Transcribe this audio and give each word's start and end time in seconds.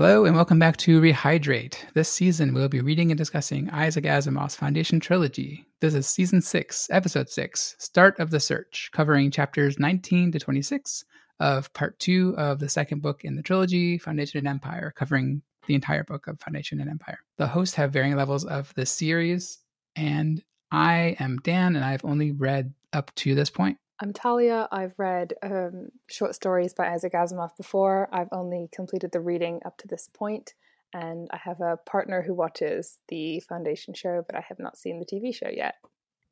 Hello 0.00 0.24
and 0.24 0.34
welcome 0.34 0.58
back 0.58 0.78
to 0.78 0.98
Rehydrate. 0.98 1.76
This 1.92 2.08
season 2.08 2.54
we'll 2.54 2.70
be 2.70 2.80
reading 2.80 3.10
and 3.10 3.18
discussing 3.18 3.68
Isaac 3.68 4.04
Asimov's 4.04 4.56
Foundation 4.56 4.98
trilogy. 4.98 5.66
This 5.82 5.92
is 5.92 6.06
season 6.06 6.40
6, 6.40 6.88
episode 6.90 7.28
6, 7.28 7.76
Start 7.78 8.18
of 8.18 8.30
the 8.30 8.40
Search, 8.40 8.88
covering 8.94 9.30
chapters 9.30 9.78
19 9.78 10.32
to 10.32 10.38
26 10.38 11.04
of 11.38 11.70
part 11.74 11.98
2 11.98 12.34
of 12.38 12.60
the 12.60 12.68
second 12.70 13.02
book 13.02 13.26
in 13.26 13.36
the 13.36 13.42
trilogy, 13.42 13.98
Foundation 13.98 14.38
and 14.38 14.48
Empire, 14.48 14.90
covering 14.96 15.42
the 15.66 15.74
entire 15.74 16.04
book 16.04 16.28
of 16.28 16.40
Foundation 16.40 16.80
and 16.80 16.88
Empire. 16.88 17.18
The 17.36 17.48
hosts 17.48 17.74
have 17.74 17.92
varying 17.92 18.16
levels 18.16 18.46
of 18.46 18.72
the 18.76 18.86
series, 18.86 19.58
and 19.96 20.42
I 20.72 21.14
am 21.20 21.40
Dan 21.42 21.76
and 21.76 21.84
I've 21.84 22.06
only 22.06 22.32
read 22.32 22.72
up 22.94 23.14
to 23.16 23.34
this 23.34 23.50
point. 23.50 23.76
I'm 24.02 24.14
Talia. 24.14 24.66
I've 24.72 24.94
read 24.96 25.34
um, 25.42 25.88
short 26.08 26.34
stories 26.34 26.72
by 26.72 26.88
Isaac 26.88 27.12
Asimov 27.12 27.54
before. 27.58 28.08
I've 28.10 28.30
only 28.32 28.70
completed 28.72 29.12
the 29.12 29.20
reading 29.20 29.60
up 29.66 29.76
to 29.78 29.88
this 29.88 30.08
point, 30.14 30.54
and 30.94 31.28
I 31.32 31.36
have 31.36 31.60
a 31.60 31.76
partner 31.76 32.22
who 32.22 32.32
watches 32.32 32.96
the 33.08 33.40
Foundation 33.40 33.92
show, 33.92 34.24
but 34.26 34.36
I 34.36 34.44
have 34.48 34.58
not 34.58 34.78
seen 34.78 35.00
the 35.00 35.04
TV 35.04 35.34
show 35.34 35.50
yet. 35.50 35.74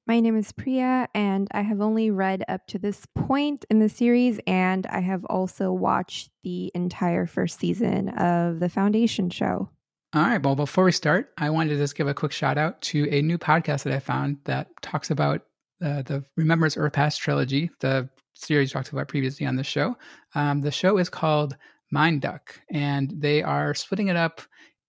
My 0.07 0.19
name 0.21 0.35
is 0.39 0.51
Priya, 0.51 1.09
and 1.15 1.47
I 1.51 1.61
have 1.61 1.83
only 1.83 2.11
read 2.11 2.43
up 2.49 2.67
to 2.69 2.79
this 2.79 3.05
point 3.15 3.67
in 3.69 3.81
the 3.81 3.91
series, 3.91 4.41
and 4.47 4.87
I 4.87 5.01
have 5.01 5.27
also 5.27 5.71
watched 5.71 6.31
the 6.43 6.73
entire 6.75 7.27
first 7.27 7.61
season 7.61 8.09
of 8.09 8.61
the 8.61 8.71
Foundation 8.71 9.29
show. 9.29 9.69
All 10.15 10.23
right. 10.23 10.43
Well, 10.43 10.57
before 10.57 10.85
we 10.85 10.93
start, 10.93 11.35
I 11.37 11.51
wanted 11.51 11.75
to 11.75 11.77
just 11.77 11.97
give 11.97 12.09
a 12.09 12.15
quick 12.15 12.33
shout 12.33 12.57
out 12.57 12.81
to 12.81 13.07
a 13.11 13.21
new 13.21 13.37
podcast 13.37 13.83
that 13.83 13.93
I 13.93 13.99
found 13.99 14.39
that 14.45 14.69
talks 14.81 15.11
about 15.11 15.43
uh, 15.83 16.03
the 16.03 16.25
Remembrance 16.37 16.77
Earth 16.77 16.93
Past 16.93 17.21
trilogy, 17.21 17.71
the 17.81 18.09
series 18.35 18.73
talked 18.73 18.93
about 18.93 19.09
previously 19.09 19.47
on 19.47 19.57
the 19.57 19.65
show. 19.65 19.97
Um, 20.35 20.61
the 20.61 20.71
show 20.71 20.99
is 20.99 21.09
called 21.09 21.57
Mind 21.91 22.23
Duck, 22.23 22.61
and 22.71 23.13
they 23.17 23.43
are 23.43 23.75
splitting 23.75 24.09
it 24.09 24.17
up 24.17 24.41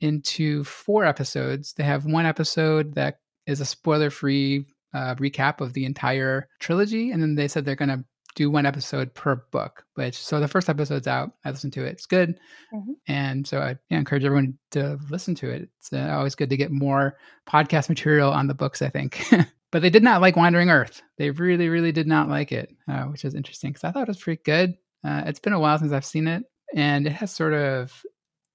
into 0.01 0.63
four 0.63 1.05
episodes. 1.05 1.73
They 1.73 1.83
have 1.83 2.05
one 2.05 2.25
episode 2.25 2.95
that 2.95 3.19
is 3.45 3.61
a 3.61 3.65
spoiler 3.65 4.09
free 4.09 4.65
uh, 4.93 5.15
recap 5.15 5.61
of 5.61 5.73
the 5.73 5.85
entire 5.85 6.47
trilogy, 6.59 7.11
and 7.11 7.21
then 7.21 7.35
they 7.35 7.47
said 7.47 7.65
they're 7.65 7.75
going 7.75 7.89
to 7.89 8.03
do 8.35 8.49
one 8.49 8.65
episode 8.65 9.13
per 9.13 9.35
book. 9.51 9.83
Which 9.95 10.17
so 10.17 10.39
the 10.39 10.47
first 10.47 10.69
episode's 10.69 11.07
out. 11.07 11.31
I 11.43 11.51
listened 11.51 11.73
to 11.73 11.85
it. 11.85 11.91
It's 11.91 12.05
good, 12.05 12.39
mm-hmm. 12.73 12.93
and 13.07 13.45
so 13.45 13.59
I 13.59 13.77
yeah, 13.89 13.97
encourage 13.97 14.25
everyone 14.25 14.57
to 14.71 14.99
listen 15.09 15.35
to 15.35 15.49
it. 15.49 15.69
It's 15.79 15.93
uh, 15.93 16.13
always 16.15 16.35
good 16.35 16.49
to 16.49 16.57
get 16.57 16.71
more 16.71 17.17
podcast 17.47 17.89
material 17.89 18.31
on 18.31 18.47
the 18.47 18.55
books. 18.55 18.81
I 18.81 18.89
think. 18.89 19.23
but 19.71 19.81
they 19.81 19.89
did 19.89 20.03
not 20.03 20.21
like 20.21 20.35
Wandering 20.35 20.69
Earth. 20.69 21.01
They 21.17 21.31
really, 21.31 21.69
really 21.69 21.91
did 21.91 22.07
not 22.07 22.29
like 22.29 22.51
it, 22.51 22.75
uh, 22.87 23.03
which 23.03 23.25
is 23.25 23.35
interesting 23.35 23.71
because 23.71 23.83
I 23.83 23.91
thought 23.91 24.03
it 24.03 24.07
was 24.07 24.21
pretty 24.21 24.41
good. 24.43 24.75
Uh, 25.03 25.23
it's 25.25 25.39
been 25.39 25.53
a 25.53 25.59
while 25.59 25.77
since 25.77 25.91
I've 25.91 26.05
seen 26.05 26.27
it, 26.27 26.43
and 26.75 27.07
it 27.07 27.13
has 27.13 27.31
sort 27.31 27.53
of, 27.53 28.03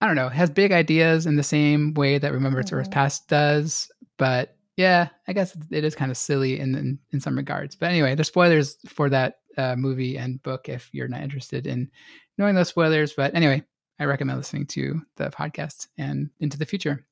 I 0.01 0.07
don't 0.07 0.17
know, 0.17 0.29
has 0.29 0.51
big 0.51 0.73
ideas 0.73 1.27
in 1.27 1.37
the 1.37 1.43
same 1.43 1.95
way 1.95 2.19
that 2.19 2.33
Remembrance 2.33 2.71
mm-hmm. 2.71 2.81
Earth 2.81 2.91
Past 2.91 3.29
does, 3.29 3.91
but 4.19 4.57
yeah, 4.77 5.09
I 5.29 5.33
guess 5.33 5.57
it 5.71 5.85
is 5.85 5.95
kind 5.95 6.11
of 6.11 6.17
silly 6.17 6.59
in, 6.59 6.75
in, 6.75 6.99
in 7.13 7.21
some 7.21 7.37
regards. 7.37 7.77
But 7.77 7.91
anyway, 7.91 8.15
the 8.15 8.25
spoilers 8.25 8.77
for 8.89 9.09
that 9.11 9.37
uh, 9.57 9.77
movie 9.77 10.17
and 10.17 10.43
book 10.43 10.69
if 10.69 10.91
you're 10.93 11.09
not 11.09 11.23
interested 11.23 11.67
in 11.67 11.91
knowing 12.39 12.55
those 12.55 12.69
spoilers. 12.69 13.13
But 13.13 13.35
anyway, 13.35 13.63
I 14.01 14.05
recommend 14.05 14.39
listening 14.39 14.67
to 14.69 15.01
the 15.17 15.31
podcast 15.31 15.87
and 15.97 16.31
into 16.41 16.59
the 16.59 16.67
future. 16.67 17.07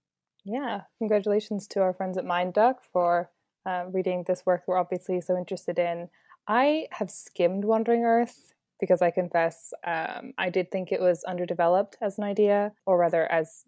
Yeah, 0.44 0.83
congratulations 0.98 1.69
to 1.69 1.81
our 1.81 1.92
friends 1.92 2.19
at 2.19 2.25
Mind 2.25 2.55
Duck 2.55 2.83
for 2.92 3.31
uh, 3.67 3.85
reading 3.93 4.25
this 4.27 4.45
work 4.45 4.63
we're 4.67 4.79
obviously 4.79 5.21
so 5.21 5.37
interested 5.37 5.79
in. 5.79 6.09
I 6.49 6.89
have 6.93 7.11
skimmed 7.11 7.65
Wandering 7.65 8.05
Earth 8.05 8.53
because 8.81 9.01
I 9.01 9.11
confess 9.11 9.73
um, 9.87 10.33
I 10.39 10.51
did 10.51 10.71
think 10.71 10.91
it 10.91 11.01
was 11.01 11.23
underdeveloped 11.25 11.97
as 12.03 12.19
an 12.19 12.25
idea, 12.25 12.73
or 12.85 12.99
rather, 12.99 13.31
as 13.31 13.65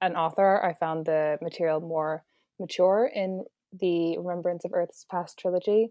an 0.00 0.16
author, 0.16 0.62
I 0.64 0.74
found 0.74 1.06
the 1.06 1.38
material 1.40 1.80
more 1.80 2.24
mature 2.58 3.10
in 3.14 3.44
the 3.72 4.18
Remembrance 4.18 4.64
of 4.64 4.72
Earth's 4.74 5.06
Past 5.08 5.38
trilogy. 5.38 5.90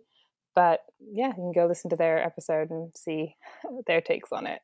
But 0.53 0.81
yeah, 0.99 1.29
you 1.29 1.33
can 1.33 1.51
go 1.53 1.65
listen 1.65 1.89
to 1.91 1.95
their 1.95 2.21
episode 2.21 2.71
and 2.71 2.91
see 2.95 3.35
their 3.87 4.01
takes 4.01 4.33
on 4.33 4.45
it. 4.47 4.61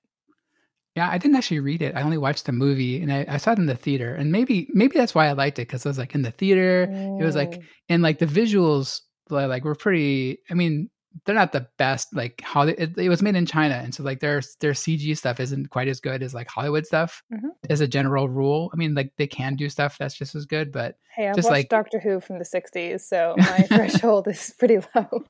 Yeah, 0.97 1.09
I 1.11 1.19
didn't 1.19 1.37
actually 1.37 1.59
read 1.59 1.83
it. 1.83 1.95
I 1.95 2.01
only 2.01 2.17
watched 2.17 2.47
the 2.47 2.51
movie, 2.51 2.99
and 2.99 3.13
I, 3.13 3.23
I 3.29 3.37
saw 3.37 3.51
it 3.51 3.59
in 3.59 3.67
the 3.67 3.75
theater. 3.75 4.15
And 4.15 4.31
maybe 4.31 4.67
maybe 4.73 4.97
that's 4.97 5.13
why 5.13 5.27
I 5.27 5.33
liked 5.33 5.59
it 5.59 5.67
because 5.67 5.85
I 5.85 5.89
was 5.89 5.99
like 5.99 6.15
in 6.15 6.23
the 6.23 6.31
theater. 6.31 6.87
Mm. 6.89 7.21
It 7.21 7.23
was 7.23 7.35
like 7.35 7.51
mm. 7.51 7.63
and 7.87 8.01
like 8.01 8.17
the 8.17 8.25
visuals 8.25 9.01
like 9.29 9.63
were 9.63 9.75
pretty. 9.75 10.39
I 10.49 10.55
mean, 10.55 10.89
they're 11.25 11.35
not 11.35 11.51
the 11.51 11.67
best. 11.77 12.15
Like 12.15 12.41
how 12.43 12.63
it, 12.63 12.97
it, 12.97 13.09
was 13.09 13.21
made 13.21 13.35
in 13.35 13.45
China, 13.45 13.75
and 13.75 13.93
so 13.93 14.01
like 14.01 14.21
their 14.21 14.41
their 14.59 14.71
CG 14.71 15.15
stuff 15.15 15.39
isn't 15.39 15.69
quite 15.69 15.87
as 15.87 15.99
good 15.99 16.23
as 16.23 16.33
like 16.33 16.47
Hollywood 16.47 16.87
stuff. 16.87 17.21
Mm-hmm. 17.31 17.49
As 17.69 17.79
a 17.79 17.87
general 17.87 18.27
rule, 18.27 18.71
I 18.73 18.77
mean, 18.77 18.95
like 18.95 19.11
they 19.17 19.27
can 19.27 19.55
do 19.55 19.69
stuff 19.69 19.99
that's 19.99 20.15
just 20.15 20.33
as 20.33 20.47
good, 20.47 20.71
but 20.71 20.97
hey, 21.15 21.27
I 21.27 21.33
just 21.33 21.45
watched 21.45 21.51
like 21.51 21.69
Doctor 21.69 21.99
Who 21.99 22.19
from 22.19 22.39
the 22.39 22.45
'60s, 22.45 23.01
so 23.01 23.35
my 23.37 23.59
threshold 23.69 24.27
is 24.27 24.51
pretty 24.57 24.79
low. 24.95 25.25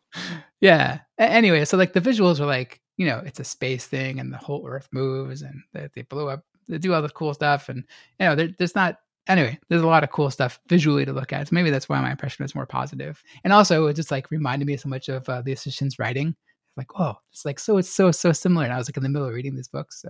Yeah. 0.62 1.00
Anyway, 1.18 1.66
so 1.66 1.76
like 1.76 1.92
the 1.92 2.00
visuals 2.00 2.40
are 2.40 2.46
like 2.46 2.80
you 2.98 3.06
know, 3.06 3.22
it's 3.26 3.40
a 3.40 3.44
space 3.44 3.86
thing 3.86 4.20
and 4.20 4.34
the 4.34 4.38
whole 4.38 4.68
Earth 4.68 4.90
moves 4.92 5.44
and 5.44 5.62
they, 5.74 5.88
they 5.96 6.02
blow 6.02 6.28
up, 6.28 6.44
they 6.68 6.78
do 6.78 6.94
all 6.94 7.02
the 7.02 7.10
cool 7.10 7.34
stuff. 7.34 7.70
And, 7.70 7.84
you 8.20 8.26
know, 8.26 8.36
there, 8.36 8.50
there's 8.58 8.76
not, 8.76 8.98
anyway, 9.28 9.58
there's 9.70 9.84
a 9.84 9.88
lot 9.88 10.04
of 10.04 10.12
cool 10.12 10.32
stuff 10.32 10.60
visually 10.68 11.06
to 11.06 11.14
look 11.14 11.32
at. 11.32 11.48
So 11.48 11.54
maybe 11.54 11.70
that's 11.70 11.88
why 11.88 12.02
my 12.02 12.12
impression 12.12 12.44
was 12.44 12.56
more 12.56 12.66
positive. 12.66 13.24
And 13.44 13.54
also, 13.54 13.86
it 13.88 13.94
just 13.94 14.12
like 14.12 14.32
reminded 14.32 14.66
me 14.66 14.78
so 14.78 14.90
much 14.90 15.10
of 15.10 15.30
uh, 15.30 15.42
the 15.44 15.52
assistant's 15.52 16.00
writing. 16.00 16.36
Like, 16.76 16.98
whoa, 16.98 17.16
it's 17.32 17.46
like 17.46 17.60
so, 17.60 17.78
it's 17.78 17.90
so, 17.90 18.12
so 18.12 18.32
similar. 18.32 18.66
And 18.66 18.74
I 18.74 18.78
was 18.78 18.90
like 18.90 18.98
in 18.98 19.04
the 19.04 19.10
middle 19.10 19.28
of 19.28 19.34
reading 19.34 19.56
these 19.56 19.68
books. 19.68 20.02
So 20.02 20.10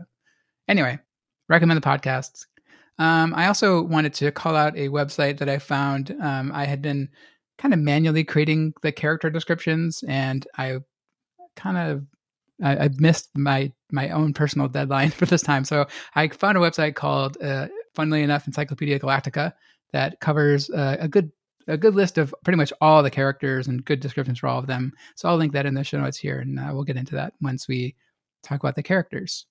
anyway, 0.67 0.97
recommend 1.49 1.81
the 1.81 1.87
podcast. 1.87 2.45
Um, 2.99 3.33
I 3.35 3.47
also 3.47 3.83
wanted 3.83 4.13
to 4.15 4.31
call 4.31 4.55
out 4.55 4.77
a 4.77 4.89
website 4.89 5.37
that 5.39 5.49
I 5.49 5.59
found. 5.59 6.15
Um, 6.21 6.51
I 6.53 6.65
had 6.65 6.81
been 6.81 7.09
kind 7.57 7.73
of 7.73 7.79
manually 7.79 8.23
creating 8.23 8.73
the 8.81 8.91
character 8.91 9.29
descriptions 9.29 10.03
and 10.07 10.47
I 10.57 10.77
kind 11.55 11.77
of 11.77 12.05
I, 12.61 12.85
I, 12.85 12.89
missed 12.97 13.29
my 13.35 13.71
my 13.91 14.09
own 14.09 14.33
personal 14.33 14.67
deadline 14.67 15.09
for 15.11 15.25
this 15.25 15.41
time. 15.41 15.63
So 15.65 15.85
I 16.15 16.27
found 16.29 16.57
a 16.57 16.61
website 16.61 16.95
called, 16.95 17.37
uh, 17.41 17.67
funnily 17.95 18.23
enough, 18.23 18.47
Encyclopedia 18.47 18.99
Galactica 18.99 19.53
that 19.93 20.19
covers 20.19 20.69
uh, 20.69 20.97
a 20.99 21.07
good 21.07 21.31
a 21.67 21.77
good 21.77 21.95
list 21.95 22.17
of 22.17 22.33
pretty 22.43 22.57
much 22.57 22.71
all 22.79 23.03
the 23.03 23.11
characters 23.11 23.67
and 23.67 23.83
good 23.83 23.99
descriptions 23.99 24.39
for 24.39 24.47
all 24.47 24.59
of 24.59 24.67
them. 24.67 24.93
So 25.15 25.27
I'll 25.27 25.35
link 25.35 25.51
that 25.53 25.65
in 25.65 25.73
the 25.73 25.83
show 25.83 25.99
notes 25.99 26.17
here, 26.17 26.39
and 26.39 26.59
uh, 26.59 26.69
we'll 26.71 26.83
get 26.83 26.97
into 26.97 27.15
that 27.15 27.33
once 27.41 27.67
we 27.67 27.95
talk 28.43 28.59
about 28.59 28.75
the 28.75 28.83
characters. 28.83 29.45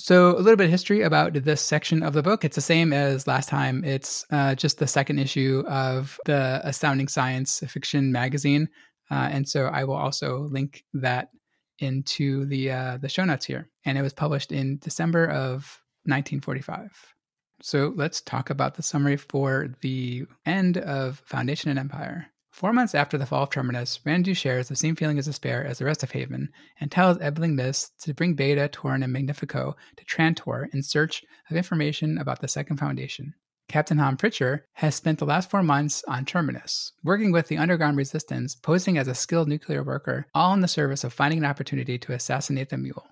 So 0.00 0.36
a 0.36 0.38
little 0.38 0.56
bit 0.56 0.66
of 0.66 0.70
history 0.70 1.02
about 1.02 1.32
this 1.34 1.60
section 1.60 2.04
of 2.04 2.12
the 2.12 2.22
book. 2.22 2.44
It's 2.44 2.54
the 2.54 2.60
same 2.60 2.92
as 2.92 3.26
last 3.26 3.48
time. 3.48 3.82
It's 3.84 4.24
uh, 4.30 4.54
just 4.54 4.78
the 4.78 4.86
second 4.86 5.18
issue 5.18 5.64
of 5.66 6.20
the 6.24 6.60
Astounding 6.62 7.08
Science 7.08 7.62
fiction 7.66 8.12
magazine, 8.12 8.68
uh, 9.10 9.28
and 9.30 9.48
so 9.48 9.66
I 9.66 9.84
will 9.84 9.96
also 9.96 10.48
link 10.50 10.84
that 10.94 11.30
into 11.78 12.44
the 12.46 12.70
uh, 12.70 12.98
the 12.98 13.08
show 13.08 13.24
notes 13.24 13.46
here, 13.46 13.68
and 13.84 13.96
it 13.98 14.02
was 14.02 14.12
published 14.12 14.52
in 14.52 14.78
December 14.78 15.24
of 15.24 15.80
1945. 16.04 17.14
So 17.60 17.92
let's 17.96 18.20
talk 18.20 18.50
about 18.50 18.74
the 18.74 18.82
summary 18.82 19.16
for 19.16 19.68
the 19.80 20.24
end 20.46 20.78
of 20.78 21.20
Foundation 21.26 21.70
and 21.70 21.78
Empire. 21.78 22.26
Four 22.50 22.72
months 22.72 22.94
after 22.94 23.18
the 23.18 23.26
fall 23.26 23.44
of 23.44 23.50
Terminus, 23.50 24.00
Randu 24.04 24.36
shares 24.36 24.68
the 24.68 24.76
same 24.76 24.96
feeling 24.96 25.18
of 25.18 25.24
despair 25.24 25.64
as 25.64 25.78
the 25.78 25.84
rest 25.84 26.02
of 26.02 26.10
Haven 26.10 26.48
and 26.80 26.90
tells 26.90 27.18
Ebling 27.20 27.54
Mis 27.54 27.90
to 28.00 28.14
bring 28.14 28.36
Bayta, 28.36 28.68
Toran, 28.68 29.04
and 29.04 29.12
Magnifico 29.12 29.76
to 29.96 30.04
Trantor 30.04 30.72
in 30.72 30.82
search 30.82 31.24
of 31.50 31.56
information 31.56 32.18
about 32.18 32.40
the 32.40 32.48
Second 32.48 32.78
Foundation. 32.78 33.34
Captain 33.68 33.98
Han 33.98 34.16
Pritcher 34.16 34.62
has 34.74 34.94
spent 34.94 35.18
the 35.18 35.26
last 35.26 35.50
four 35.50 35.62
months 35.62 36.02
on 36.08 36.24
Terminus, 36.24 36.92
working 37.04 37.32
with 37.32 37.48
the 37.48 37.58
underground 37.58 37.98
resistance, 37.98 38.54
posing 38.54 38.96
as 38.96 39.06
a 39.06 39.14
skilled 39.14 39.46
nuclear 39.46 39.84
worker, 39.84 40.26
all 40.34 40.54
in 40.54 40.60
the 40.60 40.68
service 40.68 41.04
of 41.04 41.12
finding 41.12 41.38
an 41.40 41.44
opportunity 41.44 41.98
to 41.98 42.14
assassinate 42.14 42.70
the 42.70 42.78
mule. 42.78 43.06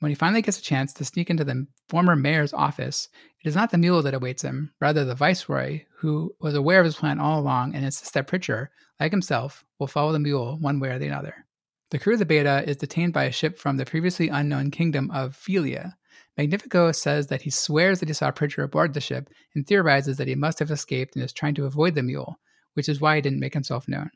When 0.00 0.10
he 0.10 0.14
finally 0.14 0.42
gets 0.42 0.58
a 0.58 0.62
chance 0.62 0.94
to 0.94 1.04
sneak 1.04 1.28
into 1.28 1.44
the 1.44 1.66
former 1.88 2.16
mayor's 2.16 2.54
office, 2.54 3.08
it 3.44 3.48
is 3.48 3.54
not 3.54 3.70
the 3.70 3.78
mule 3.78 4.00
that 4.02 4.14
awaits 4.14 4.42
him, 4.42 4.72
rather 4.80 5.04
the 5.04 5.14
viceroy, 5.14 5.82
who 5.96 6.34
was 6.40 6.54
aware 6.54 6.80
of 6.80 6.86
his 6.86 6.96
plan 6.96 7.18
all 7.18 7.38
along 7.38 7.74
and 7.74 7.84
insists 7.84 8.12
that 8.12 8.28
Pritcher, 8.28 8.68
like 8.98 9.12
himself, 9.12 9.64
will 9.78 9.88
follow 9.88 10.12
the 10.12 10.18
mule 10.18 10.56
one 10.58 10.80
way 10.80 10.88
or 10.88 10.98
the 10.98 11.10
other. 11.10 11.44
The 11.90 11.98
crew 11.98 12.14
of 12.14 12.18
the 12.18 12.26
Bayta 12.26 12.66
is 12.66 12.76
detained 12.76 13.12
by 13.12 13.24
a 13.24 13.32
ship 13.32 13.58
from 13.58 13.76
the 13.76 13.86
previously 13.86 14.28
unknown 14.28 14.70
kingdom 14.70 15.10
of 15.10 15.34
Filia, 15.34 15.96
Magnifico 16.38 16.92
says 16.92 17.26
that 17.26 17.42
he 17.42 17.50
swears 17.50 17.98
that 17.98 18.08
he 18.08 18.14
saw 18.14 18.30
Pritcher 18.30 18.62
aboard 18.62 18.94
the 18.94 19.00
ship 19.00 19.28
and 19.56 19.66
theorizes 19.66 20.18
that 20.18 20.28
he 20.28 20.36
must 20.36 20.60
have 20.60 20.70
escaped 20.70 21.16
and 21.16 21.24
is 21.24 21.32
trying 21.32 21.56
to 21.56 21.66
avoid 21.66 21.96
the 21.96 22.02
mule, 22.02 22.38
which 22.74 22.88
is 22.88 23.00
why 23.00 23.16
he 23.16 23.20
didn't 23.20 23.40
make 23.40 23.54
himself 23.54 23.88
known. 23.88 24.10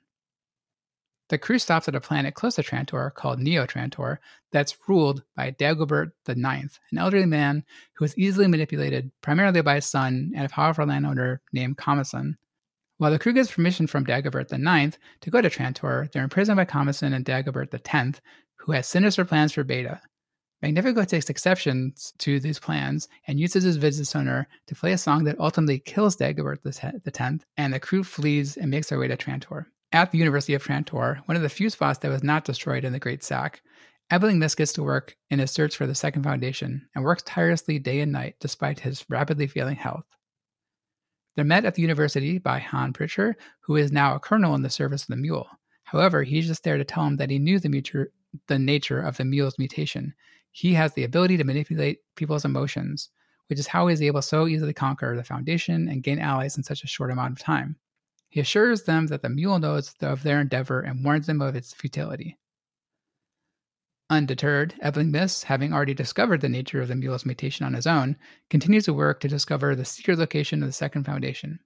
The 1.30 1.38
crew 1.38 1.58
stops 1.58 1.88
at 1.88 1.96
a 1.96 2.00
planet 2.00 2.34
close 2.34 2.56
to 2.56 2.62
Trantor 2.62 3.12
called 3.12 3.40
Neo 3.40 3.66
Trantor 3.66 4.18
that's 4.52 4.76
ruled 4.86 5.24
by 5.34 5.50
Dagobert 5.50 6.12
IX, 6.28 6.78
an 6.92 6.98
elderly 6.98 7.26
man 7.26 7.64
who 7.94 8.04
is 8.04 8.16
easily 8.16 8.46
manipulated 8.46 9.10
primarily 9.20 9.62
by 9.62 9.76
his 9.76 9.86
son 9.86 10.32
and 10.36 10.46
a 10.46 10.48
powerful 10.48 10.86
landowner 10.86 11.40
named 11.52 11.78
Commason. 11.78 12.36
While 12.98 13.10
the 13.10 13.18
crew 13.18 13.32
gets 13.32 13.50
permission 13.50 13.88
from 13.88 14.04
Dagobert 14.06 14.52
IX 14.52 14.96
to 15.22 15.30
go 15.30 15.40
to 15.40 15.50
Trantor, 15.50 16.12
they're 16.12 16.22
imprisoned 16.22 16.56
by 16.56 16.66
Commason 16.66 17.14
and 17.14 17.24
Dagobert 17.24 17.74
X, 17.74 18.20
who 18.56 18.72
has 18.72 18.86
sinister 18.86 19.24
plans 19.24 19.52
for 19.52 19.64
Bayta. 19.64 20.00
Magnifico 20.62 21.04
takes 21.04 21.28
exceptions 21.28 22.12
to 22.18 22.38
these 22.38 22.60
plans 22.60 23.08
and 23.26 23.40
uses 23.40 23.64
his 23.64 23.76
Visi-Sonor 23.76 24.46
to 24.68 24.74
play 24.76 24.92
a 24.92 24.98
song 24.98 25.24
that 25.24 25.40
ultimately 25.40 25.80
kills 25.80 26.16
Dagobert 26.16 26.62
the 26.62 27.10
Tenth, 27.10 27.44
and 27.56 27.74
the 27.74 27.80
crew 27.80 28.04
flees 28.04 28.56
and 28.56 28.70
makes 28.70 28.88
their 28.88 28.98
way 29.00 29.08
to 29.08 29.16
Trantor. 29.16 29.66
At 29.90 30.12
the 30.12 30.18
University 30.18 30.54
of 30.54 30.62
Trantor, 30.62 31.20
one 31.26 31.36
of 31.36 31.42
the 31.42 31.48
few 31.48 31.68
spots 31.68 31.98
that 31.98 32.10
was 32.10 32.22
not 32.22 32.44
destroyed 32.44 32.84
in 32.84 32.92
the 32.92 33.00
Great 33.00 33.24
Sack, 33.24 33.60
Ebling 34.10 34.38
Mis 34.38 34.54
gets 34.54 34.72
to 34.74 34.84
work 34.84 35.16
in 35.30 35.40
his 35.40 35.50
search 35.50 35.76
for 35.76 35.86
the 35.86 35.96
Second 35.96 36.22
Foundation 36.22 36.86
and 36.94 37.02
works 37.02 37.24
tirelessly 37.24 37.80
day 37.80 38.00
and 38.00 38.12
night 38.12 38.36
despite 38.38 38.78
his 38.78 39.04
rapidly 39.08 39.48
failing 39.48 39.76
health. 39.76 40.04
They're 41.34 41.44
met 41.44 41.64
at 41.64 41.74
the 41.74 41.82
university 41.82 42.38
by 42.38 42.60
Han 42.60 42.92
Pritcher, 42.92 43.34
who 43.60 43.76
is 43.76 43.90
now 43.90 44.14
a 44.14 44.20
colonel 44.20 44.54
in 44.54 44.62
the 44.62 44.70
service 44.70 45.02
of 45.02 45.08
the 45.08 45.16
mule. 45.16 45.48
However, 45.84 46.22
he's 46.22 46.46
just 46.46 46.62
there 46.62 46.78
to 46.78 46.84
tell 46.84 47.04
him 47.04 47.16
that 47.16 47.30
he 47.30 47.38
knew 47.38 47.58
the, 47.58 47.68
mutu- 47.68 48.06
the 48.46 48.58
nature 48.58 49.00
of 49.00 49.16
the 49.16 49.24
mule's 49.24 49.58
mutation 49.58 50.14
he 50.52 50.74
has 50.74 50.92
the 50.92 51.04
ability 51.04 51.38
to 51.38 51.44
manipulate 51.44 52.00
people's 52.14 52.44
emotions, 52.44 53.08
which 53.48 53.58
is 53.58 53.66
how 53.66 53.86
he 53.86 53.94
is 53.94 54.02
able 54.02 54.22
so 54.22 54.46
easily 54.46 54.72
conquer 54.72 55.16
the 55.16 55.24
Foundation 55.24 55.88
and 55.88 56.02
gain 56.02 56.18
allies 56.18 56.56
in 56.56 56.62
such 56.62 56.84
a 56.84 56.86
short 56.86 57.10
amount 57.10 57.32
of 57.32 57.38
time. 57.38 57.76
He 58.28 58.40
assures 58.40 58.84
them 58.84 59.08
that 59.08 59.22
the 59.22 59.28
mule 59.28 59.58
knows 59.58 59.94
of 60.00 60.22
their 60.22 60.40
endeavor 60.40 60.80
and 60.80 61.04
warns 61.04 61.26
them 61.26 61.42
of 61.42 61.56
its 61.56 61.72
futility. 61.72 62.38
Undeterred, 64.08 64.74
Ebling 64.82 65.10
Mis, 65.10 65.44
having 65.44 65.72
already 65.72 65.94
discovered 65.94 66.42
the 66.42 66.48
nature 66.48 66.82
of 66.82 66.88
the 66.88 66.94
mule's 66.94 67.24
mutation 67.24 67.64
on 67.64 67.72
his 67.72 67.86
own, 67.86 68.16
continues 68.50 68.84
to 68.84 68.92
work 68.92 69.20
to 69.20 69.28
discover 69.28 69.74
the 69.74 69.86
secret 69.86 70.18
location 70.18 70.62
of 70.62 70.68
the 70.68 70.72
Second 70.72 71.04
Foundation. 71.04 71.58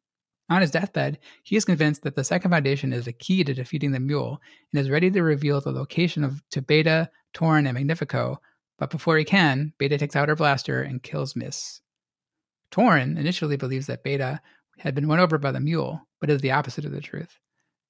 On 0.48 0.60
his 0.60 0.70
deathbed, 0.70 1.18
he 1.42 1.56
is 1.56 1.64
convinced 1.64 2.02
that 2.02 2.14
the 2.14 2.22
Second 2.22 2.52
Foundation 2.52 2.92
is 2.92 3.06
the 3.06 3.12
key 3.12 3.42
to 3.42 3.52
defeating 3.52 3.90
the 3.90 3.98
mule 3.98 4.40
and 4.72 4.80
is 4.80 4.90
ready 4.90 5.10
to 5.10 5.22
reveal 5.22 5.60
the 5.60 5.72
location 5.72 6.22
of 6.22 6.40
to 6.50 6.62
Bayta, 6.62 7.08
and 7.40 7.74
Magnifico 7.74 8.40
but 8.78 8.90
before 8.90 9.16
he 9.16 9.24
can, 9.24 9.72
Bayta 9.78 9.98
takes 9.98 10.16
out 10.16 10.28
her 10.28 10.36
blaster 10.36 10.82
and 10.82 11.02
kills 11.02 11.36
Mis. 11.36 11.80
Toran 12.70 13.18
initially 13.18 13.56
believes 13.56 13.86
that 13.86 14.04
Bayta 14.04 14.40
had 14.78 14.94
been 14.94 15.08
won 15.08 15.20
over 15.20 15.38
by 15.38 15.52
the 15.52 15.60
mule, 15.60 16.06
but 16.20 16.30
is 16.30 16.40
the 16.40 16.50
opposite 16.50 16.84
of 16.84 16.92
the 16.92 17.00
truth. 17.00 17.38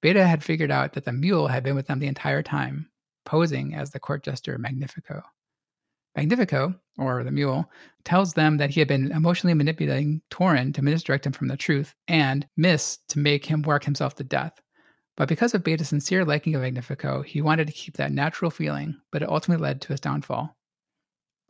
Bayta 0.01 0.25
had 0.25 0.43
figured 0.43 0.71
out 0.71 0.93
that 0.93 1.05
the 1.05 1.11
mule 1.11 1.47
had 1.47 1.63
been 1.63 1.75
with 1.75 1.87
them 1.87 1.99
the 1.99 2.07
entire 2.07 2.43
time, 2.43 2.89
posing 3.25 3.73
as 3.73 3.91
the 3.91 3.99
court 3.99 4.23
jester 4.23 4.57
Magnifico. 4.57 5.23
Magnifico, 6.15 6.73
or 6.97 7.23
the 7.23 7.31
mule, 7.31 7.69
tells 8.03 8.33
them 8.33 8.57
that 8.57 8.69
he 8.69 8.79
had 8.79 8.87
been 8.87 9.11
emotionally 9.11 9.53
manipulating 9.53 10.21
Toran 10.31 10.73
to 10.73 10.81
misdirect 10.81 11.25
him 11.25 11.33
from 11.33 11.47
the 11.47 11.57
truth, 11.57 11.93
and 12.07 12.47
Mis 12.55 12.99
to 13.09 13.19
make 13.19 13.45
him 13.45 13.61
work 13.61 13.83
himself 13.83 14.15
to 14.15 14.23
death. 14.23 14.59
But 15.15 15.27
because 15.27 15.53
of 15.53 15.63
Bayta's 15.63 15.89
sincere 15.89 16.23
liking 16.23 16.55
of 16.55 16.61
Magnifico, 16.61 17.21
he 17.21 17.41
wanted 17.41 17.67
to 17.67 17.73
keep 17.73 17.97
that 17.97 18.11
natural 18.11 18.51
feeling, 18.51 18.95
but 19.11 19.21
it 19.21 19.29
ultimately 19.29 19.63
led 19.63 19.81
to 19.81 19.89
his 19.89 19.99
downfall. 19.99 20.55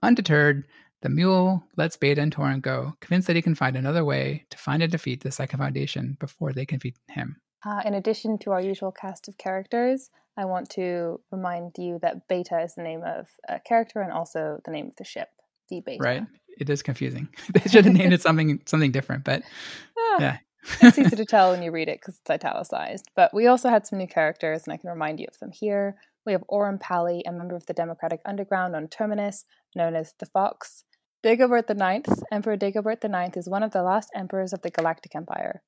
Undeterred, 0.04 0.66
the 1.02 1.10
mule 1.10 1.64
lets 1.76 1.98
Bayta 1.98 2.20
and 2.20 2.36
Toran 2.36 2.62
go, 2.62 2.96
convinced 3.00 3.28
that 3.28 3.36
he 3.36 3.42
can 3.42 3.56
find 3.56 3.76
another 3.76 4.04
way 4.04 4.46
to 4.50 4.58
find 4.58 4.82
and 4.82 4.92
defeat 4.92 5.22
the 5.22 5.32
Second 5.32 5.60
Foundation 5.60 6.18
before 6.20 6.54
they 6.54 6.66
can 6.66 6.80
defeat 6.80 6.98
him. 7.10 7.38
Uh, 7.66 7.82
in 7.86 7.94
addition 7.94 8.38
to 8.40 8.52
our 8.52 8.62
usual 8.62 8.92
cast 8.92 9.28
of 9.28 9.38
characters, 9.38 10.10
I 10.38 10.46
want 10.46 10.70
to 10.72 11.20
remind 11.32 11.74
you 11.78 12.00
that 12.02 12.28
Bayta 12.30 12.64
is 12.64 12.76
the 12.76 12.84
name 12.84 13.02
of 13.04 13.28
a 13.50 13.60
character 13.60 14.02
and 14.02 14.12
also 14.12 14.60
the 14.66 14.72
name 14.72 14.88
of 14.88 14.96
the 14.98 15.04
ship, 15.04 15.30
the 15.70 15.82
Bayta. 15.82 16.00
Right. 16.00 16.24
It 16.60 16.70
is 16.70 16.82
confusing. 16.82 17.28
they 17.54 17.70
should 17.70 17.86
have 17.86 17.94
named 17.94 18.14
it 18.14 18.22
something 18.22 18.62
something 18.66 18.92
different, 18.92 19.24
but 19.24 19.44
ah, 19.98 20.18
yeah. 20.20 20.38
it's 20.82 20.98
easy 20.98 21.16
to 21.16 21.26
tell 21.26 21.52
when 21.52 21.62
you 21.62 21.72
read 21.72 21.90
it 21.90 22.00
because 22.00 22.20
it's 22.20 22.30
italicized. 22.30 23.10
But 23.16 23.34
we 23.34 23.48
also 23.48 23.70
had 23.70 23.86
some 23.86 24.00
new 24.00 24.08
characters, 24.08 24.64
and 24.66 24.74
I 24.74 24.78
can 24.78 24.90
remind 24.90 25.20
you 25.20 25.28
of 25.30 25.38
them 25.40 25.52
here. 25.52 25.98
We 26.28 26.34
have 26.34 26.44
Aurum 26.50 26.78
Pally, 26.78 27.24
a 27.26 27.32
member 27.32 27.56
of 27.56 27.68
the 27.68 27.74
Democratic 27.74 28.20
Underground 28.26 28.76
on 28.76 28.90
Terminus, 28.90 29.46
known 29.74 29.96
as 29.96 30.14
the 30.20 30.26
Fox. 30.26 30.84
Dagobert 31.24 31.70
IX, 31.70 32.22
Emperor 32.34 32.58
Dagobert 32.58 33.02
IX, 33.02 33.38
is 33.38 33.48
one 33.48 33.64
of 33.64 33.72
the 33.72 33.82
last 33.82 34.10
emperors 34.14 34.52
of 34.52 34.62
the 34.62 34.70
Galactic 34.70 35.16
Empire. 35.16 35.64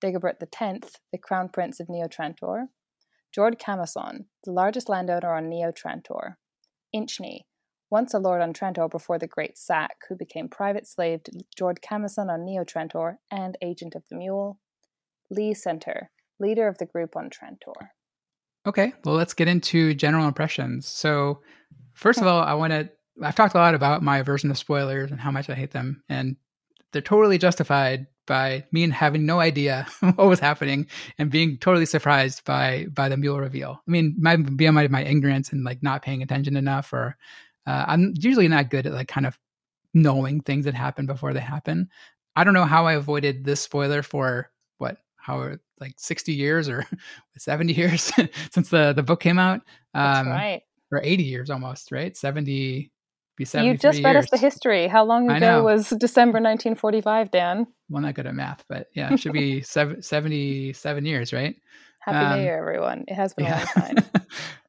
Dagobert 0.00 0.36
X, 0.40 0.92
the 1.10 1.18
Crown 1.18 1.48
Prince 1.48 1.80
of 1.80 1.88
Neo 1.88 2.06
Trantor. 2.06 2.66
Jord 3.34 3.58
Commason, 3.58 4.26
the 4.44 4.52
largest 4.52 4.88
landowner 4.88 5.34
on 5.34 5.48
Neo 5.48 5.72
Trantor. 5.72 6.36
Inchney, 6.94 7.40
once 7.90 8.14
a 8.14 8.20
lord 8.20 8.40
on 8.40 8.52
Trantor 8.52 8.88
before 8.88 9.18
the 9.18 9.26
Great 9.26 9.58
Sack, 9.58 9.96
who 10.08 10.14
became 10.14 10.48
private 10.48 10.86
slave 10.86 11.24
to 11.24 11.40
Jord 11.58 11.80
Commason 11.82 12.30
on 12.30 12.44
Neo 12.44 12.62
Trantor 12.62 13.16
and 13.32 13.58
agent 13.60 13.96
of 13.96 14.04
the 14.08 14.16
Mule. 14.16 14.60
Lee 15.28 15.54
Senter, 15.54 16.06
leader 16.38 16.68
of 16.68 16.78
the 16.78 16.86
group 16.86 17.16
on 17.16 17.30
Trantor. 17.30 17.88
Okay, 18.66 18.92
well, 19.04 19.14
let's 19.14 19.34
get 19.34 19.48
into 19.48 19.94
general 19.94 20.26
impressions. 20.26 20.86
So, 20.86 21.40
first 21.92 22.20
of 22.20 22.26
all, 22.26 22.42
I 22.42 22.54
want 22.54 22.72
to. 22.72 22.88
I've 23.22 23.36
talked 23.36 23.54
a 23.54 23.58
lot 23.58 23.74
about 23.74 24.02
my 24.02 24.22
version 24.22 24.50
of 24.50 24.58
spoilers 24.58 25.10
and 25.10 25.20
how 25.20 25.30
much 25.30 25.48
I 25.48 25.54
hate 25.54 25.70
them, 25.72 26.02
and 26.08 26.36
they're 26.92 27.02
totally 27.02 27.38
justified 27.38 28.06
by 28.26 28.64
me 28.72 28.88
having 28.88 29.26
no 29.26 29.38
idea 29.40 29.86
what 30.00 30.28
was 30.28 30.40
happening 30.40 30.86
and 31.18 31.30
being 31.30 31.58
totally 31.58 31.86
surprised 31.86 32.44
by 32.44 32.86
by 32.92 33.08
the 33.08 33.16
mule 33.16 33.38
reveal. 33.38 33.82
I 33.86 33.90
mean, 33.90 34.16
my 34.18 34.36
be 34.36 34.68
my 34.70 34.88
my 34.88 35.04
ignorance 35.04 35.52
and 35.52 35.64
like 35.64 35.82
not 35.82 36.02
paying 36.02 36.22
attention 36.22 36.56
enough, 36.56 36.92
or 36.92 37.16
uh, 37.66 37.84
I'm 37.86 38.14
usually 38.18 38.48
not 38.48 38.70
good 38.70 38.86
at 38.86 38.94
like 38.94 39.08
kind 39.08 39.26
of 39.26 39.38
knowing 39.92 40.40
things 40.40 40.64
that 40.64 40.74
happen 40.74 41.06
before 41.06 41.34
they 41.34 41.40
happen. 41.40 41.88
I 42.36 42.44
don't 42.44 42.54
know 42.54 42.64
how 42.64 42.86
I 42.86 42.94
avoided 42.94 43.44
this 43.44 43.60
spoiler 43.60 44.02
for 44.02 44.50
what 44.78 44.98
how 45.16 45.56
like 45.80 45.94
60 45.96 46.32
years 46.32 46.68
or 46.68 46.86
70 47.36 47.72
years 47.72 48.12
since 48.50 48.70
the 48.70 48.92
the 48.92 49.02
book 49.02 49.20
came 49.20 49.38
out. 49.38 49.60
Um, 49.94 50.26
That's 50.26 50.28
right. 50.28 50.62
Or 50.92 51.00
80 51.02 51.24
years 51.24 51.50
almost, 51.50 51.90
right? 51.90 52.16
70 52.16 52.92
be 53.36 53.44
70 53.44 53.68
You 53.68 53.78
just 53.78 54.02
read 54.02 54.16
us 54.16 54.30
the 54.30 54.36
history. 54.36 54.86
How 54.86 55.04
long 55.04 55.30
ago 55.30 55.64
was 55.64 55.88
December 55.90 56.38
1945, 56.38 57.30
Dan? 57.30 57.66
Well, 57.88 58.02
not 58.02 58.14
good 58.14 58.26
at 58.26 58.34
math, 58.34 58.64
but 58.68 58.88
yeah, 58.94 59.12
it 59.12 59.18
should 59.18 59.32
be 59.34 59.62
seven, 59.62 60.02
77 60.02 61.04
years, 61.04 61.32
right? 61.32 61.56
Happy 62.00 62.18
um, 62.18 62.38
New 62.38 62.44
Year, 62.44 62.58
everyone. 62.58 63.04
It 63.08 63.14
has 63.14 63.34
been 63.34 63.46
yeah. 63.46 63.66
a 63.76 63.80
long 63.80 63.94
time. 63.94 64.22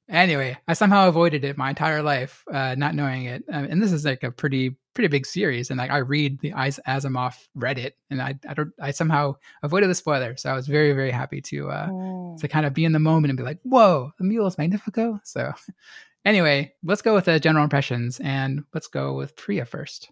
Anyway, 0.09 0.57
I 0.67 0.73
somehow 0.73 1.07
avoided 1.07 1.43
it 1.43 1.57
my 1.57 1.69
entire 1.69 2.01
life, 2.01 2.43
uh, 2.51 2.75
not 2.75 2.95
knowing 2.95 3.25
it. 3.25 3.43
Um, 3.51 3.65
and 3.65 3.81
this 3.81 3.91
is 3.91 4.05
like 4.05 4.23
a 4.23 4.31
pretty 4.31 4.75
pretty 4.93 5.07
big 5.09 5.25
series, 5.25 5.69
and 5.69 5.77
like 5.77 5.91
I 5.91 5.97
read 5.97 6.39
the 6.39 6.51
Asimov 6.51 7.35
Reddit, 7.57 7.91
and 8.09 8.21
I 8.21 8.35
I 8.47 8.53
don't 8.53 8.71
I 8.79 8.91
somehow 8.91 9.35
avoided 9.63 9.89
the 9.89 9.95
spoiler, 9.95 10.35
so 10.37 10.49
I 10.49 10.53
was 10.53 10.67
very 10.67 10.93
very 10.93 11.11
happy 11.11 11.41
to 11.41 11.69
uh, 11.69 11.87
oh. 11.91 12.37
to 12.39 12.47
kind 12.47 12.65
of 12.65 12.73
be 12.73 12.85
in 12.85 12.93
the 12.93 12.99
moment 12.99 13.31
and 13.31 13.37
be 13.37 13.43
like, 13.43 13.59
whoa, 13.63 14.11
the 14.17 14.23
mule 14.23 14.47
is 14.47 14.57
magnifico. 14.57 15.19
So 15.23 15.53
anyway, 16.25 16.73
let's 16.83 17.01
go 17.01 17.13
with 17.13 17.25
the 17.25 17.39
general 17.39 17.63
impressions, 17.63 18.19
and 18.19 18.63
let's 18.73 18.87
go 18.87 19.13
with 19.13 19.35
Priya 19.35 19.65
first. 19.65 20.11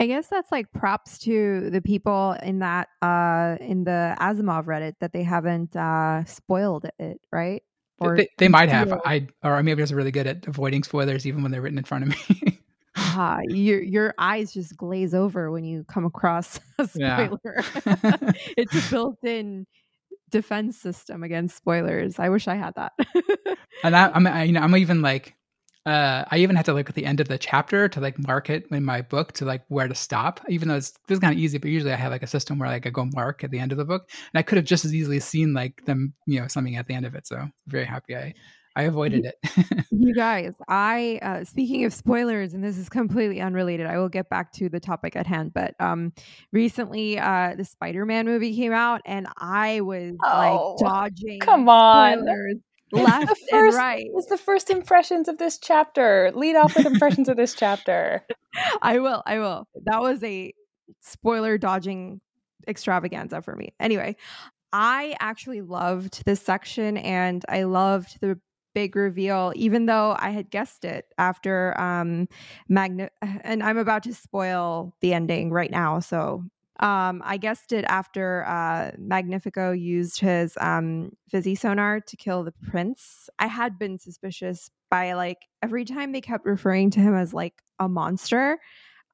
I 0.00 0.06
guess 0.06 0.26
that's 0.26 0.50
like 0.50 0.72
props 0.72 1.18
to 1.20 1.70
the 1.70 1.80
people 1.80 2.36
in 2.42 2.58
that 2.60 2.88
uh 3.02 3.56
in 3.60 3.84
the 3.84 4.16
Asimov 4.18 4.64
Reddit 4.64 4.94
that 5.00 5.12
they 5.12 5.22
haven't 5.22 5.76
uh 5.76 6.24
spoiled 6.24 6.86
it, 6.98 7.20
right? 7.30 7.62
Or 8.00 8.16
they, 8.16 8.28
they 8.38 8.48
might 8.48 8.70
have. 8.70 8.92
I 9.04 9.26
or 9.42 9.62
maybe 9.62 9.82
I 9.82 9.84
was 9.84 9.92
really 9.92 10.10
good 10.10 10.26
at 10.26 10.46
avoiding 10.46 10.82
spoilers 10.82 11.26
even 11.26 11.42
when 11.42 11.52
they're 11.52 11.60
written 11.60 11.78
in 11.78 11.84
front 11.84 12.04
of 12.04 12.08
me. 12.30 12.58
uh, 12.96 13.40
your 13.48 13.82
your 13.82 14.14
eyes 14.18 14.52
just 14.52 14.76
glaze 14.76 15.14
over 15.14 15.50
when 15.50 15.64
you 15.64 15.84
come 15.84 16.04
across 16.06 16.58
a 16.78 16.88
spoiler. 16.88 17.38
Yeah. 17.84 18.32
it's 18.56 18.74
a 18.74 18.90
built-in 18.90 19.66
defense 20.30 20.78
system 20.78 21.22
against 21.22 21.56
spoilers. 21.56 22.18
I 22.18 22.30
wish 22.30 22.48
I 22.48 22.54
had 22.54 22.74
that. 22.76 22.92
and 23.84 23.94
I, 23.94 24.10
I'm, 24.14 24.26
I, 24.26 24.44
you 24.44 24.52
know, 24.52 24.60
I'm 24.60 24.76
even 24.76 25.02
like 25.02 25.34
uh, 25.90 26.24
I 26.30 26.38
even 26.38 26.54
had 26.54 26.64
to 26.66 26.72
look 26.72 26.88
at 26.88 26.94
the 26.94 27.04
end 27.04 27.18
of 27.18 27.26
the 27.26 27.36
chapter 27.36 27.88
to 27.88 28.00
like 28.00 28.16
mark 28.24 28.48
it 28.48 28.64
in 28.70 28.84
my 28.84 29.02
book 29.02 29.32
to 29.32 29.44
like 29.44 29.64
where 29.68 29.88
to 29.88 29.94
stop. 29.94 30.40
Even 30.48 30.68
though 30.68 30.76
it's 30.76 30.92
this 31.08 31.16
is 31.16 31.18
kind 31.18 31.32
of 31.32 31.38
easy, 31.38 31.58
but 31.58 31.70
usually 31.70 31.92
I 31.92 31.96
have 31.96 32.12
like 32.12 32.22
a 32.22 32.28
system 32.28 32.58
where 32.58 32.68
like 32.68 32.86
I 32.86 32.90
go 32.90 33.08
mark 33.12 33.42
at 33.42 33.50
the 33.50 33.58
end 33.58 33.72
of 33.72 33.78
the 33.78 33.84
book, 33.84 34.08
and 34.32 34.38
I 34.38 34.42
could 34.42 34.56
have 34.56 34.64
just 34.64 34.84
as 34.84 34.94
easily 34.94 35.18
seen 35.18 35.52
like 35.52 35.84
them, 35.86 36.14
you 36.26 36.40
know, 36.40 36.46
something 36.46 36.76
at 36.76 36.86
the 36.86 36.94
end 36.94 37.06
of 37.06 37.16
it. 37.16 37.26
So 37.26 37.36
I'm 37.36 37.52
very 37.66 37.86
happy 37.86 38.16
I 38.16 38.34
I 38.76 38.84
avoided 38.84 39.26
it. 39.26 39.84
you 39.90 40.14
guys, 40.14 40.52
I 40.68 41.18
uh, 41.22 41.44
speaking 41.44 41.84
of 41.84 41.92
spoilers, 41.92 42.54
and 42.54 42.62
this 42.62 42.78
is 42.78 42.88
completely 42.88 43.40
unrelated. 43.40 43.86
I 43.86 43.98
will 43.98 44.08
get 44.08 44.30
back 44.30 44.52
to 44.54 44.68
the 44.68 44.78
topic 44.78 45.16
at 45.16 45.26
hand, 45.26 45.52
but 45.52 45.74
um, 45.80 46.12
recently 46.52 47.18
uh, 47.18 47.54
the 47.56 47.64
Spider-Man 47.64 48.26
movie 48.26 48.54
came 48.54 48.72
out, 48.72 49.00
and 49.06 49.26
I 49.38 49.80
was 49.80 50.14
oh, 50.24 50.76
like 50.78 50.88
dodging. 50.88 51.40
Come 51.40 51.68
on. 51.68 52.20
Spoilers 52.20 52.56
left 52.92 53.28
first, 53.28 53.52
and 53.52 53.74
right. 53.74 54.06
It's 54.14 54.28
the 54.28 54.38
first 54.38 54.70
impressions 54.70 55.28
of 55.28 55.38
this 55.38 55.58
chapter. 55.58 56.30
Lead 56.34 56.56
off 56.56 56.76
with 56.76 56.86
impressions 56.86 57.28
of 57.28 57.36
this 57.36 57.54
chapter. 57.54 58.26
I 58.82 58.98
will. 58.98 59.22
I 59.26 59.38
will. 59.38 59.66
That 59.84 60.00
was 60.00 60.22
a 60.22 60.52
spoiler 61.00 61.58
dodging 61.58 62.20
extravaganza 62.66 63.42
for 63.42 63.56
me. 63.56 63.72
Anyway, 63.80 64.16
I 64.72 65.16
actually 65.20 65.62
loved 65.62 66.24
this 66.24 66.40
section 66.40 66.96
and 66.96 67.44
I 67.48 67.64
loved 67.64 68.20
the 68.20 68.38
big 68.72 68.94
reveal 68.94 69.52
even 69.56 69.86
though 69.86 70.16
I 70.18 70.30
had 70.30 70.48
guessed 70.48 70.84
it 70.84 71.06
after 71.18 71.78
um 71.80 72.28
Magna 72.68 73.10
and 73.22 73.64
I'm 73.64 73.78
about 73.78 74.04
to 74.04 74.14
spoil 74.14 74.94
the 75.00 75.12
ending 75.12 75.50
right 75.50 75.70
now 75.70 75.98
so 75.98 76.44
Um, 76.80 77.22
I 77.24 77.36
guessed 77.36 77.72
it 77.72 77.84
after 77.84 78.44
uh, 78.46 78.92
Magnifico 78.98 79.72
used 79.72 80.18
his 80.20 80.56
um, 80.60 81.10
Visi-Sonor 81.30 82.00
to 82.00 82.16
kill 82.16 82.42
the 82.42 82.54
prince. 82.70 83.28
I 83.38 83.46
had 83.46 83.78
been 83.78 83.98
suspicious 83.98 84.70
by 84.90 85.12
like 85.12 85.38
every 85.62 85.84
time 85.84 86.12
they 86.12 86.22
kept 86.22 86.46
referring 86.46 86.90
to 86.92 87.00
him 87.00 87.14
as 87.14 87.34
like 87.34 87.62
a 87.78 87.88
monster. 87.88 88.58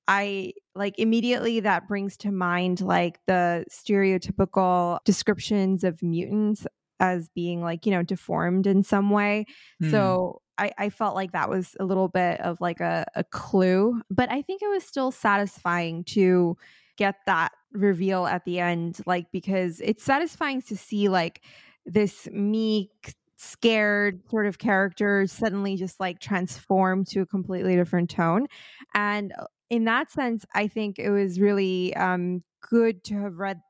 I 0.06 0.52
like 0.76 0.96
immediately 0.98 1.60
that 1.60 1.88
brings 1.88 2.16
to 2.18 2.30
mind 2.30 2.80
like 2.80 3.18
the 3.26 3.64
stereotypical 3.68 5.00
descriptions 5.04 5.82
of 5.82 6.00
mutants 6.02 6.66
as 7.00 7.28
being 7.30 7.60
like, 7.62 7.84
you 7.84 7.92
know, 7.92 8.04
deformed 8.04 8.68
in 8.68 8.84
some 8.84 9.10
way. 9.10 9.46
Mm. 9.82 9.90
So 9.90 10.42
I, 10.56 10.70
I 10.78 10.90
felt 10.90 11.16
like 11.16 11.32
that 11.32 11.50
was 11.50 11.76
a 11.80 11.84
little 11.84 12.08
bit 12.08 12.40
of 12.40 12.60
like 12.60 12.80
a, 12.80 13.04
a 13.16 13.24
clue, 13.24 14.00
but 14.08 14.30
I 14.30 14.42
think 14.42 14.62
it 14.62 14.70
was 14.70 14.84
still 14.84 15.10
satisfying 15.10 16.04
to 16.04 16.56
get 16.96 17.16
that 17.26 17.52
reveal 17.72 18.26
at 18.26 18.44
the 18.44 18.58
end, 18.58 19.00
like 19.06 19.26
because 19.32 19.80
it's 19.80 20.02
satisfying 20.02 20.62
to 20.62 20.76
see 20.76 21.08
like 21.08 21.42
this 21.84 22.28
meek, 22.32 23.14
scared 23.36 24.22
sort 24.30 24.46
of 24.46 24.58
character 24.58 25.26
suddenly 25.26 25.76
just 25.76 26.00
like 26.00 26.20
transform 26.20 27.04
to 27.04 27.20
a 27.20 27.26
completely 27.26 27.76
different 27.76 28.10
tone. 28.10 28.46
And 28.94 29.32
uh, 29.38 29.46
in 29.68 29.84
that 29.84 30.10
sense, 30.10 30.44
I 30.54 30.68
think 30.68 30.98
it 30.98 31.10
was 31.10 31.40
really 31.40 31.94
um, 31.96 32.42
good 32.68 33.04
to 33.04 33.14
have 33.20 33.38
read 33.38 33.60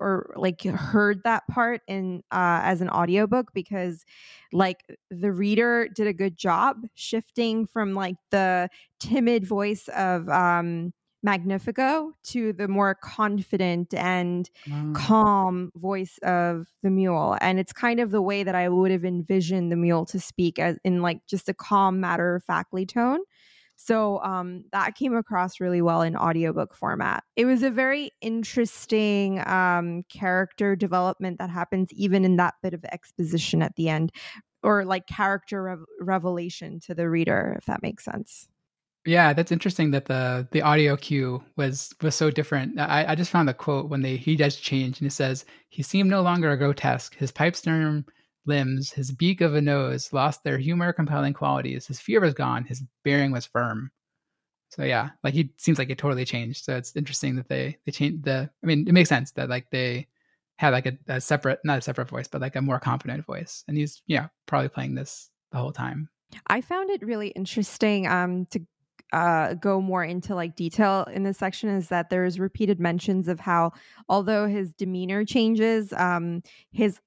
or 0.00 0.34
like 0.36 0.62
heard 0.64 1.22
that 1.24 1.46
part 1.48 1.80
in 1.86 2.22
uh, 2.32 2.60
as 2.62 2.80
an 2.80 2.90
audiobook 2.90 3.52
because 3.54 4.04
like 4.52 4.84
the 5.10 5.32
reader 5.32 5.88
did 5.94 6.06
a 6.06 6.12
good 6.12 6.36
job 6.36 6.84
shifting 6.94 7.66
from 7.66 7.94
like 7.94 8.16
the 8.30 8.68
timid 8.98 9.46
voice 9.46 9.88
of 9.96 10.28
um 10.28 10.92
magnifico 11.24 12.12
to 12.22 12.52
the 12.52 12.68
more 12.68 12.94
confident 12.94 13.94
and 13.94 14.50
mm. 14.68 14.94
calm 14.94 15.72
voice 15.74 16.18
of 16.22 16.68
the 16.82 16.90
mule 16.90 17.36
and 17.40 17.58
it's 17.58 17.72
kind 17.72 17.98
of 17.98 18.10
the 18.10 18.22
way 18.22 18.42
that 18.42 18.54
i 18.54 18.68
would 18.68 18.90
have 18.90 19.04
envisioned 19.04 19.72
the 19.72 19.76
mule 19.76 20.04
to 20.04 20.20
speak 20.20 20.58
as 20.58 20.78
in 20.84 21.00
like 21.00 21.18
just 21.26 21.48
a 21.48 21.54
calm 21.54 21.98
matter 21.98 22.36
of 22.36 22.44
factly 22.44 22.84
tone 22.84 23.20
so 23.76 24.22
um, 24.22 24.64
that 24.72 24.94
came 24.94 25.16
across 25.16 25.60
really 25.60 25.82
well 25.82 26.02
in 26.02 26.16
audiobook 26.16 26.74
format. 26.74 27.24
It 27.36 27.44
was 27.44 27.62
a 27.62 27.70
very 27.70 28.10
interesting 28.20 29.46
um, 29.48 30.04
character 30.08 30.76
development 30.76 31.38
that 31.38 31.50
happens 31.50 31.92
even 31.92 32.24
in 32.24 32.36
that 32.36 32.54
bit 32.62 32.72
of 32.74 32.84
exposition 32.84 33.62
at 33.62 33.74
the 33.76 33.88
end, 33.88 34.12
or 34.62 34.84
like 34.84 35.06
character 35.06 35.62
rev- 35.62 35.84
revelation 36.00 36.78
to 36.80 36.94
the 36.94 37.08
reader, 37.10 37.56
if 37.58 37.66
that 37.66 37.82
makes 37.82 38.04
sense. 38.04 38.48
Yeah, 39.06 39.34
that's 39.34 39.52
interesting 39.52 39.90
that 39.90 40.06
the 40.06 40.48
the 40.50 40.62
audio 40.62 40.96
cue 40.96 41.42
was 41.56 41.92
was 42.00 42.14
so 42.14 42.30
different. 42.30 42.80
I, 42.80 43.04
I 43.08 43.14
just 43.14 43.30
found 43.30 43.48
the 43.48 43.54
quote 43.54 43.90
when 43.90 44.00
they 44.00 44.16
he 44.16 44.34
does 44.34 44.56
change 44.56 44.98
and 44.98 45.06
it 45.06 45.12
says 45.12 45.44
he 45.68 45.82
seemed 45.82 46.08
no 46.08 46.22
longer 46.22 46.50
a 46.50 46.56
grotesque. 46.56 47.14
His 47.16 47.30
pipe 47.30 47.54
stem 47.54 48.06
limbs, 48.46 48.92
his 48.92 49.12
beak 49.12 49.40
of 49.40 49.54
a 49.54 49.60
nose 49.60 50.12
lost 50.12 50.42
their 50.42 50.58
humor 50.58 50.92
compelling 50.92 51.34
qualities. 51.34 51.86
His 51.86 52.00
fear 52.00 52.20
was 52.20 52.34
gone. 52.34 52.64
His 52.64 52.82
bearing 53.04 53.30
was 53.30 53.46
firm. 53.46 53.90
So 54.70 54.84
yeah, 54.84 55.10
like 55.22 55.34
he 55.34 55.52
seems 55.58 55.78
like 55.78 55.90
it 55.90 55.98
totally 55.98 56.24
changed. 56.24 56.64
So 56.64 56.76
it's 56.76 56.96
interesting 56.96 57.36
that 57.36 57.48
they 57.48 57.76
they 57.84 57.92
changed 57.92 58.24
the. 58.24 58.50
I 58.62 58.66
mean, 58.66 58.88
it 58.88 58.92
makes 58.92 59.08
sense 59.10 59.32
that 59.32 59.50
like 59.50 59.68
they 59.70 60.08
had 60.56 60.72
like 60.72 60.86
a, 60.86 60.96
a 61.08 61.20
separate, 61.20 61.60
not 61.64 61.78
a 61.78 61.82
separate 61.82 62.08
voice, 62.08 62.28
but 62.28 62.40
like 62.40 62.56
a 62.56 62.62
more 62.62 62.80
confident 62.80 63.24
voice, 63.26 63.64
and 63.68 63.76
he's 63.76 64.02
yeah 64.06 64.28
probably 64.46 64.68
playing 64.68 64.94
this 64.94 65.30
the 65.52 65.58
whole 65.58 65.72
time. 65.72 66.08
I 66.48 66.60
found 66.60 66.90
it 66.90 67.02
really 67.02 67.28
interesting 67.28 68.06
um, 68.06 68.46
to 68.46 68.60
uh, 69.12 69.54
go 69.54 69.80
more 69.80 70.02
into 70.04 70.34
like 70.34 70.56
detail 70.56 71.04
in 71.12 71.22
this 71.22 71.38
section 71.38 71.68
is 71.68 71.88
that 71.88 72.10
there's 72.10 72.40
repeated 72.40 72.80
mentions 72.80 73.28
of 73.28 73.38
how 73.38 73.72
although 74.08 74.46
his 74.46 74.72
demeanor 74.72 75.24
changes 75.24 75.92
um, 75.92 76.42
his 76.72 76.98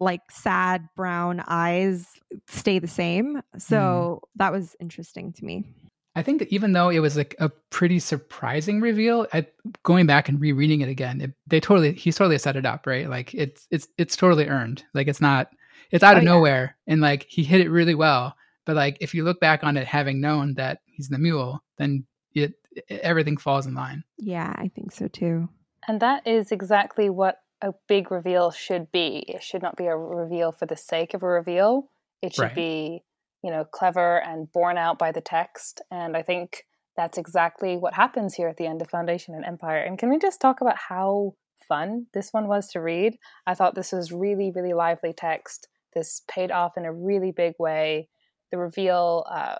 like 0.00 0.30
sad 0.30 0.88
brown 0.96 1.42
eyes 1.46 2.06
stay 2.48 2.78
the 2.78 2.88
same. 2.88 3.36
Mm. 3.36 3.62
So 3.62 4.20
mm. 4.22 4.28
that 4.36 4.52
was 4.52 4.76
interesting 4.80 5.32
to 5.34 5.44
me. 5.44 5.64
I 6.16 6.22
think 6.22 6.38
that 6.38 6.52
even 6.52 6.72
though 6.72 6.90
it 6.90 7.00
was 7.00 7.16
like 7.16 7.34
a 7.40 7.48
pretty 7.48 7.98
surprising 7.98 8.80
reveal, 8.80 9.26
I, 9.32 9.46
going 9.82 10.06
back 10.06 10.28
and 10.28 10.40
rereading 10.40 10.80
it 10.80 10.88
again, 10.88 11.20
it, 11.20 11.32
they 11.48 11.58
totally 11.58 11.92
he's 11.92 12.16
totally 12.16 12.38
set 12.38 12.56
it 12.56 12.64
up 12.64 12.86
right. 12.86 13.10
Like 13.10 13.34
it's 13.34 13.66
it's 13.70 13.88
it's 13.98 14.14
totally 14.14 14.46
earned. 14.46 14.84
Like 14.94 15.08
it's 15.08 15.20
not 15.20 15.50
it's 15.90 16.04
out 16.04 16.14
oh, 16.14 16.18
of 16.18 16.24
yeah. 16.24 16.30
nowhere, 16.30 16.76
and 16.86 17.00
like 17.00 17.26
he 17.28 17.42
hit 17.42 17.60
it 17.60 17.68
really 17.68 17.96
well. 17.96 18.36
But 18.64 18.76
like 18.76 18.96
if 19.00 19.14
you 19.14 19.24
look 19.24 19.40
back 19.40 19.64
on 19.64 19.76
it, 19.76 19.86
having 19.86 20.20
known 20.20 20.54
that 20.54 20.80
he's 20.86 21.08
the 21.08 21.18
mule, 21.18 21.62
then 21.78 22.06
it, 22.34 22.54
it 22.72 23.00
everything 23.02 23.36
falls 23.36 23.66
in 23.66 23.74
line. 23.74 24.04
Yeah, 24.18 24.52
I 24.56 24.68
think 24.68 24.92
so 24.92 25.08
too. 25.08 25.48
And 25.86 26.00
that 26.00 26.26
is 26.26 26.50
exactly 26.50 27.10
what 27.10 27.38
a 27.60 27.74
big 27.88 28.10
reveal 28.10 28.50
should 28.50 28.90
be. 28.92 29.24
It 29.28 29.42
should 29.42 29.62
not 29.62 29.76
be 29.76 29.86
a 29.86 29.96
reveal 29.96 30.52
for 30.52 30.66
the 30.66 30.76
sake 30.76 31.14
of 31.14 31.22
a 31.22 31.26
reveal. 31.26 31.90
It 32.22 32.34
should 32.34 32.42
right. 32.42 32.54
be, 32.54 33.04
you 33.42 33.50
know, 33.50 33.64
clever 33.64 34.22
and 34.22 34.50
borne 34.52 34.78
out 34.78 34.98
by 34.98 35.12
the 35.12 35.20
text. 35.20 35.82
And 35.90 36.16
I 36.16 36.22
think 36.22 36.64
that's 36.96 37.18
exactly 37.18 37.76
what 37.76 37.94
happens 37.94 38.34
here 38.34 38.48
at 38.48 38.56
the 38.56 38.66
end 38.66 38.80
of 38.80 38.90
Foundation 38.90 39.34
and 39.34 39.44
Empire. 39.44 39.82
And 39.82 39.98
can 39.98 40.10
we 40.10 40.18
just 40.18 40.40
talk 40.40 40.60
about 40.60 40.76
how 40.76 41.34
fun 41.68 42.06
this 42.14 42.32
one 42.32 42.48
was 42.48 42.68
to 42.68 42.80
read? 42.80 43.16
I 43.46 43.54
thought 43.54 43.74
this 43.74 43.92
was 43.92 44.12
really, 44.12 44.52
really 44.54 44.74
lively 44.74 45.12
text. 45.12 45.68
This 45.94 46.22
paid 46.28 46.50
off 46.50 46.76
in 46.76 46.84
a 46.84 46.92
really 46.92 47.30
big 47.30 47.54
way. 47.58 48.08
The 48.54 48.58
reveal 48.58 49.26
uh, 49.28 49.56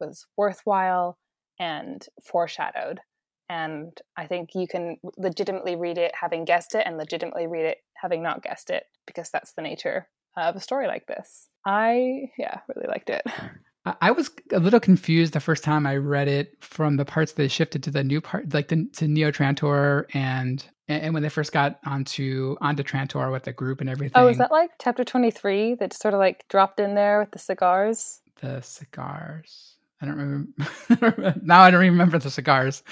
was 0.00 0.26
worthwhile 0.36 1.16
and 1.58 2.06
foreshadowed. 2.22 3.00
And 3.48 3.98
I 4.18 4.26
think 4.26 4.50
you 4.54 4.68
can 4.68 4.98
legitimately 5.16 5.76
read 5.76 5.96
it 5.96 6.12
having 6.14 6.44
guessed 6.44 6.74
it 6.74 6.82
and 6.84 6.98
legitimately 6.98 7.46
read 7.46 7.64
it 7.64 7.78
having 7.94 8.22
not 8.22 8.42
guessed 8.42 8.68
it 8.68 8.84
because 9.06 9.30
that's 9.30 9.54
the 9.54 9.62
nature 9.62 10.08
of 10.36 10.56
a 10.56 10.60
story 10.60 10.88
like 10.88 11.06
this. 11.06 11.48
I, 11.64 12.32
yeah, 12.36 12.60
really 12.68 12.86
liked 12.86 13.08
it. 13.08 13.22
I 14.02 14.10
was 14.10 14.30
a 14.52 14.60
little 14.60 14.80
confused 14.80 15.32
the 15.32 15.40
first 15.40 15.64
time 15.64 15.86
I 15.86 15.96
read 15.96 16.28
it 16.28 16.62
from 16.62 16.98
the 16.98 17.06
parts 17.06 17.32
that 17.32 17.50
shifted 17.50 17.82
to 17.84 17.90
the 17.90 18.04
new 18.04 18.20
part, 18.20 18.52
like 18.52 18.68
the, 18.68 18.86
to 18.96 19.08
Neo 19.08 19.30
Trantor 19.30 20.04
and 20.12 20.62
and 20.86 21.14
when 21.14 21.22
they 21.22 21.30
first 21.30 21.52
got 21.52 21.80
onto 21.86 22.56
onto 22.60 22.82
Trantor 22.82 23.32
with 23.32 23.44
the 23.44 23.52
group 23.52 23.80
and 23.80 23.88
everything. 23.88 24.22
Oh, 24.22 24.28
is 24.28 24.36
that 24.36 24.50
like 24.50 24.72
chapter 24.82 25.04
twenty 25.04 25.30
three 25.30 25.74
that 25.76 25.94
sort 25.94 26.12
of 26.12 26.20
like 26.20 26.44
dropped 26.48 26.80
in 26.80 26.94
there 26.94 27.20
with 27.20 27.30
the 27.30 27.38
cigars? 27.38 28.20
The 28.44 28.60
cigars. 28.60 29.76
I 30.02 30.06
don't 30.06 30.18
remember. 30.18 31.40
now 31.42 31.62
I 31.62 31.70
don't 31.70 31.80
remember 31.80 32.18
the 32.18 32.30
cigars. 32.30 32.82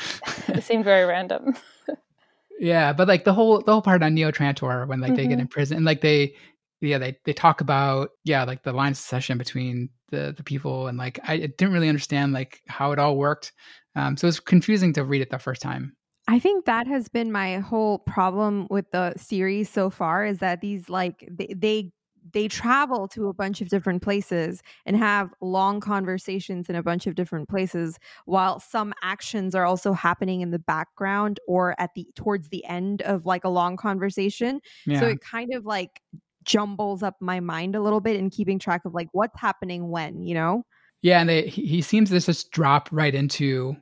it 0.49 0.65
seemed 0.65 0.85
very 0.85 1.05
random. 1.05 1.55
yeah, 2.59 2.95
but 2.95 3.07
like 3.07 3.25
the 3.25 3.35
whole 3.35 3.61
the 3.61 3.71
whole 3.71 3.83
part 3.83 4.03
on 4.03 4.15
Neo 4.15 4.31
Trantor 4.31 4.89
when 4.89 5.01
like 5.01 5.09
mm-hmm. 5.09 5.17
they 5.17 5.23
get 5.25 5.33
mm-hmm. 5.33 5.41
in 5.41 5.49
prison 5.49 5.77
and 5.77 5.85
like 5.85 6.01
they 6.01 6.35
yeah 6.81 6.97
they 6.97 7.19
they 7.27 7.35
talk 7.35 7.61
about 7.61 8.13
yeah 8.25 8.45
like 8.45 8.63
the 8.63 8.73
line 8.73 8.93
of 8.93 8.97
succession 8.97 9.37
between 9.37 9.91
the 10.11 10.33
the 10.35 10.43
people 10.43 10.87
and 10.87 10.97
like 10.97 11.21
I 11.29 11.37
didn't 11.37 11.75
really 11.75 11.91
understand 11.91 12.33
like 12.33 12.63
how 12.67 12.93
it 12.93 12.99
all 12.99 13.19
worked. 13.19 13.53
Um, 13.95 14.17
so 14.17 14.25
it 14.25 14.29
was 14.29 14.41
confusing 14.41 14.95
to 14.95 15.05
read 15.05 15.21
it 15.21 15.29
the 15.29 15.39
first 15.39 15.61
time. 15.61 15.95
I 16.29 16.39
think 16.39 16.65
that 16.65 16.87
has 16.87 17.09
been 17.09 17.31
my 17.31 17.59
whole 17.59 17.99
problem 17.99 18.69
with 18.71 18.91
the 18.91 19.13
series 19.19 19.69
so 19.69 19.91
far 19.91 20.25
is 20.25 20.39
that 20.39 20.63
these 20.63 20.89
like 20.89 21.29
they, 21.31 21.53
they 21.55 21.93
they 22.33 22.49
travel 22.49 23.09
to 23.09 23.29
a 23.29 23.33
bunch 23.33 23.61
of 23.61 23.69
different 23.69 24.03
places 24.03 24.63
and 24.87 24.97
have 24.97 25.31
long 25.41 25.81
conversations 25.81 26.69
in 26.69 26.77
a 26.77 26.83
bunch 26.83 27.07
of 27.07 27.15
different 27.15 27.49
places 27.49 27.99
while 28.25 28.61
some 28.61 28.93
actions 29.03 29.55
are 29.55 29.65
also 29.65 29.93
happening 29.93 30.41
in 30.41 30.51
the 30.51 30.59
background 30.59 31.41
or 31.47 31.75
at 31.79 31.91
the 31.95 32.07
towards 32.15 32.49
the 32.49 32.65
end 32.65 33.03
of 33.03 33.27
like 33.27 33.45
a 33.45 33.49
long 33.49 33.77
conversation. 33.77 34.61
Yeah. 34.87 35.01
so 35.01 35.09
it 35.09 35.21
kind 35.21 35.55
of 35.55 35.65
like 35.65 36.01
jumbles 36.45 37.03
up 37.03 37.17
my 37.21 37.41
mind 37.41 37.77
a 37.77 37.81
little 37.81 38.01
bit 38.01 38.17
in 38.17 38.31
keeping 38.31 38.59
track 38.59 38.85
of 38.85 38.95
like 38.95 39.09
what's 39.13 39.39
happening 39.39 39.91
when 39.91 40.23
you 40.23 40.35
know? 40.35 40.65
Yeah 41.03 41.21
and 41.21 41.29
they, 41.29 41.47
he 41.47 41.83
seems 41.83 42.11
to 42.11 42.21
just 42.21 42.51
drop 42.51 42.89
right 42.93 43.15
into 43.15 43.77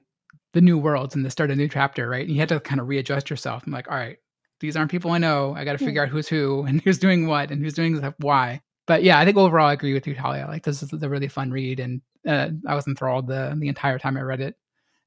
the 0.53 0.61
new 0.61 0.79
worlds 0.79 1.15
and 1.15 1.25
the 1.25 1.31
start 1.31 1.51
a 1.51 1.57
new 1.57 1.69
chapter 1.69 2.09
right? 2.09 2.27
And 2.27 2.31
you 2.35 2.41
had 2.41 2.49
to 2.49 2.61
kind 2.61 2.81
of 2.81 2.89
readjust 2.89 3.31
yourself 3.31 3.63
i'm 3.67 3.73
like 3.73 3.91
all 3.91 3.97
right 3.97 4.19
these 4.61 4.77
aren't 4.77 4.91
people 4.91 5.11
I 5.11 5.19
know. 5.19 5.55
I 5.57 5.65
got 5.65 5.73
to 5.73 5.85
figure 5.85 6.03
out 6.03 6.09
who's 6.09 6.29
who 6.29 6.63
and 6.69 6.81
who's 6.83 6.99
doing 6.99 7.27
what 7.27 7.51
and 7.51 7.63
who's 7.63 7.75
doing 7.75 7.97
why. 8.19 8.61
But 8.87 9.03
yeah, 9.03 9.19
I 9.19 9.25
think 9.25 9.37
overall 9.37 9.69
I 9.69 9.73
agree 9.73 9.95
with 9.95 10.07
you, 10.07 10.15
Talia. 10.15 10.47
Like 10.47 10.65
this 10.65 10.83
is 10.83 10.93
a 11.03 11.09
really 11.09 11.29
fun 11.29 11.51
read, 11.51 11.81
and 11.81 12.01
uh, 12.27 12.49
I 12.67 12.75
was 12.75 12.87
enthralled 12.87 13.27
the 13.27 13.55
the 13.59 13.69
entire 13.69 13.99
time 13.99 14.17
I 14.17 14.23
read 14.23 14.41
it. 14.41 14.57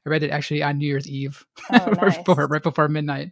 I 0.06 0.10
read 0.10 0.24
it 0.24 0.32
actually 0.32 0.64
on 0.64 0.78
New 0.78 0.88
Year's 0.88 1.08
Eve, 1.08 1.46
oh, 1.72 1.92
nice. 2.02 2.18
before, 2.18 2.48
right 2.48 2.64
before 2.64 2.88
midnight. 2.88 3.32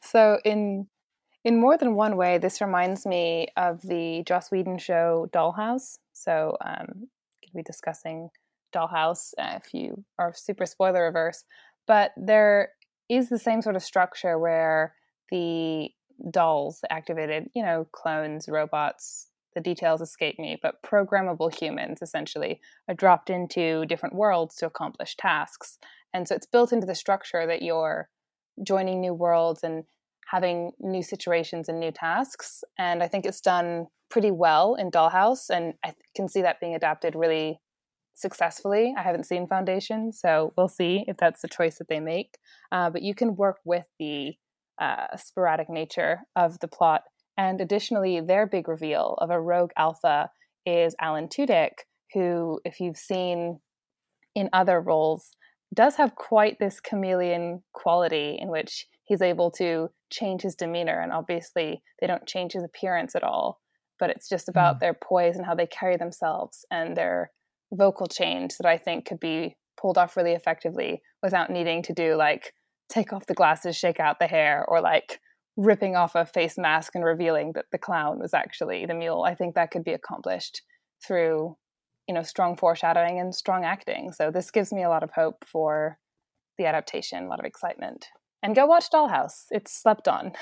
so 0.00 0.38
in 0.44 0.86
in 1.44 1.60
more 1.60 1.76
than 1.76 1.94
one 1.94 2.16
way, 2.16 2.38
this 2.38 2.60
reminds 2.60 3.04
me 3.04 3.48
of 3.56 3.82
the 3.82 4.22
Joss 4.26 4.50
Whedon 4.50 4.78
show 4.78 5.28
Dollhouse. 5.32 5.98
So 6.14 6.56
um, 6.64 7.08
we'll 7.52 7.62
be 7.62 7.62
discussing 7.62 8.30
Dollhouse 8.74 9.32
uh, 9.38 9.58
if 9.62 9.74
you 9.74 10.04
are 10.18 10.32
super 10.34 10.64
spoiler 10.64 11.06
averse. 11.06 11.44
But 11.86 12.12
there 12.16 12.70
is 13.08 13.28
the 13.28 13.38
same 13.38 13.62
sort 13.62 13.76
of 13.76 13.82
structure 13.82 14.38
where 14.38 14.94
the 15.30 15.90
dolls 16.30 16.80
activated, 16.90 17.48
you 17.54 17.62
know, 17.62 17.86
clones, 17.92 18.48
robots, 18.48 19.28
the 19.54 19.60
details 19.60 20.00
escape 20.00 20.38
me, 20.38 20.58
but 20.60 20.82
programmable 20.82 21.54
humans 21.54 22.00
essentially 22.02 22.60
are 22.88 22.94
dropped 22.94 23.30
into 23.30 23.86
different 23.86 24.14
worlds 24.14 24.56
to 24.56 24.66
accomplish 24.66 25.16
tasks. 25.16 25.78
And 26.12 26.26
so 26.26 26.34
it's 26.34 26.46
built 26.46 26.72
into 26.72 26.86
the 26.86 26.94
structure 26.94 27.46
that 27.46 27.62
you're 27.62 28.08
joining 28.62 29.00
new 29.00 29.14
worlds 29.14 29.62
and 29.62 29.84
having 30.30 30.72
new 30.80 31.02
situations 31.02 31.68
and 31.68 31.78
new 31.78 31.92
tasks. 31.92 32.64
And 32.78 33.02
I 33.02 33.08
think 33.08 33.26
it's 33.26 33.40
done 33.40 33.86
pretty 34.10 34.30
well 34.30 34.74
in 34.74 34.90
Dollhouse, 34.90 35.50
and 35.50 35.74
I 35.84 35.94
can 36.14 36.28
see 36.28 36.42
that 36.42 36.60
being 36.60 36.74
adapted 36.74 37.14
really 37.16 37.60
successfully. 38.14 38.94
I 38.96 39.02
haven't 39.02 39.26
seen 39.26 39.46
Foundation, 39.46 40.12
so 40.12 40.52
we'll 40.56 40.68
see 40.68 41.04
if 41.08 41.16
that's 41.16 41.42
the 41.42 41.48
choice 41.48 41.78
that 41.78 41.88
they 41.88 42.00
make. 42.00 42.38
Uh, 42.72 42.90
but 42.90 43.02
you 43.02 43.14
can 43.14 43.36
work 43.36 43.58
with 43.64 43.86
the 43.98 44.34
uh, 44.80 45.16
sporadic 45.16 45.68
nature 45.68 46.20
of 46.36 46.60
the 46.60 46.68
plot. 46.68 47.02
And 47.36 47.60
additionally, 47.60 48.20
their 48.20 48.46
big 48.46 48.68
reveal 48.68 49.16
of 49.18 49.30
a 49.30 49.40
rogue 49.40 49.72
alpha 49.76 50.30
is 50.64 50.94
Alan 51.00 51.28
Tudyk, 51.28 51.72
who, 52.12 52.60
if 52.64 52.80
you've 52.80 52.96
seen 52.96 53.60
in 54.34 54.48
other 54.52 54.80
roles, 54.80 55.30
does 55.74 55.96
have 55.96 56.14
quite 56.14 56.58
this 56.58 56.80
chameleon 56.80 57.62
quality 57.72 58.38
in 58.40 58.48
which 58.48 58.86
he's 59.04 59.22
able 59.22 59.50
to 59.50 59.88
change 60.10 60.42
his 60.42 60.54
demeanor. 60.54 61.00
And 61.00 61.12
obviously, 61.12 61.82
they 62.00 62.06
don't 62.06 62.26
change 62.26 62.52
his 62.52 62.64
appearance 62.64 63.14
at 63.16 63.24
all, 63.24 63.60
but 63.98 64.10
it's 64.10 64.28
just 64.28 64.48
about 64.48 64.76
mm. 64.76 64.80
their 64.80 64.94
poise 64.94 65.36
and 65.36 65.44
how 65.44 65.54
they 65.54 65.66
carry 65.66 65.96
themselves 65.96 66.64
and 66.70 66.96
their 66.96 67.32
vocal 67.74 68.06
change 68.06 68.56
that 68.56 68.66
I 68.66 68.78
think 68.78 69.06
could 69.06 69.20
be 69.20 69.56
pulled 69.80 69.98
off 69.98 70.16
really 70.16 70.32
effectively 70.32 71.02
without 71.22 71.50
needing 71.50 71.82
to 71.82 71.92
do 71.92 72.14
like 72.14 72.52
take 72.88 73.12
off 73.12 73.26
the 73.26 73.34
glasses, 73.34 73.76
shake 73.76 74.00
out 74.00 74.18
the 74.18 74.26
hair, 74.26 74.64
or 74.68 74.80
like 74.80 75.20
ripping 75.56 75.96
off 75.96 76.14
a 76.14 76.26
face 76.26 76.58
mask 76.58 76.94
and 76.94 77.04
revealing 77.04 77.52
that 77.54 77.66
the 77.72 77.78
clown 77.78 78.18
was 78.18 78.34
actually 78.34 78.86
the 78.86 78.94
mule. 78.94 79.24
I 79.24 79.34
think 79.34 79.54
that 79.54 79.70
could 79.70 79.84
be 79.84 79.92
accomplished 79.92 80.62
through, 81.06 81.56
you 82.08 82.14
know, 82.14 82.22
strong 82.22 82.56
foreshadowing 82.56 83.20
and 83.20 83.34
strong 83.34 83.64
acting. 83.64 84.12
So 84.12 84.30
this 84.30 84.50
gives 84.50 84.72
me 84.72 84.82
a 84.82 84.88
lot 84.88 85.02
of 85.02 85.10
hope 85.14 85.44
for 85.46 85.98
the 86.58 86.66
adaptation, 86.66 87.24
a 87.24 87.28
lot 87.28 87.40
of 87.40 87.46
excitement. 87.46 88.06
And 88.42 88.54
go 88.54 88.66
watch 88.66 88.90
Dollhouse. 88.90 89.46
It's 89.50 89.72
slept 89.72 90.08
on. 90.08 90.32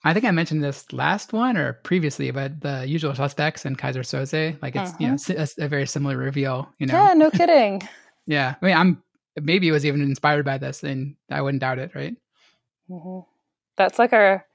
I 0.03 0.13
think 0.13 0.25
I 0.25 0.31
mentioned 0.31 0.63
this 0.63 0.91
last 0.93 1.33
one 1.33 1.57
or 1.57 1.73
previously, 1.73 2.31
but 2.31 2.61
the 2.61 2.85
usual 2.87 3.15
suspects 3.15 3.65
and 3.65 3.77
Kaiser 3.77 4.01
Söze, 4.01 4.61
like 4.61 4.75
it's 4.75 4.91
uh-huh. 4.91 4.97
you 4.99 5.07
know 5.07 5.17
a, 5.29 5.65
a, 5.65 5.67
very 5.67 5.87
similar 5.87 6.15
reveal. 6.17 6.69
You 6.79 6.87
know, 6.87 6.93
yeah, 6.93 7.13
no 7.13 7.31
kidding. 7.31 7.87
yeah, 8.25 8.55
I 8.61 8.65
mean, 8.65 8.77
I'm 8.77 9.03
maybe 9.41 9.67
it 9.67 9.71
was 9.71 9.85
even 9.85 10.01
inspired 10.01 10.45
by 10.45 10.59
this, 10.59 10.83
and 10.83 11.15
I 11.31 11.41
wouldn't 11.41 11.61
doubt 11.61 11.79
it, 11.79 11.95
right? 11.95 12.15
Mm-hmm. 12.89 13.19
That's 13.75 13.99
like 13.99 14.13
our 14.13 14.45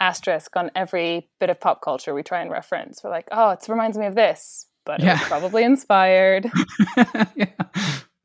asterisk 0.00 0.56
on 0.56 0.70
every 0.74 1.28
bit 1.38 1.50
of 1.50 1.60
pop 1.60 1.82
culture 1.82 2.14
we 2.14 2.22
try 2.22 2.40
and 2.40 2.50
reference. 2.50 3.02
We're 3.04 3.10
like, 3.10 3.28
oh, 3.30 3.50
it 3.50 3.66
reminds 3.68 3.98
me 3.98 4.06
of 4.06 4.14
this, 4.14 4.66
but 4.84 5.00
yeah. 5.00 5.18
was 5.18 5.28
probably 5.28 5.64
inspired. 5.64 6.50
yeah. 7.36 7.46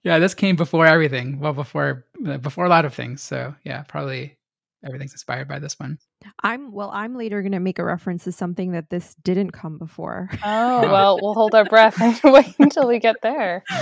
yeah, 0.04 0.20
this 0.20 0.34
came 0.34 0.56
before 0.56 0.86
everything. 0.86 1.40
Well, 1.40 1.54
before 1.54 2.06
before 2.42 2.66
a 2.66 2.70
lot 2.70 2.86
of 2.86 2.94
things. 2.94 3.22
So 3.22 3.56
yeah, 3.64 3.84
probably 3.84 4.38
everything's 4.86 5.14
inspired 5.14 5.48
by 5.48 5.60
this 5.60 5.80
one. 5.80 5.98
I'm 6.42 6.72
well. 6.72 6.92
I'm 6.94 7.16
later 7.16 7.42
going 7.42 7.52
to 7.54 7.60
make 7.60 7.80
a 7.80 7.84
reference 7.84 8.24
to 8.26 8.32
something 8.32 8.72
that 8.72 8.90
this 8.90 9.16
didn't 9.16 9.52
come 9.52 9.78
before. 9.78 10.30
Oh 10.44 10.82
well, 10.92 11.20
we'll 11.22 11.34
hold 11.34 11.56
our 11.56 11.66
breath 11.66 12.00
and 12.02 12.20
wait 12.34 12.56
until 12.60 12.88
we 12.88 13.00
get 13.00 13.18
there. 13.22 13.64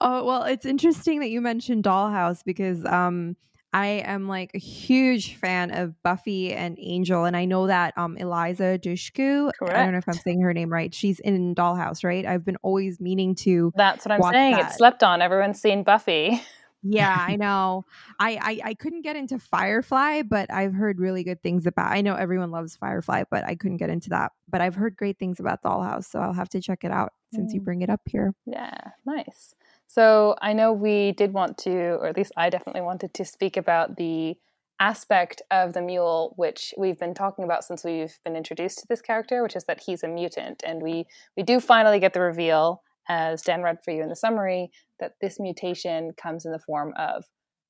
Oh 0.00 0.24
well, 0.24 0.44
it's 0.44 0.64
interesting 0.64 1.20
that 1.20 1.30
you 1.30 1.40
mentioned 1.40 1.82
Dollhouse 1.82 2.44
because 2.44 2.84
um, 2.84 3.36
I 3.72 3.86
am 4.04 4.28
like 4.28 4.52
a 4.54 4.58
huge 4.58 5.34
fan 5.36 5.70
of 5.70 6.00
Buffy 6.02 6.52
and 6.52 6.78
Angel, 6.80 7.24
and 7.24 7.36
I 7.36 7.46
know 7.46 7.66
that 7.66 7.92
um, 7.96 8.16
Eliza 8.16 8.78
Dushku. 8.80 9.50
Correct. 9.58 9.76
I 9.76 9.82
don't 9.82 9.92
know 9.92 9.98
if 9.98 10.08
I'm 10.08 10.14
saying 10.14 10.40
her 10.42 10.54
name 10.54 10.70
right. 10.70 10.94
She's 10.94 11.18
in 11.18 11.54
Dollhouse, 11.54 12.04
right? 12.04 12.24
I've 12.24 12.44
been 12.44 12.58
always 12.62 13.00
meaning 13.00 13.34
to. 13.36 13.72
That's 13.74 14.06
what 14.06 14.12
I'm 14.12 14.32
saying. 14.32 14.52
That. 14.52 14.66
It's 14.66 14.76
slept 14.76 15.02
on. 15.02 15.20
Everyone's 15.20 15.60
seen 15.60 15.82
Buffy. 15.82 16.40
Yeah, 16.88 17.16
I 17.18 17.36
know. 17.44 17.84
I, 18.18 18.38
I 18.40 18.70
I 18.70 18.74
couldn't 18.74 19.02
get 19.02 19.16
into 19.16 19.38
Firefly, 19.38 20.22
but 20.22 20.52
I've 20.52 20.74
heard 20.74 20.98
really 20.98 21.24
good 21.24 21.42
things 21.42 21.66
about. 21.66 21.92
I 21.92 22.00
know 22.00 22.14
everyone 22.14 22.50
loves 22.50 22.76
Firefly, 22.76 23.24
but 23.30 23.44
I 23.44 23.54
couldn't 23.54 23.78
get 23.78 23.90
into 23.90 24.10
that. 24.10 24.32
But 24.48 24.60
I've 24.60 24.74
heard 24.74 24.96
great 24.96 25.18
things 25.18 25.40
about 25.40 25.62
Dollhouse, 25.62 26.04
so 26.04 26.20
I'll 26.20 26.32
have 26.32 26.48
to 26.50 26.60
check 26.60 26.84
it 26.84 26.90
out 26.90 27.12
since 27.32 27.52
you 27.52 27.60
mm. 27.60 27.64
bring 27.64 27.82
it 27.82 27.90
up 27.90 28.00
here. 28.06 28.34
Yeah, 28.46 28.78
nice. 29.04 29.54
So 29.86 30.36
I 30.40 30.52
know 30.52 30.72
we 30.72 31.12
did 31.12 31.32
want 31.32 31.58
to, 31.58 31.70
or 31.70 32.06
at 32.06 32.16
least 32.16 32.32
I 32.36 32.50
definitely 32.50 32.82
wanted 32.82 33.14
to 33.14 33.24
speak 33.24 33.56
about 33.56 33.96
the 33.96 34.36
aspect 34.78 35.40
of 35.50 35.72
the 35.72 35.80
mule 35.80 36.34
which 36.36 36.74
we've 36.76 36.98
been 36.98 37.14
talking 37.14 37.44
about 37.44 37.64
since 37.64 37.82
we've 37.82 38.18
been 38.24 38.36
introduced 38.36 38.78
to 38.80 38.86
this 38.88 39.00
character, 39.00 39.42
which 39.42 39.56
is 39.56 39.64
that 39.64 39.82
he's 39.86 40.02
a 40.02 40.08
mutant, 40.08 40.62
and 40.66 40.82
we 40.82 41.06
we 41.36 41.42
do 41.42 41.60
finally 41.60 41.98
get 41.98 42.12
the 42.12 42.20
reveal 42.20 42.82
as 43.08 43.42
Dan 43.42 43.62
read 43.62 43.78
for 43.84 43.92
you 43.92 44.02
in 44.02 44.08
the 44.08 44.16
summary, 44.16 44.70
that 45.00 45.12
this 45.20 45.38
mutation 45.38 46.12
comes 46.16 46.44
in 46.44 46.52
the 46.52 46.58
form 46.58 46.92
of 46.98 47.24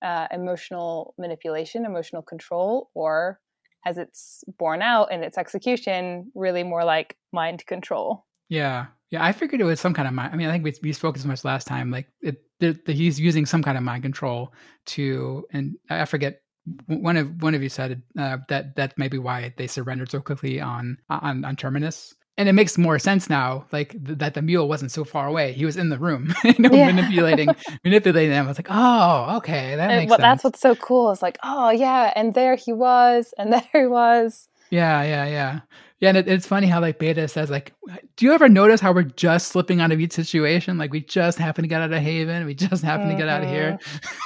uh, 0.04 0.26
emotional 0.30 1.14
manipulation, 1.18 1.84
emotional 1.84 2.22
control, 2.22 2.90
or 2.94 3.40
as 3.84 3.98
it's 3.98 4.44
borne 4.58 4.82
out 4.82 5.12
in 5.12 5.22
its 5.22 5.38
execution, 5.38 6.30
really 6.34 6.62
more 6.62 6.84
like 6.84 7.16
mind 7.32 7.64
control. 7.66 8.24
Yeah. 8.48 8.86
Yeah. 9.10 9.24
I 9.24 9.32
figured 9.32 9.60
it 9.60 9.64
was 9.64 9.80
some 9.80 9.94
kind 9.94 10.08
of 10.08 10.14
mind. 10.14 10.32
I 10.32 10.36
mean, 10.36 10.48
I 10.48 10.52
think 10.52 10.64
we, 10.64 10.74
we 10.82 10.92
spoke 10.92 11.16
as 11.16 11.24
much 11.24 11.44
last 11.44 11.66
time. 11.66 11.90
Like, 11.90 12.08
it, 12.20 12.42
he's 12.86 13.20
using 13.20 13.46
some 13.46 13.62
kind 13.62 13.76
of 13.76 13.84
mind 13.84 14.02
control 14.02 14.52
to, 14.86 15.44
and 15.52 15.76
I 15.90 16.06
forget 16.06 16.40
one 16.86 17.16
of 17.16 17.42
one 17.42 17.54
of 17.54 17.62
you 17.62 17.68
said 17.68 18.02
uh, 18.18 18.38
that 18.48 18.76
that 18.76 18.98
may 18.98 19.08
be 19.08 19.18
why 19.18 19.54
they 19.56 19.66
surrendered 19.66 20.10
so 20.10 20.20
quickly 20.20 20.60
on 20.60 20.98
on 21.08 21.44
on 21.44 21.54
Terminus 21.54 22.14
and 22.38 22.48
it 22.48 22.52
makes 22.52 22.76
more 22.76 22.98
sense 22.98 23.28
now 23.30 23.64
like 23.72 23.92
th- 24.04 24.18
that 24.18 24.34
the 24.34 24.42
mule 24.42 24.68
wasn't 24.68 24.90
so 24.90 25.04
far 25.04 25.26
away 25.26 25.52
he 25.52 25.64
was 25.64 25.76
in 25.76 25.88
the 25.88 25.98
room 25.98 26.34
you 26.44 26.54
know, 26.58 26.70
yeah. 26.70 26.86
manipulating 26.86 27.48
manipulating 27.84 28.30
them 28.30 28.44
i 28.44 28.48
was 28.48 28.58
like 28.58 28.68
oh 28.70 29.36
okay 29.36 29.76
that 29.76 29.90
and 29.90 30.00
makes 30.00 30.10
well, 30.10 30.18
sense. 30.18 30.22
that's 30.22 30.44
what's 30.44 30.60
so 30.60 30.74
cool 30.76 31.10
it's 31.10 31.22
like 31.22 31.38
oh 31.42 31.70
yeah 31.70 32.12
and 32.16 32.34
there 32.34 32.56
he 32.56 32.72
was 32.72 33.32
and 33.38 33.52
there 33.52 33.62
he 33.72 33.86
was 33.86 34.48
yeah 34.70 35.02
yeah 35.02 35.26
yeah 35.26 35.60
yeah 36.00 36.08
and 36.08 36.18
it, 36.18 36.28
it's 36.28 36.46
funny 36.46 36.66
how 36.66 36.80
like 36.80 36.98
beta 36.98 37.26
says 37.28 37.50
like 37.50 37.72
do 38.16 38.26
you 38.26 38.32
ever 38.32 38.48
notice 38.48 38.80
how 38.80 38.92
we're 38.92 39.02
just 39.02 39.48
slipping 39.48 39.80
out 39.80 39.92
of 39.92 40.00
each 40.00 40.12
situation 40.12 40.76
like 40.76 40.92
we 40.92 41.00
just 41.00 41.38
happen 41.38 41.62
to 41.62 41.68
get 41.68 41.80
out 41.80 41.92
of 41.92 42.02
haven 42.02 42.44
we 42.44 42.54
just 42.54 42.82
happen 42.82 43.06
mm-hmm. 43.06 43.16
to 43.16 43.22
get 43.22 43.28
out 43.28 43.42
of 43.42 43.48
here 43.48 43.78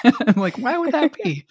mm-hmm. 0.05 0.31
i'm 0.31 0.41
like 0.41 0.57
why 0.59 0.77
would 0.77 0.93
that 0.93 1.13
be 1.23 1.45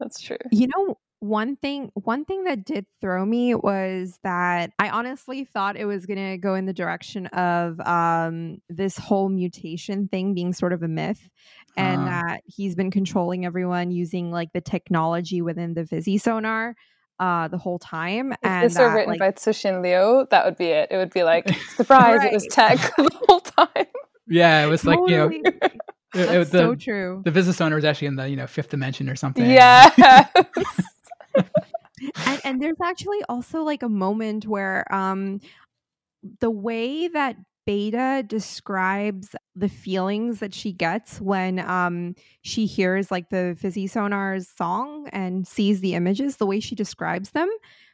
that's 0.00 0.20
true 0.20 0.38
you 0.50 0.66
know 0.66 0.98
one 1.22 1.54
thing 1.54 1.92
one 1.94 2.24
thing 2.24 2.42
that 2.44 2.64
did 2.64 2.84
throw 3.00 3.24
me 3.24 3.54
was 3.54 4.18
that 4.24 4.72
I 4.80 4.88
honestly 4.88 5.44
thought 5.44 5.76
it 5.76 5.84
was 5.84 6.04
going 6.04 6.32
to 6.32 6.36
go 6.36 6.56
in 6.56 6.66
the 6.66 6.72
direction 6.72 7.28
of 7.28 7.78
um, 7.78 8.58
this 8.68 8.98
whole 8.98 9.28
mutation 9.28 10.08
thing 10.08 10.34
being 10.34 10.52
sort 10.52 10.72
of 10.72 10.82
a 10.82 10.88
myth 10.88 11.30
and 11.76 12.02
uh. 12.02 12.04
that 12.06 12.40
he's 12.46 12.74
been 12.74 12.90
controlling 12.90 13.46
everyone 13.46 13.92
using 13.92 14.32
like 14.32 14.52
the 14.52 14.60
technology 14.60 15.40
within 15.42 15.74
the 15.74 15.84
Visi-Sonor 15.84 16.74
uh, 17.20 17.46
the 17.46 17.58
whole 17.58 17.78
time. 17.78 18.32
If 18.32 18.38
and 18.42 18.64
this 18.68 18.76
were 18.76 18.92
written 18.92 19.10
like, 19.10 19.20
by 19.20 19.30
Cixin 19.30 19.80
Liu, 19.80 20.26
that 20.32 20.44
would 20.44 20.56
be 20.56 20.66
it. 20.66 20.88
It 20.90 20.96
would 20.96 21.12
be 21.12 21.22
like 21.22 21.48
surprise, 21.76 22.18
right. 22.18 22.32
it 22.32 22.34
was 22.34 22.48
tech 22.50 22.78
the 22.96 23.20
whole 23.28 23.40
time. 23.40 23.86
Yeah, 24.26 24.64
it 24.64 24.68
was 24.68 24.84
like 24.84 24.98
you 25.06 25.16
know. 25.16 25.30
That's 26.14 26.30
it, 26.30 26.34
it, 26.34 26.50
the, 26.50 26.58
so 26.58 26.74
true. 26.74 27.22
The 27.24 27.30
business 27.30 27.60
owner 27.60 27.76
was 27.76 27.84
actually 27.84 28.08
in 28.08 28.16
the 28.16 28.28
you 28.28 28.36
know 28.36 28.48
fifth 28.48 28.70
dimension 28.70 29.08
or 29.08 29.14
something. 29.14 29.48
Yeah. 29.48 30.26
and, 32.26 32.40
and 32.44 32.62
there's 32.62 32.80
actually 32.82 33.22
also 33.28 33.62
like 33.62 33.82
a 33.82 33.88
moment 33.88 34.46
where 34.46 34.84
um 34.92 35.40
the 36.40 36.50
way 36.50 37.08
that 37.08 37.36
Bayta 37.66 38.26
describes 38.26 39.36
the 39.54 39.68
feelings 39.68 40.40
that 40.40 40.52
she 40.52 40.72
gets 40.72 41.20
when 41.20 41.60
um, 41.60 42.16
she 42.42 42.66
hears 42.66 43.10
like 43.10 43.28
the 43.30 43.54
Visi-Sonor's 43.54 44.48
song 44.48 45.08
and 45.12 45.46
sees 45.46 45.80
the 45.80 45.94
images, 45.94 46.36
the 46.36 46.46
way 46.46 46.58
she 46.58 46.74
describes 46.74 47.30
them 47.30 47.48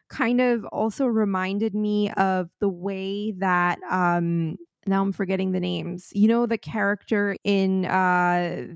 kind 0.08 0.40
of 0.40 0.64
also 0.66 1.06
reminded 1.06 1.74
me 1.74 2.10
of 2.12 2.48
the 2.60 2.68
way 2.68 3.32
that 3.32 3.78
um, 3.90 4.56
now 4.86 5.02
I'm 5.02 5.12
forgetting 5.12 5.52
the 5.52 5.60
names. 5.60 6.08
You 6.14 6.28
know, 6.28 6.46
the 6.46 6.58
character 6.58 7.36
in 7.44 7.84
uh, 7.84 8.68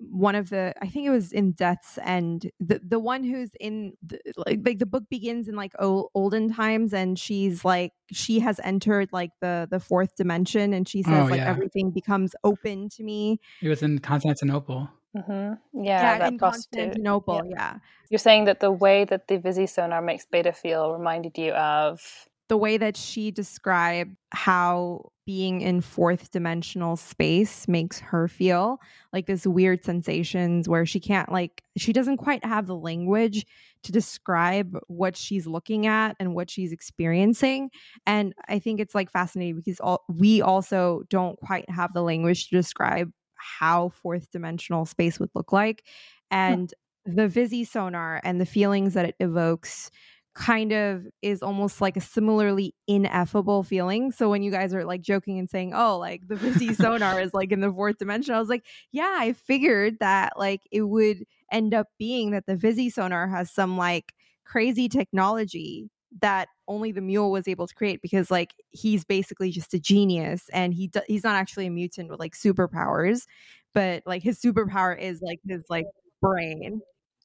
one 0.00 0.34
of 0.34 0.50
the 0.50 0.74
I 0.80 0.86
think 0.86 1.06
it 1.06 1.10
was 1.10 1.32
in 1.32 1.52
Death's 1.52 1.98
End, 2.02 2.50
the 2.58 2.80
the 2.82 2.98
one 2.98 3.22
who's 3.24 3.50
in 3.60 3.92
the, 4.02 4.18
like, 4.36 4.60
like 4.64 4.78
the 4.78 4.86
book 4.86 5.04
begins 5.10 5.48
in 5.48 5.56
like 5.56 5.72
old, 5.78 6.10
olden 6.14 6.52
times, 6.52 6.92
and 6.94 7.18
she's 7.18 7.64
like 7.64 7.92
she 8.10 8.40
has 8.40 8.60
entered 8.64 9.10
like 9.12 9.30
the 9.40 9.68
the 9.70 9.80
fourth 9.80 10.16
dimension, 10.16 10.72
and 10.72 10.88
she 10.88 11.02
says 11.02 11.26
oh, 11.26 11.30
like 11.30 11.40
yeah. 11.40 11.50
everything 11.50 11.90
becomes 11.90 12.34
open 12.44 12.88
to 12.90 13.02
me. 13.02 13.40
It 13.60 13.68
was 13.68 13.82
in 13.82 13.98
Constantinople. 13.98 14.88
Mm-hmm. 15.16 15.84
Yeah, 15.84 16.18
yeah 16.18 16.28
in 16.28 16.38
Constantinople. 16.38 17.42
Yeah. 17.46 17.56
yeah. 17.56 17.78
You're 18.10 18.18
saying 18.18 18.44
that 18.44 18.60
the 18.60 18.70
way 18.70 19.04
that 19.04 19.28
the 19.28 19.38
Visi-Sonor 19.38 20.02
makes 20.02 20.26
Bayta 20.26 20.54
feel 20.54 20.92
reminded 20.92 21.36
you 21.36 21.52
of 21.52 22.28
the 22.50 22.56
way 22.56 22.76
that 22.76 22.96
she 22.96 23.30
described 23.30 24.16
how 24.32 25.12
being 25.24 25.60
in 25.60 25.80
fourth 25.80 26.32
dimensional 26.32 26.96
space 26.96 27.68
makes 27.68 28.00
her 28.00 28.26
feel 28.26 28.80
like 29.12 29.26
this 29.26 29.46
weird 29.46 29.84
sensations 29.84 30.68
where 30.68 30.84
she 30.84 30.98
can't 30.98 31.30
like 31.30 31.62
she 31.76 31.92
doesn't 31.92 32.16
quite 32.16 32.44
have 32.44 32.66
the 32.66 32.74
language 32.74 33.46
to 33.84 33.92
describe 33.92 34.76
what 34.88 35.16
she's 35.16 35.46
looking 35.46 35.86
at 35.86 36.16
and 36.18 36.34
what 36.34 36.50
she's 36.50 36.72
experiencing 36.72 37.70
and 38.04 38.34
i 38.48 38.58
think 38.58 38.80
it's 38.80 38.96
like 38.96 39.12
fascinating 39.12 39.54
because 39.54 39.78
all, 39.78 40.04
we 40.08 40.42
also 40.42 41.02
don't 41.08 41.38
quite 41.38 41.70
have 41.70 41.94
the 41.94 42.02
language 42.02 42.48
to 42.48 42.56
describe 42.56 43.12
how 43.40 43.88
fourth 43.90 44.30
dimensional 44.30 44.84
space 44.84 45.18
would 45.18 45.30
look 45.34 45.52
like. 45.52 45.84
And 46.30 46.72
the 47.06 47.28
Visi-Sonor 47.28 48.20
and 48.22 48.40
the 48.40 48.46
feelings 48.46 48.94
that 48.94 49.06
it 49.06 49.16
evokes 49.20 49.90
kind 50.34 50.72
of 50.72 51.06
is 51.22 51.42
almost 51.42 51.80
like 51.80 51.96
a 51.96 52.00
similarly 52.00 52.74
ineffable 52.86 53.62
feeling. 53.62 54.12
So 54.12 54.30
when 54.30 54.42
you 54.42 54.50
guys 54.50 54.72
are 54.74 54.84
like 54.84 55.02
joking 55.02 55.38
and 55.38 55.50
saying, 55.50 55.72
"Oh, 55.74 55.98
like 55.98 56.28
the 56.28 56.36
Visi 56.36 56.74
sonar 56.74 57.20
is 57.20 57.34
like 57.34 57.52
in 57.52 57.60
the 57.60 57.72
fourth 57.72 57.98
dimension," 57.98 58.34
I 58.34 58.38
was 58.38 58.48
like, 58.48 58.64
"Yeah, 58.92 59.16
I 59.18 59.32
figured 59.32 59.98
that 60.00 60.34
like 60.38 60.62
it 60.70 60.82
would 60.82 61.24
end 61.50 61.74
up 61.74 61.88
being 61.98 62.30
that 62.30 62.46
the 62.46 62.56
Visi-Sonor 62.56 63.26
has 63.28 63.50
some 63.50 63.76
like 63.76 64.12
crazy 64.44 64.88
technology 64.88 65.90
that 66.20 66.48
only 66.68 66.92
the 66.92 67.00
mule 67.00 67.30
was 67.30 67.46
able 67.48 67.66
to 67.66 67.74
create 67.74 68.00
because 68.02 68.30
like 68.30 68.54
he's 68.70 69.04
basically 69.04 69.50
just 69.50 69.74
a 69.74 69.78
genius 69.80 70.48
and 70.52 70.74
he 70.74 70.88
do- 70.88 71.00
he's 71.06 71.24
not 71.24 71.36
actually 71.36 71.66
a 71.66 71.70
mutant 71.70 72.10
with 72.10 72.18
like 72.20 72.34
superpowers, 72.34 73.26
but 73.74 74.02
like 74.06 74.22
his 74.22 74.40
superpower 74.40 74.98
is 74.98 75.20
like 75.22 75.40
his 75.46 75.62
like 75.68 75.86
brain." 76.20 76.80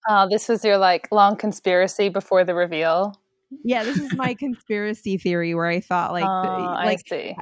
Oh, 0.07 0.27
this 0.29 0.47
was 0.47 0.63
your 0.63 0.77
like 0.77 1.07
long 1.11 1.35
conspiracy 1.35 2.09
before 2.09 2.43
the 2.43 2.53
reveal. 2.53 3.19
Yeah, 3.63 3.83
this 3.83 3.97
is 3.97 4.13
my 4.13 4.33
conspiracy 4.39 5.17
theory 5.17 5.55
where 5.55 5.67
I 5.67 5.79
thought 5.79 6.11
like 6.11 6.25
oh, 6.25 6.41
the, 6.43 6.61
like 6.61 7.03
I 7.07 7.09
see. 7.09 7.35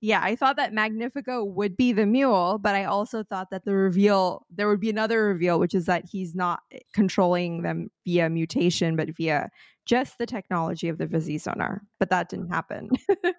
yeah, 0.00 0.20
I 0.22 0.36
thought 0.36 0.56
that 0.56 0.72
Magnifico 0.72 1.44
would 1.44 1.76
be 1.76 1.92
the 1.92 2.06
mule, 2.06 2.58
but 2.58 2.74
I 2.74 2.84
also 2.84 3.22
thought 3.24 3.48
that 3.50 3.64
the 3.64 3.74
reveal 3.74 4.46
there 4.50 4.68
would 4.68 4.80
be 4.80 4.90
another 4.90 5.24
reveal, 5.24 5.58
which 5.58 5.74
is 5.74 5.86
that 5.86 6.04
he's 6.10 6.34
not 6.34 6.60
controlling 6.92 7.62
them 7.62 7.88
via 8.04 8.28
mutation, 8.30 8.96
but 8.96 9.16
via 9.16 9.50
just 9.86 10.18
the 10.18 10.26
technology 10.26 10.88
of 10.88 10.98
the 10.98 11.06
Visi-Sonor. 11.06 11.82
But 11.98 12.10
that 12.10 12.28
didn't 12.28 12.48
happen. 12.48 12.90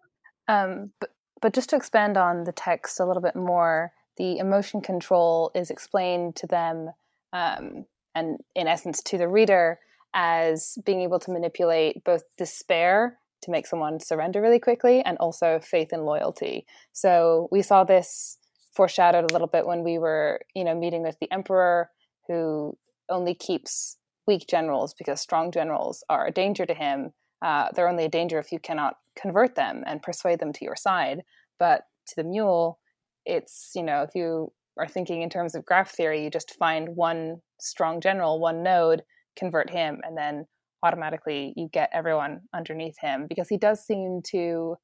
um, 0.47 0.91
but 0.99 1.09
but 1.41 1.53
just 1.53 1.69
to 1.69 1.75
expand 1.75 2.17
on 2.17 2.45
the 2.45 2.51
text 2.51 2.99
a 2.99 3.05
little 3.05 3.21
bit 3.21 3.35
more, 3.35 3.91
the 4.17 4.37
emotion 4.37 4.81
control 4.81 5.51
is 5.53 5.69
explained 5.69 6.35
to 6.37 6.47
them. 6.47 6.89
Um, 7.33 7.85
and 8.15 8.39
in 8.55 8.67
essence 8.67 9.03
to 9.03 9.17
the 9.17 9.27
reader 9.27 9.79
as 10.13 10.77
being 10.85 11.01
able 11.01 11.19
to 11.19 11.31
manipulate 11.31 12.03
both 12.03 12.23
despair 12.37 13.19
to 13.41 13.51
make 13.51 13.67
someone 13.67 13.99
surrender 13.99 14.41
really 14.41 14.59
quickly 14.59 15.01
and 15.01 15.17
also 15.19 15.59
faith 15.59 15.89
and 15.91 16.05
loyalty. 16.05 16.65
So 16.93 17.49
we 17.51 17.61
saw 17.61 17.83
this 17.83 18.37
foreshadowed 18.73 19.29
a 19.29 19.33
little 19.33 19.47
bit 19.47 19.67
when 19.67 19.83
we 19.83 19.97
were, 19.97 20.41
you 20.55 20.63
know, 20.63 20.75
meeting 20.75 21.03
with 21.03 21.17
the 21.19 21.31
emperor 21.31 21.89
who 22.27 22.77
only 23.09 23.35
keeps 23.35 23.97
weak 24.25 24.47
generals 24.49 24.93
because 24.93 25.21
strong 25.21 25.51
generals 25.51 26.03
are 26.09 26.25
a 26.25 26.31
danger 26.31 26.65
to 26.65 26.73
him. 26.73 27.11
Uh, 27.41 27.67
they're 27.75 27.89
only 27.89 28.05
a 28.05 28.09
danger 28.09 28.39
if 28.39 28.51
you 28.51 28.59
cannot 28.59 28.95
convert 29.15 29.55
them 29.55 29.83
and 29.85 30.01
persuade 30.01 30.39
them 30.39 30.51
to 30.51 30.65
your 30.65 30.75
side. 30.75 31.21
But 31.59 31.83
to 32.07 32.15
the 32.17 32.23
mule, 32.23 32.79
it's, 33.25 33.71
you 33.75 33.83
know, 33.83 34.01
if 34.01 34.15
you 34.15 34.51
are 34.77 34.87
thinking 34.87 35.21
in 35.21 35.29
terms 35.29 35.55
of 35.55 35.65
graph 35.65 35.91
theory, 35.91 36.23
you 36.23 36.29
just 36.29 36.55
find 36.57 36.89
one 36.95 37.37
strong 37.59 38.01
general, 38.01 38.39
one 38.39 38.63
node, 38.63 39.03
convert 39.37 39.69
him, 39.69 39.99
and 40.03 40.17
then 40.17 40.45
automatically 40.83 41.53
you 41.55 41.67
get 41.71 41.89
everyone 41.93 42.41
underneath 42.53 42.95
him 42.99 43.25
because 43.27 43.49
he 43.49 43.57
does 43.57 43.83
seem 43.85 44.21
to 44.31 44.75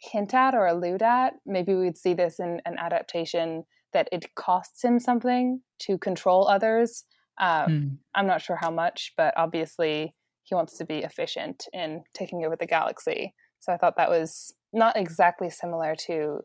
hint 0.00 0.34
at 0.34 0.54
or 0.54 0.66
allude 0.66 1.02
at. 1.02 1.34
Maybe 1.44 1.74
we'd 1.74 1.96
see 1.96 2.14
this 2.14 2.38
in 2.38 2.60
an 2.64 2.76
adaptation 2.78 3.64
that 3.92 4.08
it 4.12 4.34
costs 4.34 4.82
him 4.84 4.98
something 4.98 5.60
to 5.80 5.98
control 5.98 6.48
others. 6.48 7.04
Um, 7.40 7.70
mm. 7.70 7.96
I'm 8.14 8.26
not 8.26 8.42
sure 8.42 8.58
how 8.60 8.70
much, 8.70 9.12
but 9.16 9.34
obviously 9.36 10.14
he 10.42 10.54
wants 10.54 10.76
to 10.78 10.84
be 10.84 10.98
efficient 10.98 11.64
in 11.72 12.02
taking 12.14 12.44
over 12.44 12.56
the 12.56 12.66
galaxy. 12.66 13.34
So 13.60 13.72
I 13.72 13.76
thought 13.76 13.96
that 13.96 14.10
was 14.10 14.54
not 14.72 14.96
exactly 14.96 15.50
similar 15.50 15.94
to 16.06 16.40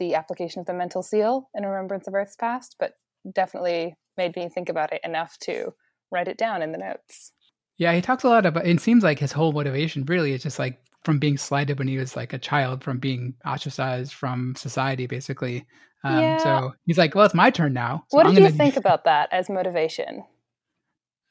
the 0.00 0.16
application 0.16 0.58
of 0.58 0.66
the 0.66 0.74
mental 0.74 1.02
seal 1.02 1.48
in 1.54 1.64
remembrance 1.64 2.08
of 2.08 2.14
Earth's 2.14 2.34
past, 2.34 2.74
but 2.80 2.94
definitely 3.32 3.94
made 4.16 4.34
me 4.34 4.48
think 4.48 4.68
about 4.68 4.92
it 4.92 5.00
enough 5.04 5.38
to 5.42 5.72
write 6.10 6.26
it 6.26 6.38
down 6.38 6.62
in 6.62 6.72
the 6.72 6.78
notes. 6.78 7.32
Yeah, 7.78 7.94
he 7.94 8.00
talks 8.02 8.24
a 8.24 8.28
lot 8.28 8.44
about. 8.44 8.66
It 8.66 8.80
seems 8.80 9.04
like 9.04 9.18
his 9.20 9.32
whole 9.32 9.52
motivation 9.52 10.04
really 10.04 10.32
is 10.32 10.42
just 10.42 10.58
like 10.58 10.80
from 11.04 11.18
being 11.18 11.38
slighted 11.38 11.78
when 11.78 11.88
he 11.88 11.96
was 11.96 12.16
like 12.16 12.32
a 12.32 12.38
child, 12.38 12.84
from 12.84 12.98
being 12.98 13.34
ostracized 13.46 14.12
from 14.12 14.54
society, 14.56 15.06
basically. 15.06 15.64
Um, 16.04 16.18
yeah. 16.18 16.38
So 16.38 16.74
he's 16.84 16.98
like, 16.98 17.14
"Well, 17.14 17.24
it's 17.24 17.34
my 17.34 17.50
turn 17.50 17.72
now." 17.72 18.04
So 18.08 18.18
what 18.18 18.26
did 18.26 18.42
you 18.42 18.50
think 18.50 18.76
about 18.84 19.04
that 19.04 19.32
as 19.32 19.48
motivation? 19.48 20.24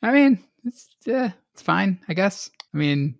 I 0.01 0.12
mean, 0.12 0.43
it's 0.63 0.89
yeah, 1.05 1.34
it's 1.53 1.62
fine, 1.62 1.99
I 2.08 2.13
guess. 2.13 2.49
I 2.73 2.77
mean, 2.77 3.18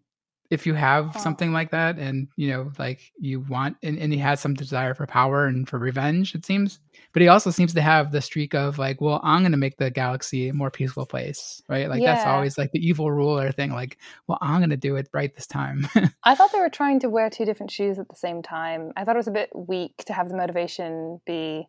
if 0.50 0.66
you 0.66 0.74
have 0.74 1.16
oh. 1.16 1.20
something 1.20 1.54
like 1.54 1.72
that 1.72 1.98
and 1.98 2.28
you 2.36 2.50
know 2.50 2.72
like 2.78 3.12
you 3.20 3.42
want 3.42 3.78
and, 3.84 3.98
and, 4.00 4.12
he 4.12 4.20
has 4.20 4.40
some 4.40 4.54
desire 4.54 4.94
for 4.94 5.06
power 5.06 5.46
and 5.46 5.70
for 5.70 5.78
revenge 5.78 6.34
it 6.36 6.46
seems 6.46 6.80
but 7.14 7.22
he 7.22 7.28
also 7.28 7.52
seems 7.52 7.74
to 7.74 7.82
have 7.82 8.12
the 8.12 8.22
streak 8.22 8.54
of 8.56 8.78
like 8.78 9.00
well 9.00 9.20
i'm 9.24 9.42
going 9.42 9.52
to 9.52 9.58
make 9.58 9.78
the 9.78 9.90
galaxy 9.90 10.50
a 10.50 10.54
more 10.54 10.72
peaceful 10.72 11.06
place 11.06 11.62
right 11.70 11.90
like 11.90 12.02
yeah. 12.02 12.16
that's 12.16 12.28
always 12.28 12.58
like 12.58 12.72
the 12.72 12.86
evil 12.86 13.12
ruler 13.12 13.52
thing 13.52 13.72
like 13.72 13.98
well 14.28 14.38
i'm 14.42 14.60
going 14.60 14.70
to 14.70 14.78
do 14.78 14.96
it 14.96 15.08
right 15.14 15.36
this 15.36 15.48
time 15.48 15.88
i 16.24 16.36
thought 16.36 16.52
they 16.52 16.60
were 16.60 16.70
trying 16.70 17.00
to 17.00 17.10
wear 17.10 17.30
two 17.30 17.46
different 17.46 17.72
shoes 17.72 18.00
at 18.00 18.10
the 18.10 18.16
same 18.16 18.42
time 18.42 18.92
i 18.98 19.04
thought 19.04 19.16
it 19.16 19.20
was 19.20 19.28
a 19.28 19.32
bit 19.32 19.50
weak 19.56 20.04
to 20.06 20.14
have 20.14 20.30
the 20.30 20.38
motivation 20.38 21.22
be 21.26 21.68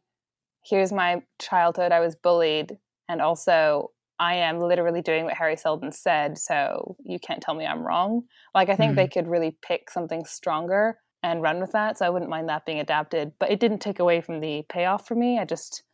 here's 0.64 0.92
my 0.92 1.22
childhood 1.38 1.92
i 1.92 2.00
was 2.00 2.16
bullied 2.16 2.78
and 3.08 3.20
also 3.20 3.90
I 4.20 4.34
am 4.34 4.60
literally 4.60 5.00
doing 5.00 5.24
what 5.24 5.34
Hari 5.34 5.56
Seldon 5.56 5.92
said, 5.92 6.36
so 6.36 6.94
you 7.02 7.18
can't 7.18 7.40
tell 7.40 7.54
me 7.54 7.66
I'm 7.66 7.82
wrong. 7.82 8.24
Like, 8.54 8.68
I 8.68 8.76
think 8.76 8.90
mm-hmm. 8.90 8.96
they 8.96 9.08
could 9.08 9.26
really 9.26 9.56
pick 9.62 9.90
something 9.90 10.26
stronger 10.26 10.98
and 11.22 11.40
run 11.40 11.58
with 11.58 11.72
that, 11.72 11.96
so 11.96 12.04
I 12.04 12.10
wouldn't 12.10 12.30
mind 12.30 12.50
that 12.50 12.66
being 12.66 12.80
adapted. 12.80 13.32
But 13.40 13.50
it 13.50 13.60
didn't 13.60 13.78
take 13.78 13.98
away 13.98 14.20
from 14.20 14.40
the 14.40 14.62
payoff 14.68 15.08
for 15.08 15.14
me. 15.14 15.38
I 15.38 15.46
just, 15.46 15.84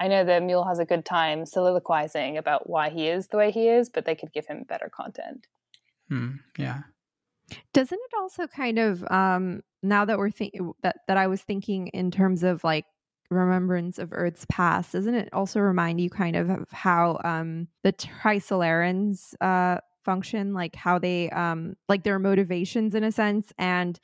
I 0.00 0.08
know 0.08 0.24
that 0.24 0.42
Mule 0.42 0.64
has 0.64 0.78
a 0.78 0.86
good 0.86 1.04
time 1.04 1.44
soliloquizing 1.44 2.38
about 2.38 2.68
why 2.68 2.88
he 2.88 3.08
is 3.08 3.28
the 3.28 3.36
way 3.36 3.50
he 3.50 3.68
is, 3.68 3.90
but 3.90 4.06
they 4.06 4.14
could 4.14 4.32
give 4.32 4.46
him 4.46 4.64
better 4.66 4.90
content. 4.90 5.46
Hmm, 6.08 6.36
yeah. 6.58 6.80
Doesn't 7.74 7.98
it 7.98 8.16
also 8.18 8.46
kind 8.46 8.78
of 8.78 9.04
um 9.10 9.62
now 9.82 10.04
that 10.04 10.18
we're 10.18 10.30
thinking 10.30 10.72
that 10.82 10.96
that 11.06 11.16
I 11.16 11.26
was 11.26 11.42
thinking 11.42 11.88
in 11.88 12.10
terms 12.10 12.42
of 12.42 12.64
like 12.64 12.86
remembrance 13.30 13.98
of 13.98 14.12
Earth's 14.12 14.46
past, 14.48 14.92
doesn't 14.92 15.14
it 15.14 15.28
also 15.32 15.60
remind 15.60 16.00
you 16.00 16.10
kind 16.10 16.36
of 16.36 16.66
how 16.70 17.20
um, 17.24 17.68
the 17.82 17.92
Trisolarans 17.92 19.34
uh, 19.40 19.78
function, 20.04 20.54
like 20.54 20.76
how 20.76 20.98
they 20.98 21.30
um, 21.30 21.76
like 21.88 22.04
their 22.04 22.18
motivations 22.18 22.94
in 22.94 23.04
a 23.04 23.12
sense, 23.12 23.52
and 23.58 23.98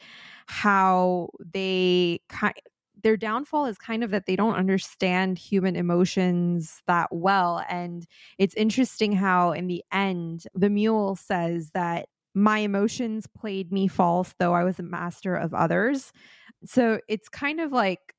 how 0.47 1.29
they 1.53 2.21
kind 2.29 2.55
their 3.03 3.17
downfall 3.17 3.67
is 3.67 3.79
kind 3.79 4.05
of 4.05 4.11
that 4.11 4.27
they 4.27 4.37
don't 4.37 4.55
understand 4.55 5.39
human 5.39 5.77
emotions 5.77 6.83
that 6.87 7.09
well. 7.11 7.65
And 7.69 8.07
it's 8.39 8.55
interesting 8.55 9.13
how, 9.13 9.53
in 9.53 9.67
the 9.67 9.83
end, 9.93 10.45
the 10.55 10.71
mule 10.71 11.17
says 11.17 11.71
that 11.75 12.09
my 12.35 12.59
emotions 12.59 13.27
played 13.27 13.73
me 13.73 13.89
false, 13.89 14.35
though 14.39 14.55
I 14.55 14.65
was 14.65 14.79
a 14.79 14.85
master 14.85 15.35
of 15.35 15.53
others. 15.53 16.13
So 16.65 17.01
it's 17.09 17.29
kind 17.29 17.61
of 17.61 17.73
like 17.73 18.15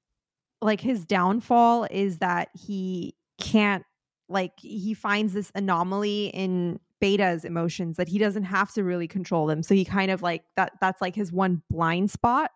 like 0.64 0.82
his 0.82 1.06
downfall 1.06 1.88
is 1.92 2.20
that 2.20 2.50
he 2.54 3.16
can't 3.40 3.84
like 4.30 4.54
he 4.60 4.94
finds 4.94 5.34
this 5.34 5.52
anomaly 5.56 6.28
in 6.28 6.80
beta's 7.00 7.44
emotions 7.44 7.98
that 7.98 8.08
he 8.08 8.18
doesn't 8.18 8.44
have 8.44 8.72
to 8.74 8.84
really 8.84 9.08
control 9.08 9.46
them. 9.46 9.62
So 9.62 9.76
he 9.76 9.84
kind 9.86 10.10
of 10.10 10.22
like 10.22 10.44
that 10.56 10.74
that's 10.80 11.02
like 11.02 11.16
his 11.16 11.32
one 11.32 11.62
blind 11.70 12.10
spot 12.12 12.52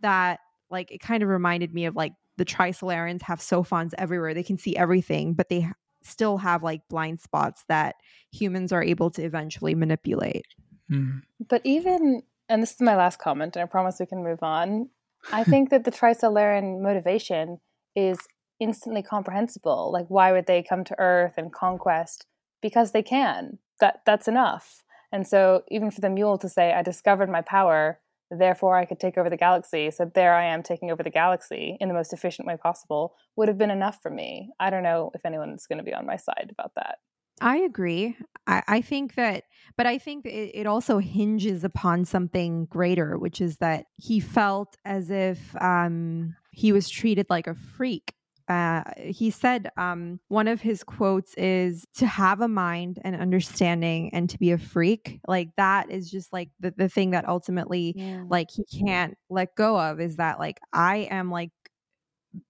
that 0.00 0.40
like 0.70 0.90
it 0.90 1.00
kind 1.00 1.22
of 1.22 1.28
reminded 1.28 1.72
me 1.72 1.86
of 1.86 1.94
like 1.94 2.12
the 2.36 2.44
trisolarans 2.44 3.22
have 3.22 3.40
sophons 3.40 3.94
everywhere. 3.96 4.34
They 4.34 4.42
can 4.42 4.58
see 4.58 4.76
everything 4.76 5.34
but 5.34 5.48
they 5.48 5.68
still 6.02 6.38
have 6.38 6.62
like 6.62 6.82
blind 6.88 7.20
spots 7.20 7.64
that 7.68 7.96
humans 8.32 8.72
are 8.72 8.82
able 8.82 9.10
to 9.10 9.22
eventually 9.22 9.74
manipulate. 9.74 10.46
Mm. 10.88 11.22
but 11.48 11.62
even 11.64 12.22
and 12.48 12.62
this 12.62 12.74
is 12.74 12.80
my 12.80 12.94
last 12.94 13.18
comment 13.18 13.56
and 13.56 13.62
i 13.64 13.66
promise 13.66 13.98
we 13.98 14.06
can 14.06 14.22
move 14.22 14.40
on 14.44 14.88
I 15.32 15.44
think 15.44 15.70
that 15.70 15.84
the 15.84 15.90
Trisolaran 15.90 16.80
motivation 16.80 17.58
is 17.94 18.18
instantly 18.60 19.02
comprehensible. 19.02 19.90
Like, 19.92 20.06
why 20.08 20.32
would 20.32 20.46
they 20.46 20.62
come 20.62 20.84
to 20.84 20.98
Earth 20.98 21.34
and 21.36 21.52
conquest? 21.52 22.26
Because 22.62 22.92
they 22.92 23.02
can. 23.02 23.58
That 23.80 24.00
that's 24.06 24.28
enough. 24.28 24.82
And 25.12 25.26
so, 25.26 25.62
even 25.68 25.90
for 25.90 26.00
the 26.00 26.10
mule 26.10 26.38
to 26.38 26.48
say, 26.48 26.72
"I 26.72 26.82
discovered 26.82 27.28
my 27.28 27.42
power, 27.42 28.00
therefore 28.30 28.76
I 28.76 28.86
could 28.86 28.98
take 28.98 29.18
over 29.18 29.30
the 29.30 29.36
galaxy," 29.36 29.90
so 29.90 30.04
there 30.04 30.34
I 30.34 30.44
am 30.44 30.62
taking 30.62 30.90
over 30.90 31.02
the 31.02 31.10
galaxy 31.10 31.76
in 31.80 31.88
the 31.88 31.94
most 31.94 32.12
efficient 32.12 32.48
way 32.48 32.56
possible, 32.56 33.14
would 33.36 33.48
have 33.48 33.58
been 33.58 33.70
enough 33.70 34.00
for 34.02 34.10
me. 34.10 34.52
I 34.58 34.70
don't 34.70 34.82
know 34.82 35.10
if 35.14 35.24
anyone's 35.26 35.66
going 35.66 35.78
to 35.78 35.84
be 35.84 35.94
on 35.94 36.06
my 36.06 36.16
side 36.16 36.48
about 36.50 36.74
that. 36.76 36.98
I 37.40 37.58
agree. 37.58 38.16
I, 38.46 38.62
I, 38.66 38.80
think 38.80 39.14
that, 39.16 39.44
but 39.76 39.86
I 39.86 39.98
think 39.98 40.24
it, 40.24 40.52
it, 40.54 40.66
also 40.66 40.98
hinges 40.98 41.64
upon 41.64 42.04
something 42.04 42.66
greater, 42.66 43.18
which 43.18 43.40
is 43.40 43.58
that 43.58 43.86
he 43.96 44.20
felt 44.20 44.76
as 44.84 45.10
if 45.10 45.54
um, 45.60 46.34
he 46.52 46.72
was 46.72 46.88
treated 46.88 47.26
like 47.28 47.46
a 47.46 47.54
freak. 47.54 48.14
Uh, 48.48 48.84
he 48.96 49.28
said 49.30 49.70
um, 49.76 50.20
one 50.28 50.46
of 50.46 50.60
his 50.60 50.84
quotes 50.84 51.34
is 51.34 51.84
to 51.96 52.06
have 52.06 52.40
a 52.40 52.46
mind 52.46 53.00
and 53.02 53.16
understanding 53.16 54.08
and 54.14 54.30
to 54.30 54.38
be 54.38 54.52
a 54.52 54.58
freak 54.58 55.18
like 55.26 55.48
that 55.56 55.90
is 55.90 56.08
just 56.08 56.32
like 56.32 56.48
the, 56.60 56.72
the 56.76 56.88
thing 56.88 57.10
that 57.10 57.28
ultimately 57.28 57.92
yeah. 57.96 58.22
like 58.28 58.48
he 58.48 58.64
can't 58.84 59.18
let 59.28 59.52
go 59.56 59.76
of 59.76 60.00
is 60.00 60.14
that 60.18 60.38
like 60.38 60.60
i 60.72 61.08
am 61.10 61.28
like 61.28 61.50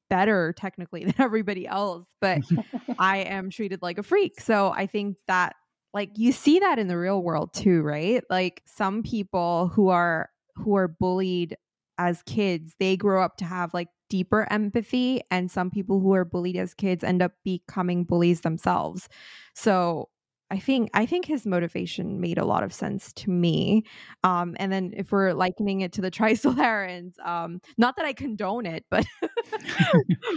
better 0.09 0.55
technically 0.57 1.05
than 1.07 1.15
everybody 1.19 1.67
else, 1.67 2.07
but 2.21 2.41
I 2.99 3.19
am 3.19 3.51
treated 3.51 3.83
like 3.83 3.99
a 3.99 4.03
freak. 4.03 4.41
So 4.41 4.71
I 4.71 4.87
think 4.87 5.17
that 5.27 5.55
like 5.95 6.11
you 6.17 6.33
see 6.33 6.59
that 6.59 6.79
in 6.79 6.89
the 6.89 6.99
real 6.99 7.23
world 7.23 7.55
too, 7.55 7.83
right? 7.83 8.23
Like 8.29 8.63
some 8.67 9.03
people 9.03 9.69
who 9.69 9.89
are 9.89 10.31
who 10.57 10.77
are 10.77 10.89
bullied 10.89 11.57
as 11.99 12.23
kids, 12.23 12.75
they 12.79 12.97
grow 12.97 13.23
up 13.23 13.39
to 13.39 13.45
have 13.45 13.73
like 13.73 13.89
deeper 14.09 14.47
empathy 14.51 15.21
and 15.31 15.51
some 15.51 15.71
people 15.71 16.01
who 16.01 16.13
are 16.13 16.25
bullied 16.25 16.57
as 16.57 16.75
kids 16.75 17.03
end 17.03 17.23
up 17.23 17.33
becoming 17.45 18.05
bullies 18.05 18.43
themselves. 18.43 19.09
So 19.55 20.11
I 20.51 20.59
think 20.59 20.91
I 20.95 21.07
think 21.07 21.25
his 21.25 21.45
motivation 21.45 22.21
made 22.21 22.39
a 22.39 22.45
lot 22.45 22.63
of 22.63 22.73
sense 22.73 23.13
to 23.15 23.31
me. 23.31 23.85
Um, 24.23 24.55
and 24.59 24.73
then 24.73 24.93
if 24.97 25.11
we're 25.11 25.33
likening 25.33 25.81
it 25.81 25.93
to 25.95 26.01
the 26.01 26.11
Trisolarans, 26.13 27.19
um, 27.25 27.61
not 27.79 27.97
that 27.97 28.07
I 28.07 28.13
condone 28.13 28.67
it, 28.67 28.85
but 28.91 29.05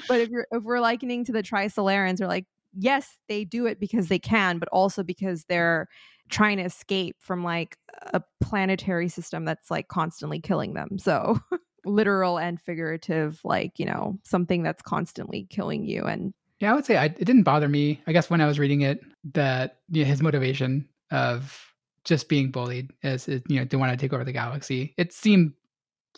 but 0.07 0.19
if 0.19 0.29
if 0.51 0.63
we're 0.63 0.79
likening 0.79 1.25
to 1.25 1.31
the 1.31 1.43
Trisolarans, 1.43 2.19
we're 2.19 2.27
like, 2.27 2.45
yes, 2.73 3.17
they 3.27 3.45
do 3.45 3.65
it 3.65 3.79
because 3.79 4.07
they 4.07 4.19
can, 4.19 4.59
but 4.59 4.69
also 4.69 5.03
because 5.03 5.45
they're 5.45 5.87
trying 6.29 6.57
to 6.57 6.63
escape 6.63 7.15
from 7.19 7.43
like 7.43 7.77
a 8.13 8.21
planetary 8.39 9.09
system 9.09 9.45
that's 9.45 9.71
like 9.71 9.87
constantly 9.87 10.39
killing 10.39 10.73
them. 10.73 10.97
So 10.97 11.39
literal 11.85 12.37
and 12.37 12.61
figurative, 12.61 13.39
like, 13.43 13.73
you 13.77 13.85
know, 13.85 14.19
something 14.23 14.63
that's 14.63 14.81
constantly 14.81 15.47
killing 15.49 15.85
you 15.85 16.03
and 16.03 16.33
yeah, 16.59 16.71
I 16.71 16.75
would 16.75 16.85
say 16.85 16.97
I, 16.97 17.05
it 17.05 17.25
didn't 17.25 17.43
bother 17.43 17.69
me. 17.69 18.01
I 18.05 18.11
guess 18.11 18.29
when 18.29 18.41
I 18.41 18.45
was 18.45 18.59
reading 18.59 18.81
it, 18.81 19.01
that 19.33 19.79
you 19.89 20.03
know, 20.03 20.09
his 20.09 20.21
motivation 20.21 20.87
of 21.11 21.73
just 22.03 22.29
being 22.29 22.51
bullied 22.51 22.91
is, 23.03 23.27
is 23.27 23.41
you 23.47 23.59
know 23.59 23.65
to 23.65 23.77
want 23.77 23.91
to 23.91 23.97
take 23.97 24.13
over 24.13 24.23
the 24.23 24.31
galaxy. 24.31 24.93
It 24.97 25.13
seemed 25.13 25.53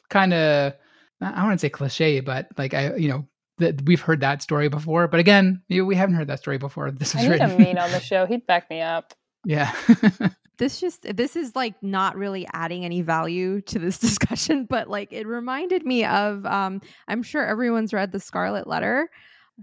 kind 0.10 0.34
of 0.34 0.74
I 1.22 1.44
want 1.44 1.60
to 1.60 1.66
say 1.66 1.70
cliche, 1.70 2.20
but 2.20 2.48
like 2.58 2.74
I 2.74 2.96
you 2.96 3.10
know 3.10 3.28
that 3.58 3.82
we've 3.86 4.02
heard 4.02 4.22
that 4.22 4.42
story 4.42 4.70
before. 4.70 5.08
But 5.08 5.20
again, 5.20 5.62
you 5.68 5.86
we 5.86 5.96
haven't 5.96 6.16
heard 6.16 6.28
that 6.28 6.40
story 6.40 6.58
before. 6.58 6.92
This 6.98 7.10
is 7.10 7.16
I 7.16 7.22
need 7.24 7.30
written. 7.30 7.52
a 7.52 7.58
mean 7.58 7.78
on 7.78 7.92
the 7.92 8.00
show. 8.00 8.26
He'd 8.26 8.46
back 8.46 8.70
me 8.70 8.82
up. 8.82 9.14
Yeah. 9.44 9.74
this 10.60 10.80
just 10.80 11.02
this 11.18 11.36
is 11.36 11.56
like 11.56 11.74
not 11.82 12.16
really 12.16 12.48
adding 12.54 12.86
any 12.86 13.02
value 13.02 13.60
to 13.62 13.80
this 13.80 13.98
discussion, 13.98 14.66
but 14.66 14.88
like 14.88 15.12
it 15.12 15.26
reminded 15.26 15.84
me 15.84 16.06
of 16.06 16.46
um 16.46 16.80
I'm 17.08 17.24
sure 17.24 17.44
everyone's 17.44 17.92
read 17.92 18.12
the 18.12 18.20
Scarlet 18.20 18.68
Letter 18.68 19.10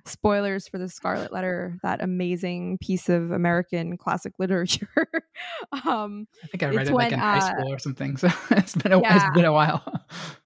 spoilers 0.06 0.68
for 0.68 0.78
the 0.78 0.88
Scarlet 0.88 1.32
Letter, 1.32 1.78
that 1.82 2.02
amazing 2.02 2.78
piece 2.78 3.08
of 3.08 3.30
American 3.30 3.96
classic 3.96 4.34
literature. 4.38 4.88
um, 5.84 6.26
I 6.42 6.46
think 6.48 6.62
I 6.62 6.68
read 6.68 6.88
it 6.88 6.92
when, 6.92 7.06
like 7.06 7.12
in 7.12 7.18
high 7.18 7.38
uh, 7.38 7.40
school 7.40 7.72
or 7.72 7.78
something. 7.78 8.16
So 8.16 8.28
it's 8.50 8.74
been 8.74 8.92
a, 8.92 9.00
yeah, 9.00 9.16
it's 9.16 9.34
been 9.34 9.44
a 9.44 9.52
while. 9.52 9.82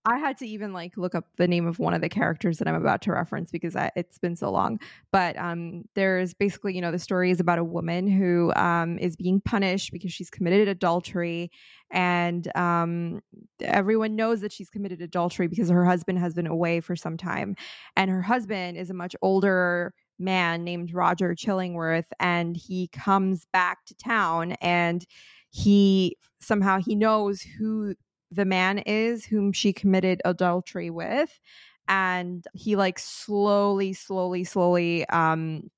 I 0.04 0.18
had 0.18 0.36
to 0.38 0.46
even 0.46 0.72
like 0.72 0.96
look 0.96 1.14
up 1.14 1.26
the 1.36 1.46
name 1.46 1.66
of 1.66 1.78
one 1.78 1.94
of 1.94 2.00
the 2.00 2.08
characters 2.08 2.58
that 2.58 2.66
I'm 2.66 2.74
about 2.74 3.02
to 3.02 3.12
reference 3.12 3.52
because 3.52 3.76
I, 3.76 3.90
it's 3.94 4.18
been 4.18 4.34
so 4.34 4.50
long. 4.50 4.80
But 5.12 5.38
um, 5.38 5.84
there's 5.94 6.34
basically, 6.34 6.74
you 6.74 6.80
know, 6.80 6.90
the 6.90 6.98
story 6.98 7.30
is 7.30 7.38
about 7.38 7.60
a 7.60 7.64
woman 7.64 8.08
who 8.08 8.52
um, 8.56 8.98
is 8.98 9.14
being 9.14 9.40
punished 9.40 9.92
because 9.92 10.12
she's 10.12 10.30
committed 10.30 10.66
adultery 10.66 11.52
and 11.92 12.50
um, 12.56 13.22
everyone 13.60 14.16
knows 14.16 14.40
that 14.40 14.52
she's 14.52 14.70
committed 14.70 15.00
adultery 15.00 15.46
because 15.46 15.70
her 15.70 15.84
husband 15.84 16.18
has 16.18 16.34
been 16.34 16.48
away 16.48 16.80
for 16.80 16.96
some 16.96 17.16
time 17.16 17.54
and 17.96 18.10
her 18.10 18.22
husband 18.22 18.76
is 18.76 18.90
a 18.90 18.94
much 18.94 19.14
older 19.22 19.94
man 20.18 20.62
named 20.62 20.94
roger 20.94 21.34
chillingworth 21.34 22.06
and 22.20 22.56
he 22.56 22.88
comes 22.88 23.46
back 23.52 23.84
to 23.86 23.94
town 23.94 24.52
and 24.60 25.04
he 25.50 26.16
somehow 26.40 26.78
he 26.78 26.94
knows 26.94 27.42
who 27.42 27.94
the 28.32 28.44
man 28.44 28.78
is 28.78 29.24
whom 29.24 29.52
she 29.52 29.72
committed 29.72 30.20
adultery 30.24 30.90
with 30.90 31.40
and 31.88 32.46
he 32.54 32.76
like 32.76 32.98
slowly 32.98 33.92
slowly 33.92 34.44
slowly 34.44 35.06
um 35.08 35.70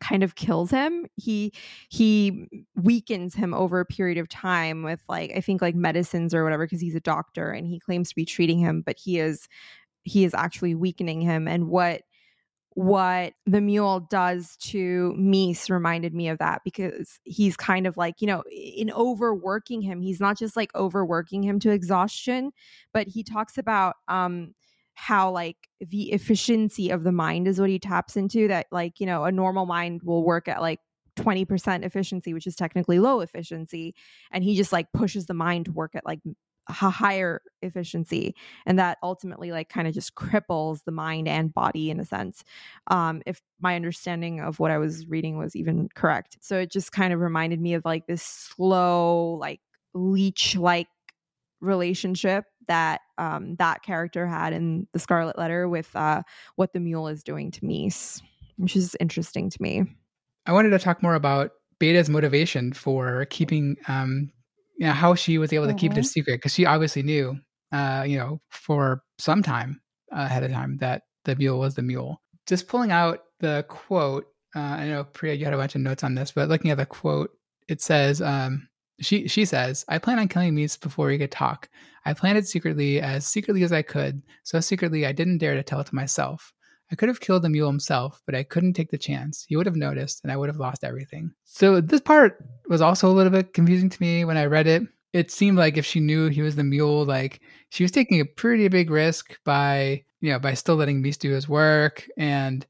kind 0.00 0.22
of 0.22 0.34
kills 0.34 0.70
him. 0.70 1.06
He 1.16 1.52
he 1.90 2.48
weakens 2.74 3.34
him 3.34 3.52
over 3.52 3.80
a 3.80 3.84
period 3.84 4.16
of 4.16 4.30
time 4.30 4.82
with 4.82 5.02
like 5.10 5.30
i 5.36 5.42
think 5.42 5.60
like 5.60 5.74
medicines 5.74 6.32
or 6.32 6.42
whatever 6.42 6.64
because 6.64 6.80
he's 6.80 6.94
a 6.94 7.00
doctor 7.00 7.50
and 7.50 7.66
he 7.66 7.78
claims 7.78 8.08
to 8.08 8.14
be 8.14 8.24
treating 8.24 8.58
him 8.58 8.80
but 8.80 8.96
he 8.98 9.18
is 9.18 9.46
he 10.02 10.24
is 10.24 10.34
actually 10.34 10.74
weakening 10.74 11.20
him. 11.20 11.46
And 11.46 11.68
what 11.68 12.02
what 12.80 13.34
the 13.44 13.60
mule 13.60 14.00
does 14.00 14.56
to 14.56 15.14
Mis 15.18 15.68
reminded 15.68 16.14
me 16.14 16.30
of 16.30 16.38
that 16.38 16.62
because 16.64 17.20
he's 17.24 17.54
kind 17.54 17.86
of 17.86 17.98
like, 17.98 18.22
you 18.22 18.26
know, 18.26 18.42
in 18.50 18.90
overworking 18.92 19.82
him, 19.82 20.00
he's 20.00 20.18
not 20.18 20.38
just 20.38 20.56
like 20.56 20.74
overworking 20.74 21.42
him 21.42 21.60
to 21.60 21.70
exhaustion, 21.70 22.52
but 22.94 23.06
he 23.06 23.22
talks 23.22 23.58
about 23.58 23.96
um 24.08 24.54
how 24.94 25.30
like 25.30 25.56
the 25.80 26.10
efficiency 26.12 26.88
of 26.88 27.04
the 27.04 27.12
mind 27.12 27.46
is 27.46 27.60
what 27.60 27.68
he 27.68 27.78
taps 27.78 28.16
into 28.16 28.48
that 28.48 28.66
like 28.70 28.98
you 28.98 29.06
know 29.06 29.24
a 29.24 29.32
normal 29.32 29.64
mind 29.64 30.02
will 30.02 30.24
work 30.24 30.48
at 30.48 30.60
like 30.60 30.80
20% 31.16 31.84
efficiency 31.84 32.34
which 32.34 32.46
is 32.46 32.54
technically 32.54 32.98
low 32.98 33.20
efficiency 33.20 33.94
and 34.30 34.42
he 34.44 34.54
just 34.54 34.72
like 34.72 34.90
pushes 34.92 35.26
the 35.26 35.34
mind 35.34 35.66
to 35.66 35.72
work 35.72 35.94
at 35.94 36.04
like 36.04 36.20
higher 36.70 37.42
efficiency 37.62 38.34
and 38.66 38.78
that 38.78 38.98
ultimately 39.02 39.52
like 39.52 39.68
kind 39.68 39.86
of 39.86 39.94
just 39.94 40.14
cripples 40.14 40.84
the 40.84 40.92
mind 40.92 41.28
and 41.28 41.52
body 41.52 41.90
in 41.90 42.00
a 42.00 42.04
sense 42.04 42.44
um 42.88 43.22
if 43.26 43.42
my 43.60 43.76
understanding 43.76 44.40
of 44.40 44.58
what 44.58 44.70
i 44.70 44.78
was 44.78 45.06
reading 45.06 45.36
was 45.36 45.54
even 45.54 45.88
correct 45.94 46.38
so 46.40 46.58
it 46.58 46.70
just 46.70 46.92
kind 46.92 47.12
of 47.12 47.20
reminded 47.20 47.60
me 47.60 47.74
of 47.74 47.84
like 47.84 48.06
this 48.06 48.22
slow 48.22 49.36
like 49.40 49.60
leech 49.94 50.56
like 50.56 50.88
relationship 51.60 52.44
that 52.68 53.00
um, 53.18 53.56
that 53.56 53.82
character 53.82 54.26
had 54.26 54.52
in 54.52 54.86
the 54.92 54.98
Scarlet 54.98 55.36
Letter 55.38 55.68
with 55.68 55.94
uh, 55.96 56.22
what 56.56 56.72
the 56.72 56.80
mule 56.80 57.08
is 57.08 57.22
doing 57.22 57.50
to 57.50 57.64
Mis, 57.64 58.22
which 58.56 58.76
is 58.76 58.96
interesting 59.00 59.50
to 59.50 59.60
me. 59.60 59.84
I 60.46 60.52
wanted 60.52 60.70
to 60.70 60.78
talk 60.78 61.02
more 61.02 61.14
about 61.14 61.50
Bayta's 61.80 62.08
motivation 62.08 62.72
for 62.72 63.26
keeping, 63.26 63.76
um, 63.88 64.30
you 64.80 64.86
know, 64.86 64.92
how 64.92 65.14
she 65.14 65.36
was 65.36 65.52
able 65.52 65.66
to 65.66 65.72
mm-hmm. 65.72 65.78
keep 65.78 65.94
this 65.94 66.10
secret 66.10 66.36
because 66.36 66.54
she 66.54 66.64
obviously 66.64 67.02
knew, 67.02 67.36
uh, 67.70 68.02
you 68.06 68.16
know, 68.16 68.40
for 68.48 69.02
some 69.18 69.42
time 69.42 69.78
ahead 70.10 70.42
of 70.42 70.50
time 70.50 70.78
that 70.78 71.02
the 71.26 71.36
mule 71.36 71.58
was 71.58 71.74
the 71.74 71.82
mule. 71.82 72.22
Just 72.46 72.66
pulling 72.66 72.90
out 72.90 73.20
the 73.40 73.66
quote, 73.68 74.24
uh, 74.56 74.60
I 74.60 74.88
know 74.88 75.04
Priya, 75.04 75.34
you 75.34 75.44
had 75.44 75.52
a 75.52 75.58
bunch 75.58 75.74
of 75.74 75.82
notes 75.82 76.02
on 76.02 76.14
this, 76.14 76.32
but 76.32 76.48
looking 76.48 76.70
at 76.70 76.78
the 76.78 76.86
quote, 76.86 77.30
it 77.68 77.82
says, 77.82 78.22
um, 78.22 78.68
she 79.02 79.28
she 79.28 79.44
says, 79.44 79.84
I 79.86 79.98
plan 79.98 80.18
on 80.18 80.28
killing 80.28 80.54
Mis 80.54 80.78
before 80.78 81.08
we 81.08 81.18
could 81.18 81.30
talk. 81.30 81.68
I 82.06 82.14
planned 82.14 82.38
it 82.38 82.48
secretly, 82.48 83.02
as 83.02 83.26
secretly 83.26 83.62
as 83.62 83.72
I 83.72 83.82
could, 83.82 84.22
so 84.44 84.60
secretly 84.60 85.04
I 85.04 85.12
didn't 85.12 85.38
dare 85.38 85.54
to 85.54 85.62
tell 85.62 85.80
it 85.80 85.88
to 85.88 85.94
myself. 85.94 86.54
I 86.92 86.96
could 86.96 87.08
have 87.08 87.20
killed 87.20 87.42
the 87.42 87.48
mule 87.48 87.68
himself, 87.68 88.20
but 88.26 88.34
I 88.34 88.42
couldn't 88.42 88.72
take 88.72 88.90
the 88.90 88.98
chance. 88.98 89.44
He 89.48 89.56
would 89.56 89.66
have 89.66 89.76
noticed, 89.76 90.20
and 90.22 90.32
I 90.32 90.36
would 90.36 90.48
have 90.48 90.58
lost 90.58 90.82
everything. 90.82 91.32
So 91.44 91.80
this 91.80 92.00
part 92.00 92.44
was 92.68 92.80
also 92.80 93.08
a 93.08 93.12
little 93.12 93.32
bit 93.32 93.54
confusing 93.54 93.88
to 93.90 94.02
me 94.02 94.24
when 94.24 94.36
I 94.36 94.46
read 94.46 94.66
it. 94.66 94.82
It 95.12 95.30
seemed 95.30 95.58
like 95.58 95.76
if 95.76 95.86
she 95.86 96.00
knew 96.00 96.28
he 96.28 96.42
was 96.42 96.56
the 96.56 96.64
mule, 96.64 97.04
like 97.04 97.40
she 97.70 97.84
was 97.84 97.90
taking 97.90 98.20
a 98.20 98.24
pretty 98.24 98.68
big 98.68 98.90
risk 98.90 99.38
by, 99.44 100.04
you 100.20 100.32
know, 100.32 100.38
by 100.38 100.54
still 100.54 100.76
letting 100.76 101.02
Mis 101.02 101.16
do 101.16 101.30
his 101.30 101.48
work 101.48 102.06
and 102.16 102.66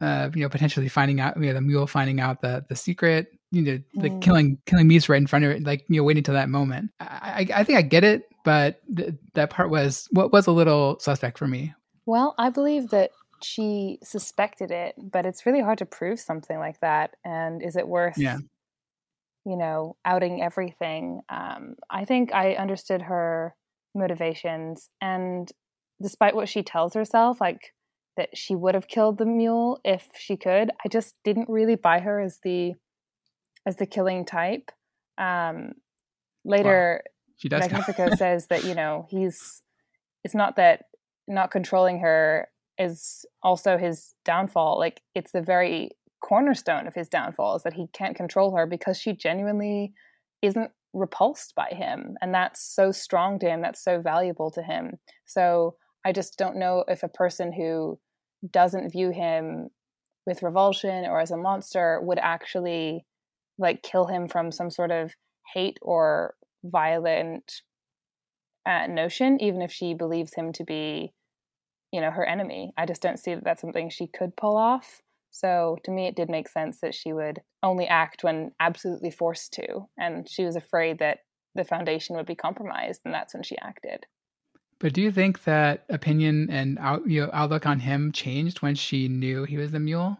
uh, 0.00 0.30
you 0.34 0.42
know, 0.42 0.48
potentially 0.48 0.88
finding 0.88 1.20
out, 1.20 1.36
you 1.36 1.46
know, 1.46 1.54
the 1.54 1.60
mule 1.60 1.86
finding 1.86 2.20
out 2.20 2.42
the 2.42 2.64
the 2.68 2.74
secret, 2.74 3.28
you 3.52 3.62
know, 3.62 3.78
like 3.94 4.12
mm. 4.12 4.20
killing 4.20 4.58
killing 4.66 4.88
Mis 4.88 5.08
right 5.08 5.20
in 5.20 5.28
front 5.28 5.44
of 5.44 5.52
it, 5.52 5.62
like 5.62 5.84
you 5.88 5.96
know, 5.96 6.02
waiting 6.02 6.24
till 6.24 6.34
that 6.34 6.48
moment. 6.48 6.90
I 6.98 7.46
I, 7.54 7.60
I 7.60 7.64
think 7.64 7.78
I 7.78 7.82
get 7.82 8.02
it, 8.02 8.22
but 8.44 8.80
th- 8.96 9.14
that 9.34 9.50
part 9.50 9.70
was 9.70 10.08
what 10.10 10.32
was 10.32 10.48
a 10.48 10.52
little 10.52 10.98
suspect 10.98 11.38
for 11.38 11.46
me. 11.46 11.72
Well, 12.06 12.34
I 12.38 12.50
believe 12.50 12.88
that 12.90 13.10
she 13.42 13.98
suspected 14.02 14.70
it, 14.70 14.94
but 14.98 15.26
it's 15.26 15.46
really 15.46 15.62
hard 15.62 15.78
to 15.78 15.86
prove 15.86 16.20
something 16.20 16.58
like 16.58 16.80
that. 16.80 17.16
And 17.24 17.62
is 17.62 17.76
it 17.76 17.88
worth, 17.88 18.18
yeah. 18.18 18.38
you 19.44 19.56
know, 19.56 19.96
outing 20.04 20.42
everything? 20.42 21.20
Um, 21.28 21.76
I 21.90 22.04
think 22.04 22.34
I 22.34 22.54
understood 22.54 23.02
her 23.02 23.54
motivations, 23.94 24.88
and 25.00 25.50
despite 26.00 26.34
what 26.34 26.48
she 26.48 26.62
tells 26.62 26.94
herself, 26.94 27.40
like 27.40 27.72
that 28.16 28.30
she 28.34 28.54
would 28.54 28.74
have 28.74 28.88
killed 28.88 29.18
the 29.18 29.26
mule 29.26 29.80
if 29.84 30.08
she 30.18 30.36
could. 30.36 30.70
I 30.84 30.88
just 30.88 31.14
didn't 31.24 31.48
really 31.48 31.76
buy 31.76 32.00
her 32.00 32.20
as 32.20 32.38
the 32.42 32.74
as 33.66 33.76
the 33.76 33.86
killing 33.86 34.24
type. 34.24 34.70
Um, 35.18 35.72
later, 36.44 37.02
she 37.36 37.48
does. 37.48 37.60
Magnifico 37.60 38.14
says 38.16 38.48
that 38.48 38.64
you 38.64 38.74
know 38.74 39.06
he's. 39.08 39.62
It's 40.24 40.34
not 40.34 40.56
that 40.56 40.84
not 41.28 41.50
controlling 41.50 42.00
her 42.00 42.48
is 42.78 43.24
also 43.42 43.78
his 43.78 44.14
downfall. 44.24 44.78
Like 44.78 45.02
it's 45.14 45.32
the 45.32 45.42
very 45.42 45.90
cornerstone 46.22 46.86
of 46.86 46.94
his 46.94 47.08
downfall 47.08 47.56
is 47.56 47.62
that 47.64 47.74
he 47.74 47.88
can't 47.92 48.16
control 48.16 48.56
her 48.56 48.66
because 48.66 48.98
she 48.98 49.12
genuinely 49.12 49.92
isn't 50.40 50.70
repulsed 50.92 51.54
by 51.54 51.68
him, 51.70 52.16
and 52.20 52.34
that's 52.34 52.62
so 52.62 52.92
strong 52.92 53.38
to 53.38 53.48
him. 53.48 53.62
That's 53.62 53.82
so 53.82 54.00
valuable 54.00 54.50
to 54.52 54.62
him. 54.62 54.98
So 55.26 55.76
I 56.04 56.12
just 56.12 56.36
don't 56.38 56.56
know 56.56 56.84
if 56.88 57.02
a 57.02 57.08
person 57.08 57.52
who 57.52 57.98
doesn't 58.50 58.90
view 58.90 59.10
him 59.10 59.68
with 60.26 60.42
revulsion 60.42 61.04
or 61.04 61.20
as 61.20 61.30
a 61.30 61.36
monster 61.36 62.00
would 62.02 62.18
actually 62.18 63.04
like 63.58 63.82
kill 63.82 64.06
him 64.06 64.28
from 64.28 64.50
some 64.50 64.70
sort 64.70 64.90
of 64.90 65.12
hate 65.52 65.78
or 65.82 66.34
violent 66.64 67.62
uh, 68.66 68.86
notion, 68.86 69.40
even 69.40 69.62
if 69.62 69.72
she 69.72 69.94
believes 69.94 70.34
him 70.34 70.52
to 70.52 70.64
be 70.64 71.12
you 71.92 72.00
know, 72.00 72.10
her 72.10 72.24
enemy. 72.24 72.72
I 72.76 72.86
just 72.86 73.02
don't 73.02 73.18
see 73.18 73.34
that 73.34 73.44
that's 73.44 73.60
something 73.60 73.90
she 73.90 74.06
could 74.06 74.34
pull 74.34 74.56
off. 74.56 75.02
So 75.30 75.78
to 75.84 75.90
me, 75.90 76.06
it 76.06 76.16
did 76.16 76.28
make 76.28 76.48
sense 76.48 76.80
that 76.80 76.94
she 76.94 77.12
would 77.12 77.40
only 77.62 77.86
act 77.86 78.24
when 78.24 78.52
absolutely 78.58 79.10
forced 79.10 79.52
to. 79.54 79.86
And 79.98 80.28
she 80.28 80.44
was 80.44 80.56
afraid 80.56 80.98
that 80.98 81.18
the 81.54 81.64
foundation 81.64 82.16
would 82.16 82.26
be 82.26 82.34
compromised, 82.34 83.02
and 83.04 83.14
that's 83.14 83.34
when 83.34 83.42
she 83.42 83.56
acted. 83.58 84.06
But 84.80 84.94
do 84.94 85.02
you 85.02 85.12
think 85.12 85.44
that 85.44 85.84
opinion 85.90 86.48
and 86.50 86.78
out, 86.78 87.06
you 87.06 87.20
know, 87.20 87.30
outlook 87.32 87.66
on 87.66 87.78
him 87.78 88.10
changed 88.10 88.62
when 88.62 88.74
she 88.74 89.06
knew 89.06 89.44
he 89.44 89.58
was 89.58 89.70
the 89.70 89.78
mule? 89.78 90.18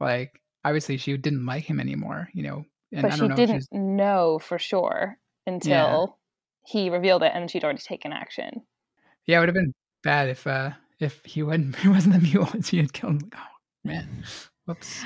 Like, 0.00 0.40
obviously, 0.64 0.96
she 0.96 1.16
didn't 1.16 1.44
like 1.44 1.64
him 1.64 1.80
anymore, 1.80 2.28
you 2.32 2.44
know. 2.44 2.64
but 2.92 3.14
she 3.14 3.28
know 3.28 3.34
didn't 3.34 3.66
know 3.72 4.38
for 4.38 4.58
sure 4.58 5.18
until. 5.46 6.18
He 6.66 6.90
revealed 6.90 7.22
it, 7.22 7.32
and 7.34 7.50
she'd 7.50 7.64
already 7.64 7.80
taken 7.80 8.12
action. 8.12 8.62
Yeah, 9.26 9.38
it 9.38 9.40
would 9.40 9.48
have 9.48 9.54
been 9.54 9.74
bad 10.02 10.28
if 10.28 10.46
uh 10.46 10.70
if 11.00 11.20
he 11.24 11.42
wasn't 11.42 11.76
he 11.80 11.88
wasn't 11.88 12.14
the 12.14 12.20
mule 12.20 12.48
and 12.52 12.64
she 12.64 12.78
had 12.78 12.92
killed 12.92 13.22
him. 13.22 13.30
Oh 13.34 13.56
man, 13.84 14.24
whoops. 14.66 15.04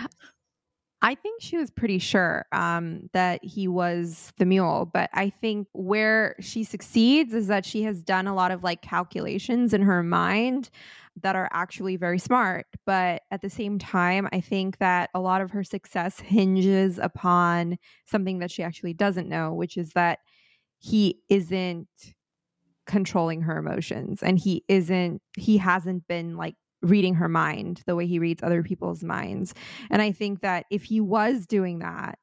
I 1.00 1.14
think 1.14 1.40
she 1.40 1.56
was 1.56 1.70
pretty 1.70 2.00
sure 2.00 2.46
um, 2.50 3.08
that 3.12 3.44
he 3.44 3.68
was 3.68 4.32
the 4.38 4.44
mule, 4.44 4.90
but 4.92 5.08
I 5.12 5.30
think 5.30 5.68
where 5.72 6.34
she 6.40 6.64
succeeds 6.64 7.34
is 7.34 7.46
that 7.46 7.64
she 7.64 7.84
has 7.84 8.02
done 8.02 8.26
a 8.26 8.34
lot 8.34 8.50
of 8.50 8.64
like 8.64 8.82
calculations 8.82 9.72
in 9.72 9.82
her 9.82 10.02
mind 10.02 10.70
that 11.22 11.36
are 11.36 11.48
actually 11.52 11.96
very 11.96 12.18
smart. 12.18 12.66
But 12.84 13.22
at 13.30 13.42
the 13.42 13.50
same 13.50 13.78
time, 13.78 14.28
I 14.32 14.40
think 14.40 14.78
that 14.78 15.10
a 15.14 15.20
lot 15.20 15.40
of 15.40 15.52
her 15.52 15.62
success 15.62 16.18
hinges 16.18 16.98
upon 16.98 17.78
something 18.04 18.40
that 18.40 18.50
she 18.50 18.64
actually 18.64 18.94
doesn't 18.94 19.28
know, 19.28 19.54
which 19.54 19.76
is 19.76 19.90
that 19.90 20.18
he 20.78 21.20
isn't 21.28 21.88
controlling 22.86 23.42
her 23.42 23.58
emotions 23.58 24.22
and 24.22 24.38
he 24.38 24.64
isn't, 24.68 25.20
he 25.36 25.58
hasn't 25.58 26.06
been 26.06 26.36
like 26.36 26.54
reading 26.82 27.14
her 27.14 27.28
mind 27.28 27.82
the 27.86 27.96
way 27.96 28.06
he 28.06 28.18
reads 28.18 28.42
other 28.42 28.62
people's 28.62 29.02
minds. 29.02 29.54
And 29.90 30.00
I 30.00 30.12
think 30.12 30.40
that 30.40 30.66
if 30.70 30.84
he 30.84 31.00
was 31.00 31.46
doing 31.46 31.80
that, 31.80 32.18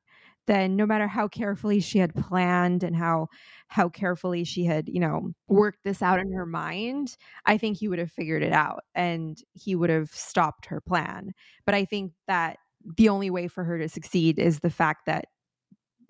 then 0.48 0.76
no 0.76 0.86
matter 0.86 1.08
how 1.08 1.28
carefully 1.28 1.80
she 1.80 2.00
had 2.00 2.14
planned 2.14 2.84
and 2.84 2.96
how 2.96 3.28
how 3.68 3.90
carefully 3.90 4.44
she 4.44 4.64
had, 4.64 4.88
you 4.88 5.00
know, 5.00 5.32
worked 5.48 5.80
this 5.84 6.02
out 6.04 6.20
in 6.20 6.32
her 6.32 6.46
mind, 6.46 7.18
I 7.46 7.58
think 7.58 7.78
he 7.78 7.88
would 7.88 7.98
have 7.98 8.12
figured 8.12 8.44
it 8.44 8.54
out 8.54 8.84
and 8.94 9.38
he 9.54 9.76
would 9.76 9.90
have 9.90 10.10
stopped 10.12 10.68
her 10.68 10.80
plan. 10.80 11.32
But 11.66 11.74
I 11.74 11.86
think 11.86 12.14
that 12.28 12.58
the 12.98 13.10
only 13.10 13.32
way 13.32 13.48
for 13.48 13.64
her 13.64 13.80
to 13.80 13.90
succeed 13.90 14.38
is 14.38 14.60
the 14.60 14.70
fact 14.70 15.08
that 15.08 15.26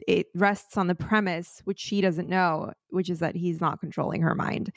it 0.08 0.28
rests 0.36 0.78
on 0.78 0.88
the 0.88 0.96
premise 0.96 1.62
which 1.66 1.80
she 1.80 2.02
doesn't 2.02 2.30
know 2.30 2.72
which 2.90 3.10
is 3.10 3.20
that 3.20 3.36
he's 3.36 3.60
not 3.60 3.80
controlling 3.80 4.22
her 4.22 4.36
mind. 4.36 4.72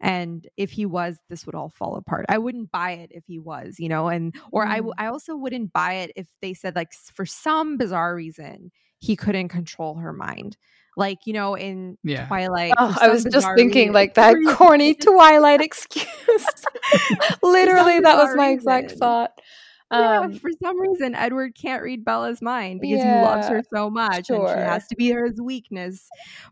And 0.00 0.46
if 0.56 0.70
he 0.70 0.86
was 0.86 1.18
this 1.28 1.46
would 1.46 1.54
all 1.54 1.70
fall 1.70 1.96
apart. 1.96 2.26
I 2.28 2.38
wouldn't 2.38 2.70
buy 2.70 2.92
it 2.92 3.10
if 3.12 3.24
he 3.26 3.38
was 3.38 3.76
you 3.78 3.88
know 3.88 4.08
and 4.08 4.34
or 4.52 4.66
I, 4.66 4.80
mm-hmm. 4.80 4.90
I 4.98 5.06
also 5.06 5.36
wouldn't 5.36 5.72
buy 5.72 5.94
it 5.94 6.12
if 6.16 6.28
they 6.40 6.54
said 6.54 6.76
like 6.76 6.92
for 6.92 7.26
some 7.26 7.76
bizarre 7.76 8.14
reason 8.14 8.70
he 8.98 9.16
couldn't 9.16 9.48
control 9.48 9.96
her 9.96 10.12
mind. 10.12 10.56
Like 10.96 11.26
you 11.26 11.32
know 11.32 11.54
in 11.54 11.98
yeah. 12.04 12.26
twilight 12.26 12.72
oh, 12.78 12.96
i 13.00 13.08
was 13.08 13.24
just 13.24 13.48
thinking 13.56 13.88
reason, 13.88 13.94
like 13.94 14.14
that 14.14 14.36
corny 14.48 14.94
twilight 14.94 15.60
excuse. 15.60 16.06
Literally 17.42 18.00
that 18.00 18.16
was 18.16 18.36
my 18.36 18.50
exact 18.50 18.92
thought 18.92 19.32
um, 19.90 20.32
yeah, 20.32 20.38
for 20.38 20.50
some 20.62 20.80
reason, 20.80 21.14
Edward 21.14 21.54
can't 21.54 21.82
read 21.82 22.04
Bella's 22.04 22.42
mind 22.42 22.80
because 22.80 22.98
yeah, 22.98 23.20
he 23.20 23.26
loves 23.26 23.48
her 23.48 23.62
so 23.72 23.90
much, 23.90 24.26
sure. 24.26 24.48
and 24.48 24.58
she 24.58 24.64
has 24.64 24.86
to 24.88 24.96
be 24.96 25.12
his 25.12 25.40
weakness. 25.40 26.08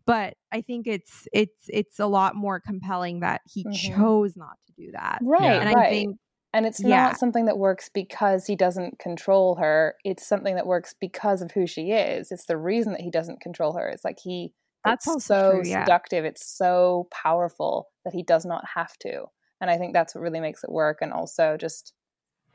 But 0.06 0.34
I 0.52 0.60
think 0.60 0.86
it's 0.86 1.26
it's 1.32 1.64
it's 1.68 1.98
a 1.98 2.06
lot 2.06 2.36
more 2.36 2.60
compelling 2.60 3.20
that 3.20 3.40
he 3.52 3.64
mm-hmm. 3.64 3.96
chose 3.96 4.36
not 4.36 4.56
to 4.66 4.72
do 4.76 4.92
that, 4.92 5.18
right? 5.22 5.60
And 5.60 5.74
right. 5.74 5.86
I 5.86 5.90
think 5.90 6.16
and 6.54 6.66
it's 6.66 6.80
yeah. 6.80 7.04
not 7.04 7.18
something 7.18 7.46
that 7.46 7.56
works 7.56 7.88
because 7.92 8.46
he 8.46 8.56
doesn't 8.56 8.98
control 8.98 9.56
her. 9.56 9.96
It's 10.04 10.26
something 10.26 10.54
that 10.56 10.66
works 10.66 10.94
because 11.00 11.40
of 11.40 11.52
who 11.52 11.66
she 11.66 11.92
is. 11.92 12.30
It's 12.30 12.44
the 12.44 12.58
reason 12.58 12.92
that 12.92 13.00
he 13.00 13.10
doesn't 13.10 13.40
control 13.40 13.72
her. 13.72 13.88
It's 13.88 14.04
like 14.04 14.18
he 14.22 14.52
that's 14.84 15.24
so 15.24 15.52
true, 15.52 15.62
yeah. 15.64 15.84
seductive. 15.84 16.24
It's 16.24 16.46
so 16.46 17.08
powerful 17.10 17.88
that 18.04 18.12
he 18.12 18.22
does 18.22 18.44
not 18.44 18.64
have 18.74 18.96
to. 18.98 19.26
And 19.60 19.70
I 19.70 19.78
think 19.78 19.92
that's 19.92 20.14
what 20.14 20.22
really 20.22 20.40
makes 20.40 20.64
it 20.64 20.72
work. 20.72 20.98
And 21.00 21.12
also 21.12 21.56
just 21.56 21.92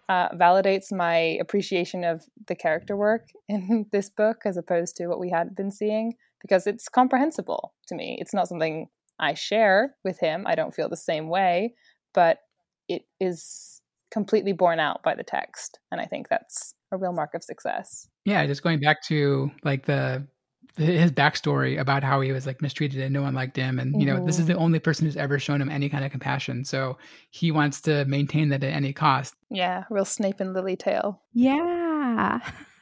uh, 0.09 0.29
validates 0.29 0.91
my 0.91 1.17
appreciation 1.41 2.03
of 2.03 2.23
the 2.47 2.55
character 2.55 2.95
work 2.95 3.29
in 3.47 3.85
this 3.91 4.09
book 4.09 4.37
as 4.45 4.57
opposed 4.57 4.95
to 4.97 5.07
what 5.07 5.19
we 5.19 5.29
had 5.29 5.55
been 5.55 5.71
seeing 5.71 6.13
because 6.41 6.67
it's 6.67 6.87
comprehensible 6.87 7.73
to 7.87 7.95
me. 7.95 8.17
It's 8.19 8.33
not 8.33 8.47
something 8.47 8.87
I 9.19 9.33
share 9.33 9.95
with 10.03 10.19
him. 10.19 10.45
I 10.45 10.55
don't 10.55 10.73
feel 10.73 10.89
the 10.89 10.97
same 10.97 11.29
way, 11.29 11.73
but 12.13 12.39
it 12.87 13.03
is 13.19 13.81
completely 14.11 14.53
borne 14.53 14.79
out 14.79 15.03
by 15.03 15.15
the 15.15 15.23
text. 15.23 15.79
And 15.91 15.99
I 15.99 16.05
think 16.05 16.29
that's 16.29 16.73
a 16.91 16.97
real 16.97 17.13
mark 17.13 17.33
of 17.33 17.43
success. 17.43 18.07
Yeah, 18.25 18.45
just 18.45 18.63
going 18.63 18.79
back 18.79 19.03
to 19.07 19.51
like 19.63 19.85
the 19.85 20.25
his 20.77 21.11
backstory 21.11 21.79
about 21.79 22.03
how 22.03 22.21
he 22.21 22.31
was 22.31 22.45
like 22.45 22.61
mistreated 22.61 23.01
and 23.01 23.13
no 23.13 23.21
one 23.21 23.33
liked 23.33 23.55
him. 23.55 23.79
And 23.79 23.99
you 23.99 24.05
know 24.07 24.17
mm-hmm. 24.17 24.25
this 24.25 24.37
is 24.37 24.45
mm-hmm. 24.45 24.53
the 24.53 24.59
only 24.59 24.79
person 24.79 25.05
who's 25.05 25.17
ever 25.17 25.39
shown 25.39 25.61
him 25.61 25.69
any 25.69 25.89
kind 25.89 26.05
of 26.05 26.11
compassion. 26.11 26.63
So 26.63 26.97
he 27.31 27.51
wants 27.51 27.81
to 27.81 28.05
maintain 28.05 28.49
that 28.49 28.63
at 28.63 28.71
any 28.71 28.93
cost. 28.93 29.35
Yeah 29.49 29.83
real 29.89 30.05
snape 30.05 30.39
and 30.39 30.53
lily 30.53 30.75
tale. 30.75 31.21
Yeah. 31.33 32.39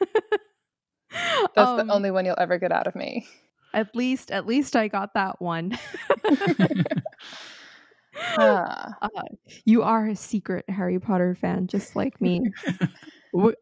That's 1.54 1.56
um, 1.56 1.86
the 1.86 1.92
only 1.92 2.10
one 2.10 2.26
you'll 2.26 2.34
ever 2.38 2.58
get 2.58 2.72
out 2.72 2.86
of 2.86 2.94
me. 2.94 3.26
At 3.72 3.94
least 3.94 4.30
at 4.30 4.46
least 4.46 4.76
i 4.76 4.88
got 4.88 5.14
that 5.14 5.40
one. 5.40 5.78
Uh. 8.38 8.92
Uh, 9.02 9.08
you 9.66 9.82
are 9.82 10.06
a 10.06 10.16
secret 10.16 10.64
harry 10.70 10.98
potter 10.98 11.34
fan 11.34 11.66
just 11.66 11.94
like 11.94 12.18
me 12.18 12.50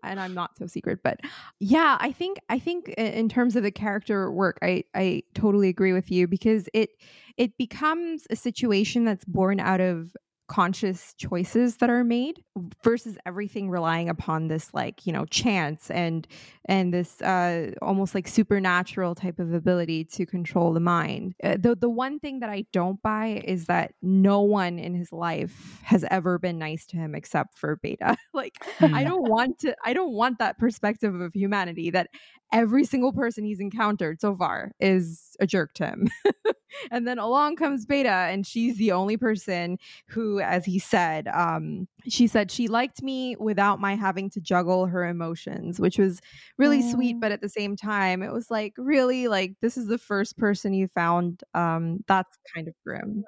and 0.03 0.20
I'm 0.20 0.35
not 0.35 0.57
so 0.59 0.66
secret, 0.66 1.00
but 1.03 1.20
yeah, 1.61 1.96
I 2.00 2.12
think 2.12 2.38
I 2.48 2.59
think 2.59 2.88
in 2.90 3.29
terms 3.29 3.57
of 3.57 3.62
the 3.62 3.70
character 3.70 4.31
work, 4.31 4.59
I 4.62 4.85
I 4.94 5.22
totally 5.35 5.68
agree 5.68 5.92
with 5.92 6.11
you 6.11 6.27
because 6.27 6.68
it 6.74 6.90
it 7.37 7.57
becomes 7.59 8.27
a 8.31 8.37
situation 8.37 9.05
that's 9.05 9.24
born 9.24 9.61
out 9.61 9.81
of 9.81 10.14
conscious 10.47 11.15
choices 11.15 11.77
that 11.77 11.89
are 11.89 12.05
made 12.05 12.43
versus 12.83 13.17
everything 13.25 13.71
relying 13.71 14.09
upon 14.09 14.49
this 14.49 14.73
like 14.75 15.07
you 15.07 15.13
know 15.13 15.25
chance 15.27 15.91
and 15.91 16.27
and 16.67 16.93
this 16.93 17.23
uh 17.23 17.71
almost 17.81 18.15
like 18.15 18.29
supernatural 18.29 19.15
type 19.15 19.39
of 19.39 19.55
ability 19.55 20.05
to 20.05 20.27
control 20.27 20.73
the 20.73 20.81
mind 20.81 21.35
uh, 21.43 21.57
the 21.59 21.75
the 21.75 21.89
one 21.89 22.19
thing 22.19 22.41
that 22.41 22.51
i 22.51 22.65
don't 22.73 23.01
buy 23.03 23.43
is 23.45 23.65
that 23.67 23.95
no 24.03 24.43
one 24.43 24.79
in 24.79 24.95
his 24.95 25.13
life 25.13 25.81
has 25.83 26.05
ever 26.11 26.39
been 26.39 26.59
nice 26.59 26.85
to 26.85 26.97
him 26.97 27.15
except 27.15 27.57
for 27.57 27.79
Bayta 27.79 28.17
like 28.35 28.55
i 28.81 28.87
hmm. 28.87 29.05
don't 29.05 29.29
want 29.29 29.59
to 29.61 29.75
i 29.85 29.95
don't 29.95 30.13
want 30.13 30.39
that 30.39 30.59
perspective 30.59 31.15
of 31.15 31.33
humanity 31.33 31.91
that 31.91 32.09
every 32.55 32.85
single 32.85 33.13
person 33.13 33.45
he's 33.45 33.61
encountered 33.61 34.21
so 34.21 34.37
far 34.37 34.71
is 34.79 35.37
a 35.41 35.47
jerk 35.47 35.75
to 35.75 35.87
him. 35.87 36.09
and 36.91 37.07
then 37.07 37.19
along 37.19 37.57
comes 37.57 37.87
Bayta, 37.87 38.33
and 38.33 38.47
she's 38.47 38.77
the 38.77 38.93
only 38.93 39.17
person 39.17 39.79
who, 40.09 40.41
as 40.41 40.65
he 40.65 40.79
said, 40.79 41.29
um, 41.29 41.89
she 42.09 42.27
said 42.27 42.51
she 42.51 42.69
liked 42.69 43.03
me 43.03 43.37
without 43.39 43.81
my 43.81 43.95
having 43.95 44.31
to 44.31 44.41
juggle 44.41 44.87
her 44.87 45.07
emotions, 45.07 45.81
which 45.81 45.99
was 45.99 46.21
really 46.59 46.83
mm. 46.83 46.93
sweet. 46.93 47.21
But 47.21 47.33
at 47.33 47.41
the 47.41 47.49
same 47.49 47.77
time, 47.77 48.23
it 48.23 48.33
was 48.33 48.51
like, 48.51 48.75
really, 48.77 49.29
like, 49.29 49.55
this 49.61 49.77
is 49.77 49.87
the 49.87 49.99
first 49.99 50.37
person 50.37 50.75
you 50.75 50.89
found. 50.89 51.43
Um, 51.55 52.05
that's 52.07 52.37
kind 52.55 52.69
of 52.69 52.75
grim. 52.85 53.25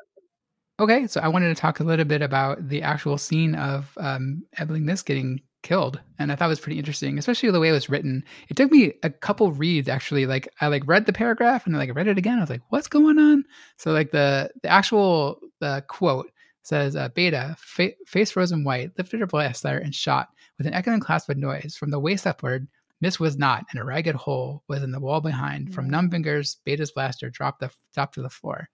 Okay, 0.79 1.07
so 1.07 1.21
I 1.21 1.29
wanted 1.29 1.49
to 1.49 1.55
talk 1.55 1.81
a 1.81 1.85
little 1.85 2.05
bit 2.05 2.21
about 2.21 2.69
the 2.69 2.83
actual 2.83 3.17
scene 3.17 3.55
of 3.55 3.97
um, 3.97 4.43
Ebling 4.59 4.85
Mis 4.85 5.01
getting 5.03 5.41
killed 5.63 6.01
and 6.19 6.31
i 6.31 6.37
thought 6.37 6.47
it 6.47 6.49
was 6.49 6.61
pretty 6.61 6.79
interesting 6.79 7.19
especially 7.19 7.51
the 7.51 7.59
way 7.59 7.69
it 7.69 7.73
was 7.73 7.89
written 7.89 8.25
it 8.49 8.57
took 8.57 8.71
me 8.71 8.93
a 9.03 9.11
couple 9.11 9.51
reads 9.53 9.89
actually 9.89 10.27
like 10.27 10.49
i 10.61 10.69
like 10.69 10.87
read 10.87 11.07
the 11.07 11.13
paragraph 11.13 11.67
and 11.67 11.75
I, 11.75 11.79
like 11.79 11.95
read 11.95 12.07
it 12.07 12.19
again 12.19 12.39
i 12.39 12.41
was 12.41 12.51
like 12.51 12.63
what's 12.69 12.87
going 12.87 13.19
on 13.19 13.45
so 13.77 13.93
like 13.93 14.13
the 14.13 14.51
the 14.63 14.69
actual 14.69 15.41
the 15.61 15.85
quote 15.89 16.31
says 16.63 16.97
uh, 16.97 17.09
Bayta 17.11 17.57
fa- 17.59 17.95
face 18.07 18.31
frozen 18.33 18.65
white 18.65 18.93
lifted 18.99 19.21
her 19.21 19.27
blaster 19.27 19.79
and 19.79 19.95
shot 19.95 20.29
with 20.59 20.67
an 20.67 20.75
echoing 20.75 21.01
clasp 21.01 21.29
of 21.29 21.37
noise 21.37 21.77
from 21.77 21.91
the 21.91 22.01
waist 22.01 22.27
upward 22.27 22.69
Mis 23.01 23.21
was 23.21 23.37
not, 23.37 23.67
and 23.71 23.81
a 23.81 23.85
ragged 23.85 24.15
hole 24.15 24.63
was 24.69 24.83
in 24.83 24.91
the 24.91 25.01
wall 25.01 25.21
behind. 25.21 25.67
Mm-hmm. 25.67 25.75
From 25.75 25.91
numb 25.91 26.11
fingers, 26.11 26.57
Bayta's 26.67 26.93
blaster 26.93 27.29
dropped 27.29 27.61
the 27.61 27.71
dropped 27.95 28.15
to 28.15 28.23
the 28.23 28.31
floor. 28.31 28.69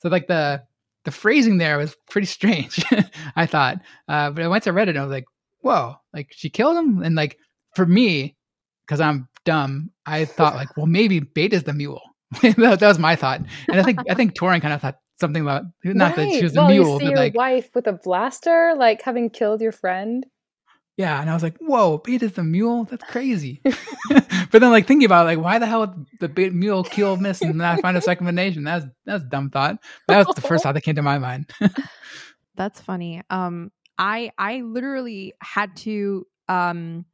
So 0.00 0.08
like 0.08 0.26
the 0.26 0.62
the 1.04 1.10
phrasing 1.10 1.58
there 1.58 1.78
was 1.78 1.96
pretty 2.10 2.26
strange, 2.26 2.84
I 3.36 3.46
thought. 3.46 3.80
Uh, 4.08 4.30
but 4.30 4.42
I 4.42 4.48
went 4.48 4.64
to 4.64 4.72
Reddit 4.72 4.90
and 4.90 4.98
I 4.98 5.02
was 5.02 5.12
like, 5.12 5.26
whoa, 5.60 5.96
like 6.12 6.28
she 6.30 6.50
killed 6.50 6.76
him? 6.76 7.02
And 7.02 7.14
like 7.14 7.38
for 7.74 7.86
me, 7.86 8.36
because 8.86 9.00
I'm 9.00 9.28
dumb, 9.44 9.90
I 10.06 10.24
thought 10.24 10.54
like, 10.54 10.76
well, 10.76 10.86
maybe 10.86 11.20
Bayta's 11.20 11.64
the 11.64 11.72
mule. 11.72 12.02
that, 12.42 12.56
that, 12.80 12.82
was 12.82 12.98
my 12.98 13.16
thought. 13.16 13.40
And 13.68 13.80
I 13.80 13.82
think 13.82 14.00
I 14.10 14.14
think 14.14 14.38
Toran 14.38 14.60
kind 14.60 14.74
of 14.74 14.80
thought 14.82 14.98
something 15.18 15.42
about 15.42 15.64
not 15.84 16.16
right. 16.16 16.30
that 16.30 16.38
she 16.38 16.42
was 16.42 16.56
a 16.56 16.68
mule, 16.68 16.94
you 16.94 16.98
see 16.98 17.04
but 17.06 17.10
your 17.10 17.18
like 17.18 17.34
wife 17.34 17.70
with 17.74 17.86
a 17.86 17.92
blaster, 17.92 18.74
like 18.76 19.02
having 19.02 19.30
killed 19.30 19.60
your 19.60 19.72
friend. 19.72 20.26
Yeah, 20.98 21.20
and 21.20 21.30
I 21.30 21.34
was 21.34 21.44
like, 21.44 21.56
"Whoa, 21.58 22.00
Bayta's 22.00 22.32
the 22.32 22.42
mule? 22.42 22.82
That's 22.84 23.04
crazy." 23.04 23.62
but 24.10 24.50
then, 24.50 24.72
like 24.72 24.88
thinking 24.88 25.06
about 25.06 25.22
it, 25.22 25.36
like, 25.36 25.44
why 25.44 25.60
the 25.60 25.66
hell 25.66 25.94
the 26.18 26.28
Bayta 26.28 26.52
mule 26.52 26.82
kill 26.82 27.16
Mis? 27.16 27.40
and 27.40 27.56
not 27.56 27.80
find 27.80 27.96
a 27.96 28.02
second 28.02 28.34
nation? 28.34 28.64
That's 28.64 28.84
that's 29.06 29.22
dumb 29.22 29.50
thought. 29.50 29.78
That 30.08 30.26
was 30.26 30.34
the 30.34 30.42
first 30.42 30.64
thought 30.64 30.74
that 30.74 30.80
came 30.80 30.96
to 30.96 31.02
my 31.02 31.18
mind. 31.18 31.52
that's 32.56 32.80
funny. 32.80 33.22
Um, 33.30 33.70
I 33.98 34.30
I 34.38 34.60
literally 34.62 35.34
had 35.42 35.76
to 35.78 36.26
um 36.48 37.04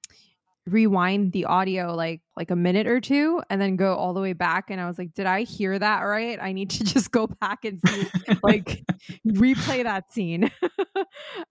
rewind 0.67 1.33
the 1.33 1.45
audio 1.45 1.95
like 1.95 2.23
like 2.37 2.51
a 2.51 2.57
minute 2.57 2.87
or 2.87 2.99
two 2.99 3.43
and 3.51 3.61
then 3.61 3.77
go 3.77 3.95
all 3.97 4.15
the 4.15 4.21
way 4.21 4.33
back 4.33 4.71
and 4.71 4.81
I 4.81 4.87
was 4.87 4.97
like 4.97 5.13
did 5.13 5.27
I 5.27 5.43
hear 5.43 5.79
that 5.79 6.01
right? 6.01 6.39
I 6.41 6.53
need 6.53 6.71
to 6.71 6.85
just 6.95 7.11
go 7.11 7.27
back 7.27 7.65
and 7.65 7.81
see 7.87 8.07
like 8.43 8.85
replay 9.27 9.83
that 9.85 10.13
scene. 10.13 10.51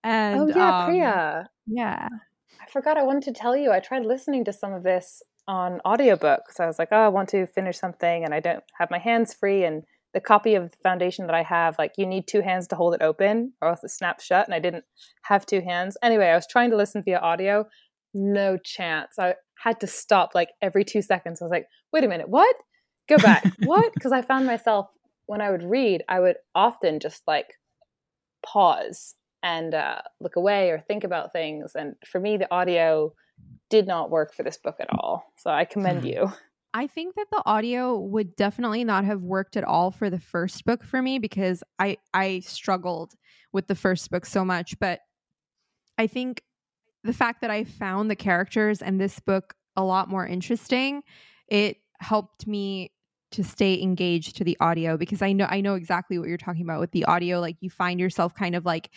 And 0.04 0.40
oh 0.42 0.48
yeah 0.48 0.80
um, 0.80 0.86
Priya. 0.86 1.50
yeah. 1.68 2.08
I 2.62 2.72
forgot 2.72 2.98
I 2.98 3.04
wanted 3.04 3.24
to 3.24 3.34
tell 3.34 3.56
you 3.56 3.72
I 3.72 3.80
tried 3.80 4.06
listening 4.06 4.46
to 4.46 4.54
some 4.54 4.74
of 4.74 4.84
this 4.84 5.22
on 5.48 5.80
audiobook 5.86 6.52
so 6.52 6.64
I 6.64 6.68
was 6.68 6.80
like 6.80 6.90
oh 6.92 6.98
I 6.98 7.10
want 7.10 7.30
to 7.30 7.46
finish 7.46 7.78
something 7.78 8.24
and 8.24 8.34
I 8.34 8.40
don't 8.40 8.64
have 8.80 8.90
my 8.90 8.98
hands 9.00 9.34
free 9.34 9.64
and 9.64 9.84
the 10.14 10.22
copy 10.22 10.56
of 10.56 10.72
the 10.72 10.78
foundation 10.84 11.26
that 11.26 11.36
I 11.36 11.44
have, 11.44 11.76
like 11.80 11.94
you 11.98 12.06
need 12.06 12.28
two 12.28 12.42
hands 12.42 12.68
to 12.68 12.76
hold 12.76 12.94
it 12.94 13.02
open 13.02 13.54
or 13.62 13.70
else 13.70 13.84
it 13.84 13.90
snaps 13.90 14.24
shut. 14.24 14.46
And 14.46 14.54
I 14.54 14.60
didn't 14.60 14.86
have 15.24 15.46
two 15.46 15.62
hands. 15.62 15.98
Anyway, 16.04 16.28
I 16.28 16.36
was 16.36 16.48
trying 16.48 16.70
to 16.70 16.78
listen 16.78 17.02
via 17.04 17.18
audio. 17.20 17.66
No 18.14 18.58
chance. 18.58 19.18
I 19.20 19.36
had 19.64 19.80
to 19.80 19.88
stop 19.88 20.32
like 20.36 20.50
every 20.62 20.86
two 20.86 21.02
seconds. 21.02 21.42
I 21.42 21.46
was 21.46 21.52
like, 21.52 21.66
wait 21.92 22.04
a 22.04 22.08
minute, 22.08 22.30
what? 22.30 22.56
Go 23.10 23.18
back. 23.18 23.44
what? 23.58 23.92
Because 23.98 24.12
I 24.12 24.22
found 24.22 24.46
myself 24.46 24.88
when 25.26 25.42
I 25.42 25.50
would 25.50 25.64
read, 25.64 26.04
I 26.08 26.20
would 26.20 26.36
often 26.54 27.00
just 27.00 27.24
like 27.26 27.54
pause 28.46 29.16
and 29.42 29.74
uh, 29.74 30.02
look 30.22 30.36
away 30.36 30.70
or 30.70 30.80
think 30.80 31.04
about 31.04 31.34
things. 31.34 31.72
And 31.76 31.96
for 32.06 32.20
me, 32.20 32.38
the 32.38 32.54
audio 32.54 33.14
did 33.70 33.88
not 33.88 34.12
work 34.12 34.34
for 34.36 34.44
this 34.44 34.58
book 34.58 34.76
at 34.80 34.90
all. 34.92 35.24
So 35.38 35.50
I 35.50 35.66
commend 35.66 36.04
Hmm. 36.04 36.08
you. 36.10 36.32
I 36.74 36.88
think 36.88 37.16
that 37.16 37.28
the 37.32 37.44
audio 37.46 37.98
would 37.98 38.36
definitely 38.36 38.84
not 38.84 39.06
have 39.06 39.22
worked 39.22 39.56
at 39.58 39.64
all 39.64 39.92
for 39.92 40.10
the 40.10 40.20
first 40.20 40.66
book 40.66 40.84
for 40.84 41.02
me 41.02 41.20
because 41.20 41.64
I 41.78 41.98
I 42.14 42.40
struggled 42.40 43.14
with 43.52 43.68
the 43.68 43.76
first 43.76 44.10
book 44.10 44.26
so 44.26 44.44
much, 44.44 44.78
but 44.80 45.00
I 45.98 46.08
think 46.08 46.42
the 47.04 47.14
fact 47.14 47.42
that 47.42 47.52
I 47.52 47.64
found 47.64 48.10
the 48.10 48.16
characters 48.16 48.82
and 48.82 49.00
this 49.00 49.20
book 49.20 49.54
a 49.76 49.84
lot 49.84 50.10
more 50.10 50.26
interesting, 50.26 51.04
it 51.48 51.78
helped 52.00 52.48
me 52.48 52.92
to 53.32 53.44
stay 53.44 53.82
engaged 53.82 54.38
to 54.38 54.44
the 54.44 54.58
audio 54.60 54.98
because 54.98 55.22
I 55.22 55.34
know 55.34 55.48
I 55.50 55.62
know 55.62 55.76
exactly 55.76 56.18
what 56.18 56.28
you're 56.28 56.38
talking 56.38 56.64
about 56.64 56.80
with 56.80 56.92
the 56.92 57.06
audio 57.06 57.40
like 57.40 57.58
you 57.62 57.70
find 57.70 58.00
yourself 58.00 58.34
kind 58.36 58.56
of 58.56 58.64
like 58.66 58.92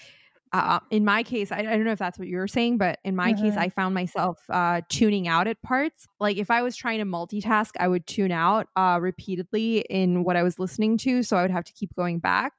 uh, 0.59 0.80
in 0.90 1.04
my 1.04 1.22
case, 1.22 1.50
I, 1.52 1.59
I 1.59 1.62
don't 1.62 1.84
know 1.84 1.92
if 1.92 1.98
that's 1.98 2.18
what 2.18 2.28
you 2.28 2.36
were 2.36 2.48
saying, 2.48 2.78
but 2.78 2.98
in 3.04 3.16
my 3.16 3.34
case, 3.34 3.57
Mhm. 3.57 3.59
I 3.59 3.68
found 3.68 3.94
myself 3.94 4.38
uh, 4.50 4.80
tuning 4.88 5.28
out 5.28 5.46
at 5.46 5.61
parts. 5.62 6.07
Like 6.20 6.36
if 6.36 6.50
I 6.50 6.62
was 6.62 6.76
trying 6.76 6.98
to 6.98 7.04
multitask, 7.04 7.70
I 7.78 7.88
would 7.88 8.07
tune 8.07 8.32
out 8.32 8.68
uh, 8.76 8.98
repeatedly 9.00 9.78
in 9.90 10.24
what 10.24 10.36
I 10.36 10.42
was 10.42 10.59
listening 10.59 10.98
to, 10.98 11.22
so 11.22 11.36
I 11.36 11.42
would 11.42 11.50
have 11.50 11.64
to 11.64 11.72
keep 11.72 11.94
going 11.94 12.18
back. 12.18 12.52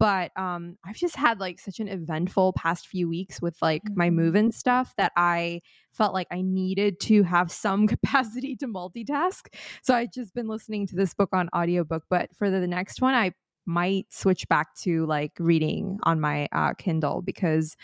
But 0.00 0.30
um, 0.38 0.76
I've 0.86 0.96
just 0.96 1.16
had 1.16 1.40
like 1.40 1.58
such 1.58 1.80
an 1.80 1.88
eventful 1.88 2.52
past 2.52 2.86
few 2.86 3.08
weeks 3.08 3.42
with 3.42 3.56
like 3.60 3.90
my 3.96 4.10
Mhm. 4.10 4.14
move 4.14 4.36
and 4.36 4.54
stuff 4.54 4.94
that 4.96 5.10
I 5.16 5.60
felt 5.92 6.14
like 6.14 6.28
I 6.30 6.40
needed 6.40 7.00
to 7.00 7.24
have 7.24 7.50
some 7.50 7.86
capacity 7.88 8.54
to 8.56 8.68
multitask. 8.68 9.52
So 9.82 9.94
I've 9.94 10.12
just 10.12 10.34
been 10.34 10.46
listening 10.46 10.86
to 10.88 10.94
this 10.96 11.14
book 11.14 11.30
on 11.32 11.48
audiobook. 11.54 12.04
But 12.08 12.30
for 12.36 12.48
the 12.48 12.64
next 12.68 13.02
one, 13.02 13.14
I 13.14 13.32
might 13.68 14.10
switch 14.10 14.48
back 14.48 14.74
to 14.74 15.04
like 15.06 15.32
reading 15.38 15.98
on 16.04 16.20
my 16.20 16.48
uh, 16.52 16.72
Kindle 16.74 17.20
because 17.22 17.76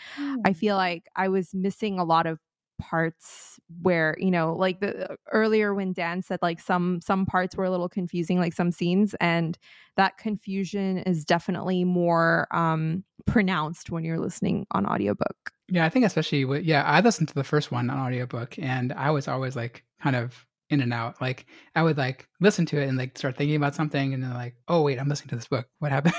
I 0.43 0.51
feel 0.53 0.75
like 0.75 1.07
I 1.15 1.29
was 1.29 1.53
missing 1.53 1.99
a 1.99 2.03
lot 2.03 2.25
of 2.25 2.39
parts 2.77 3.57
where 3.81 4.17
you 4.19 4.29
know 4.29 4.53
like 4.53 4.81
the 4.81 5.15
earlier 5.31 5.73
when 5.73 5.93
Dan 5.93 6.21
said 6.21 6.39
like 6.41 6.59
some 6.59 6.99
some 7.01 7.25
parts 7.25 7.55
were 7.55 7.63
a 7.63 7.71
little 7.71 7.87
confusing 7.87 8.37
like 8.37 8.51
some 8.51 8.71
scenes 8.71 9.15
and 9.21 9.57
that 9.95 10.17
confusion 10.17 10.97
is 10.99 11.23
definitely 11.23 11.85
more 11.85 12.47
um 12.51 13.03
pronounced 13.25 13.91
when 13.91 14.03
you're 14.03 14.19
listening 14.19 14.65
on 14.71 14.85
audiobook. 14.85 15.51
Yeah, 15.69 15.85
I 15.85 15.89
think 15.89 16.05
especially 16.05 16.43
with 16.45 16.63
yeah, 16.63 16.83
I 16.83 16.99
listened 16.99 17.29
to 17.29 17.35
the 17.35 17.43
first 17.43 17.71
one 17.71 17.89
on 17.89 17.97
audiobook 17.97 18.57
and 18.59 18.91
I 18.91 19.11
was 19.11 19.27
always 19.27 19.55
like 19.55 19.85
kind 20.01 20.15
of 20.15 20.45
in 20.69 20.81
and 20.81 20.91
out. 20.93 21.21
Like 21.21 21.45
I 21.75 21.83
would 21.83 21.97
like 21.97 22.27
listen 22.39 22.65
to 22.67 22.81
it 22.81 22.87
and 22.87 22.97
like 22.97 23.17
start 23.17 23.37
thinking 23.37 23.55
about 23.55 23.75
something 23.75 24.13
and 24.13 24.23
then 24.23 24.33
like, 24.33 24.55
oh 24.67 24.81
wait, 24.81 24.99
I'm 24.99 25.07
listening 25.07 25.29
to 25.29 25.35
this 25.35 25.47
book. 25.47 25.67
What 25.79 25.91
happened? 25.91 26.15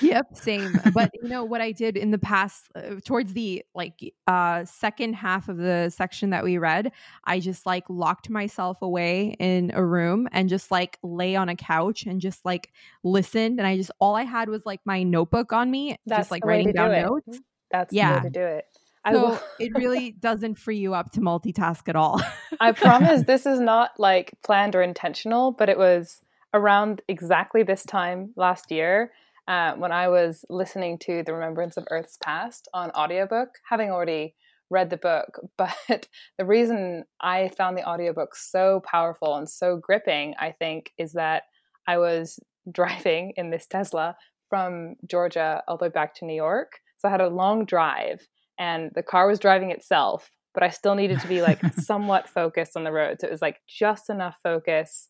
Yep, 0.00 0.26
same. 0.34 0.80
but 0.92 1.10
you 1.22 1.28
know 1.28 1.44
what 1.44 1.60
I 1.60 1.70
did 1.72 1.96
in 1.96 2.10
the 2.10 2.18
past 2.18 2.64
uh, 2.74 2.96
towards 3.04 3.32
the 3.34 3.64
like 3.74 4.12
uh 4.26 4.64
second 4.64 5.14
half 5.14 5.48
of 5.48 5.58
the 5.58 5.90
section 5.90 6.30
that 6.30 6.42
we 6.42 6.58
read, 6.58 6.90
I 7.24 7.38
just 7.38 7.66
like 7.66 7.84
locked 7.88 8.28
myself 8.28 8.82
away 8.82 9.36
in 9.38 9.70
a 9.74 9.84
room 9.84 10.28
and 10.32 10.48
just 10.48 10.70
like 10.72 10.98
lay 11.02 11.36
on 11.36 11.48
a 11.48 11.56
couch 11.56 12.04
and 12.06 12.20
just 12.20 12.44
like 12.44 12.72
listened 13.04 13.58
and 13.60 13.66
I 13.66 13.76
just 13.76 13.92
all 14.00 14.16
I 14.16 14.24
had 14.24 14.48
was 14.48 14.66
like 14.66 14.80
my 14.84 15.04
notebook 15.04 15.52
on 15.52 15.70
me, 15.70 15.96
That's 16.06 16.22
just 16.22 16.30
like 16.32 16.44
writing 16.44 16.72
down 16.72 16.90
do 16.90 17.00
notes. 17.02 17.40
That's 17.70 17.90
the 17.90 17.96
Yeah. 17.96 18.16
way 18.16 18.22
to 18.24 18.30
do 18.30 18.42
it. 18.42 18.64
I 19.04 19.12
will- 19.12 19.40
it 19.58 19.72
really 19.74 20.12
doesn't 20.12 20.54
free 20.56 20.78
you 20.78 20.94
up 20.94 21.12
to 21.12 21.20
multitask 21.20 21.88
at 21.88 21.96
all. 21.96 22.20
I 22.60 22.72
promise 22.72 23.22
this 23.22 23.46
is 23.46 23.60
not 23.60 23.90
like 23.98 24.32
planned 24.44 24.74
or 24.74 24.82
intentional, 24.82 25.52
but 25.52 25.68
it 25.68 25.78
was 25.78 26.20
around 26.54 27.02
exactly 27.08 27.62
this 27.62 27.84
time 27.84 28.32
last 28.36 28.70
year 28.70 29.12
uh, 29.48 29.74
when 29.74 29.92
I 29.92 30.08
was 30.08 30.44
listening 30.48 30.98
to 31.00 31.22
The 31.22 31.34
Remembrance 31.34 31.76
of 31.76 31.86
Earth's 31.90 32.16
Past 32.24 32.68
on 32.72 32.90
audiobook, 32.92 33.48
having 33.68 33.90
already 33.90 34.34
read 34.70 34.90
the 34.90 34.96
book. 34.96 35.38
But 35.58 36.08
the 36.38 36.46
reason 36.46 37.04
I 37.20 37.48
found 37.56 37.76
the 37.76 37.86
audiobook 37.88 38.34
so 38.34 38.80
powerful 38.90 39.36
and 39.36 39.48
so 39.48 39.76
gripping, 39.76 40.34
I 40.38 40.52
think, 40.52 40.92
is 40.96 41.12
that 41.12 41.42
I 41.86 41.98
was 41.98 42.38
driving 42.72 43.34
in 43.36 43.50
this 43.50 43.66
Tesla 43.66 44.16
from 44.48 44.94
Georgia 45.06 45.62
all 45.68 45.76
the 45.76 45.84
way 45.86 45.90
back 45.90 46.14
to 46.14 46.24
New 46.24 46.34
York. 46.34 46.80
So 46.98 47.08
I 47.08 47.10
had 47.10 47.20
a 47.20 47.28
long 47.28 47.66
drive 47.66 48.26
and 48.58 48.90
the 48.94 49.02
car 49.02 49.26
was 49.26 49.38
driving 49.38 49.70
itself, 49.70 50.30
but 50.52 50.62
I 50.62 50.68
still 50.68 50.94
needed 50.94 51.20
to 51.20 51.28
be 51.28 51.42
like 51.42 51.60
somewhat 51.74 52.28
focused 52.28 52.76
on 52.76 52.84
the 52.84 52.92
road. 52.92 53.20
So 53.20 53.26
it 53.26 53.30
was 53.30 53.42
like 53.42 53.60
just 53.66 54.10
enough 54.10 54.36
focus 54.42 55.08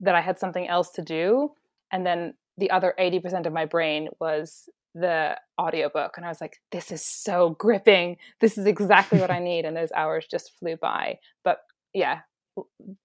that 0.00 0.14
I 0.14 0.20
had 0.20 0.38
something 0.38 0.68
else 0.68 0.90
to 0.92 1.02
do. 1.02 1.52
And 1.90 2.06
then 2.06 2.34
the 2.58 2.70
other 2.70 2.94
80% 2.98 3.46
of 3.46 3.52
my 3.52 3.64
brain 3.64 4.08
was 4.20 4.68
the 4.94 5.36
audiobook. 5.60 6.14
And 6.16 6.26
I 6.26 6.28
was 6.28 6.40
like, 6.40 6.58
this 6.70 6.90
is 6.90 7.04
so 7.04 7.50
gripping. 7.58 8.18
This 8.40 8.58
is 8.58 8.66
exactly 8.66 9.20
what 9.20 9.30
I 9.30 9.38
need. 9.40 9.64
And 9.64 9.76
those 9.76 9.92
hours 9.92 10.26
just 10.30 10.52
flew 10.58 10.76
by. 10.76 11.18
But 11.44 11.58
yeah, 11.94 12.20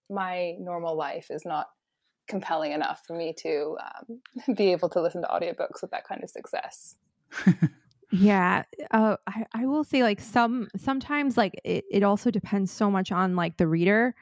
my 0.09 0.55
normal 0.59 0.97
life 0.97 1.27
is 1.29 1.43
not 1.45 1.67
compelling 2.27 2.73
enough 2.73 3.01
for 3.07 3.15
me 3.15 3.33
to 3.39 3.77
um, 3.81 4.55
be 4.55 4.71
able 4.71 4.89
to 4.89 5.01
listen 5.01 5.21
to 5.21 5.27
audiobooks 5.27 5.81
with 5.81 5.91
that 5.91 6.07
kind 6.07 6.23
of 6.23 6.29
success. 6.29 6.95
Yeah, 8.11 8.63
uh, 8.91 9.17
I, 9.27 9.45
I 9.53 9.65
will 9.65 9.83
say 9.83 10.01
like 10.03 10.21
some 10.21 10.69
sometimes 10.77 11.35
like 11.35 11.59
it, 11.65 11.83
it 11.91 12.03
also 12.03 12.31
depends 12.31 12.71
so 12.71 12.89
much 12.89 13.11
on 13.11 13.35
like 13.35 13.57
the 13.57 13.67
reader, 13.67 14.15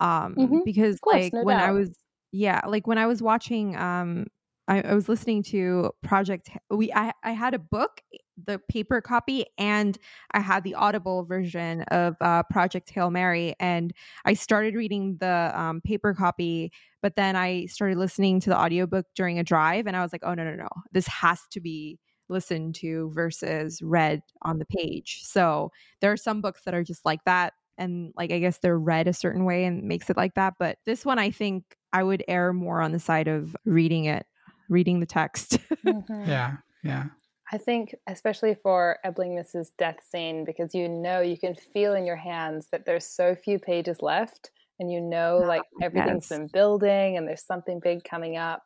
um, 0.00 0.38
Mhm. 0.38 0.62
because 0.64 1.00
course, 1.00 1.32
like 1.32 1.34
no 1.34 1.42
when 1.42 1.58
I 1.60 1.72
was 1.72 1.90
yeah 2.32 2.60
like 2.66 2.86
when 2.86 2.98
I 2.98 3.06
was 3.06 3.22
watching 3.22 3.76
um 3.76 4.26
I, 4.68 4.82
I 4.82 4.94
was 4.94 5.08
listening 5.08 5.42
to 5.44 5.92
Project 6.02 6.50
we 6.70 6.92
I 6.92 7.12
I 7.24 7.32
had 7.32 7.54
a 7.54 7.58
book 7.60 8.02
the 8.46 8.60
paper 8.70 9.00
copy 9.00 9.46
and 9.58 9.98
I 10.32 10.40
had 10.40 10.64
the 10.64 10.74
audible 10.74 11.24
version 11.24 11.82
of 11.84 12.16
uh, 12.20 12.42
Project 12.44 12.90
Hail 12.90 13.10
Mary 13.10 13.54
and 13.60 13.92
I 14.24 14.34
started 14.34 14.74
reading 14.74 15.16
the 15.20 15.52
um, 15.54 15.80
paper 15.82 16.14
copy 16.14 16.72
but 17.02 17.16
then 17.16 17.36
I 17.36 17.66
started 17.66 17.98
listening 17.98 18.40
to 18.40 18.50
the 18.50 18.58
audiobook 18.58 19.06
during 19.14 19.38
a 19.38 19.44
drive 19.44 19.86
and 19.86 19.96
I 19.96 20.02
was 20.02 20.12
like 20.12 20.22
oh 20.24 20.34
no 20.34 20.44
no 20.44 20.54
no 20.56 20.68
this 20.92 21.06
has 21.08 21.40
to 21.52 21.60
be 21.60 21.98
listened 22.32 22.74
to 22.76 23.10
versus 23.12 23.80
read 23.82 24.22
on 24.42 24.58
the 24.58 24.64
page. 24.64 25.20
So 25.22 25.70
there 26.00 26.12
are 26.12 26.16
some 26.16 26.40
books 26.40 26.62
that 26.64 26.74
are 26.74 26.84
just 26.84 27.04
like 27.04 27.24
that. 27.24 27.52
And 27.78 28.12
like, 28.16 28.32
I 28.32 28.38
guess 28.38 28.58
they're 28.58 28.78
read 28.78 29.08
a 29.08 29.12
certain 29.12 29.44
way 29.44 29.64
and 29.64 29.84
makes 29.84 30.10
it 30.10 30.16
like 30.16 30.34
that. 30.34 30.54
But 30.58 30.78
this 30.84 31.04
one, 31.04 31.18
I 31.18 31.30
think 31.30 31.76
I 31.92 32.02
would 32.02 32.24
err 32.28 32.52
more 32.52 32.80
on 32.80 32.92
the 32.92 32.98
side 32.98 33.28
of 33.28 33.56
reading 33.64 34.06
it, 34.06 34.26
reading 34.68 35.00
the 35.00 35.06
text. 35.06 35.58
Mhm. 35.84 36.26
yeah, 36.26 36.56
yeah. 36.82 37.06
I 37.52 37.58
think, 37.58 37.94
especially 38.06 38.54
for 38.54 38.98
Ebling 39.04 39.34
Mis's 39.34 39.72
death 39.76 39.98
scene, 40.02 40.44
because 40.44 40.74
you 40.74 40.88
know, 40.88 41.20
you 41.20 41.38
can 41.38 41.54
feel 41.54 41.94
in 41.94 42.06
your 42.06 42.16
hands 42.16 42.68
that 42.72 42.86
there's 42.86 43.04
so 43.04 43.34
few 43.34 43.58
pages 43.58 43.98
left, 44.00 44.50
and 44.80 44.90
you 44.90 45.00
know, 45.00 45.38
like 45.38 45.62
everything's 45.82 46.30
yes. 46.30 46.38
been 46.38 46.48
building 46.52 47.16
and 47.16 47.28
there's 47.28 47.44
something 47.44 47.78
big 47.82 48.04
coming 48.04 48.36
up. 48.36 48.62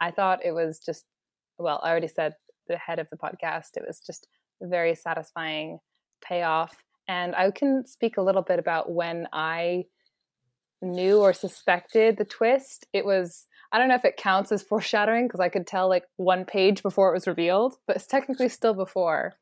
I 0.00 0.10
thought 0.10 0.44
it 0.44 0.52
was 0.52 0.80
just, 0.80 1.04
well, 1.58 1.80
I 1.82 1.90
already 1.90 2.08
said 2.08 2.34
the 2.68 2.76
head 2.76 2.98
of 2.98 3.08
the 3.10 3.16
podcast, 3.16 3.76
it 3.76 3.84
was 3.86 4.00
just 4.00 4.26
a 4.62 4.66
very 4.66 4.94
satisfying 4.94 5.78
payoff. 6.24 6.76
And 7.08 7.34
I 7.34 7.50
can 7.50 7.86
speak 7.86 8.16
a 8.16 8.22
little 8.22 8.42
bit 8.42 8.58
about 8.58 8.90
when 8.90 9.28
I 9.32 9.84
knew 10.80 11.20
or 11.20 11.32
suspected 11.32 12.16
the 12.16 12.24
twist. 12.24 12.86
It 12.92 13.04
was 13.04 13.46
I 13.74 13.78
don't 13.78 13.88
know 13.88 13.96
if 13.96 14.04
it 14.04 14.16
counts 14.16 14.52
as 14.52 14.62
foreshadowing 14.62 15.26
because 15.26 15.40
I 15.40 15.48
could 15.48 15.66
tell 15.66 15.88
like 15.88 16.04
one 16.16 16.44
page 16.44 16.80
before 16.80 17.10
it 17.10 17.14
was 17.14 17.26
revealed, 17.26 17.74
but 17.88 17.96
it's 17.96 18.06
technically 18.06 18.48
still 18.48 18.72
before. 18.72 19.34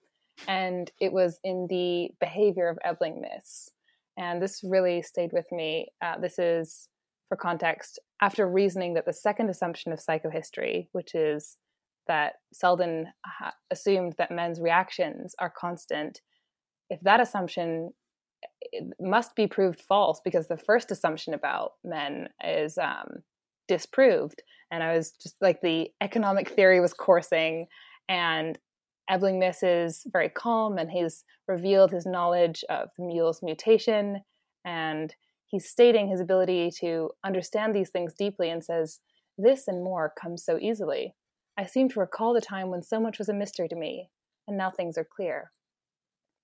And 0.48 0.90
it 1.00 1.12
was 1.12 1.38
in 1.44 1.66
the 1.68 2.08
behavior 2.18 2.68
of 2.68 2.78
Ebling 2.82 3.20
Mis. 3.20 3.68
And 4.16 4.40
this 4.40 4.62
really 4.64 5.02
stayed 5.02 5.32
with 5.34 5.44
me. 5.52 5.88
Uh, 6.00 6.18
this 6.18 6.38
is, 6.38 6.88
for 7.28 7.36
context, 7.36 7.98
after 8.22 8.48
reasoning 8.48 8.94
that 8.94 9.04
the 9.04 9.12
second 9.12 9.50
assumption 9.50 9.92
of 9.92 9.98
psychohistory, 9.98 10.88
which 10.92 11.14
is 11.14 11.58
that 12.06 12.34
Seldon 12.52 13.08
ha- 13.24 13.54
assumed 13.70 14.14
that 14.18 14.30
men's 14.30 14.60
reactions 14.60 15.34
are 15.38 15.50
constant, 15.50 16.20
if 16.90 17.00
that 17.00 17.20
assumption 17.20 17.92
must 19.00 19.34
be 19.36 19.46
proved 19.46 19.80
false 19.80 20.20
because 20.24 20.48
the 20.48 20.56
first 20.56 20.90
assumption 20.90 21.34
about 21.34 21.72
men 21.84 22.28
is 22.44 22.78
um, 22.78 23.22
disproved. 23.68 24.42
And 24.70 24.82
I 24.82 24.96
was 24.96 25.12
just 25.12 25.36
like 25.40 25.60
the 25.60 25.90
economic 26.00 26.48
theory 26.48 26.80
was 26.80 26.94
coursing, 26.94 27.66
and 28.08 28.58
Ebling 29.08 29.38
Mis 29.38 29.62
is 29.62 30.06
very 30.12 30.28
calm 30.28 30.78
and 30.78 30.90
he's 30.90 31.24
revealed 31.48 31.90
his 31.90 32.06
knowledge 32.06 32.64
of 32.70 32.88
the 32.96 33.04
mule's 33.04 33.42
mutation 33.42 34.22
and 34.64 35.14
he's 35.48 35.68
stating 35.68 36.08
his 36.08 36.20
ability 36.20 36.70
to 36.80 37.10
understand 37.24 37.74
these 37.74 37.90
things 37.90 38.14
deeply 38.14 38.48
and 38.48 38.64
says, 38.64 39.00
This 39.36 39.68
and 39.68 39.82
more 39.82 40.12
comes 40.20 40.44
so 40.44 40.58
easily. 40.60 41.14
I 41.58 41.66
seem 41.66 41.88
to 41.90 42.00
recall 42.00 42.32
the 42.32 42.40
time 42.40 42.70
when 42.70 42.82
so 42.82 42.98
much 42.98 43.18
was 43.18 43.28
a 43.28 43.34
mystery 43.34 43.68
to 43.68 43.76
me, 43.76 44.08
and 44.48 44.56
now 44.56 44.70
things 44.70 44.96
are 44.96 45.04
clear. 45.04 45.52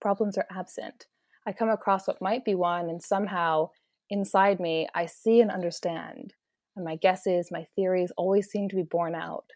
Problems 0.01 0.37
are 0.37 0.47
absent. 0.51 1.07
I 1.47 1.53
come 1.53 1.71
across 1.71 2.07
what 2.07 2.21
might 2.21 2.45
be 2.45 2.55
one, 2.55 2.91
and 2.91 3.03
somehow, 3.03 3.71
inside 4.11 4.61
me, 4.61 4.87
I 4.95 5.07
see 5.07 5.41
and 5.41 5.51
understand. 5.51 6.35
And 6.77 6.85
my 6.85 6.97
guesses, 6.97 7.49
my 7.51 7.67
theories 7.75 8.13
always 8.17 8.51
seem 8.51 8.69
to 8.69 8.77
be 8.77 8.83
borne 8.83 9.15
out. 9.15 9.47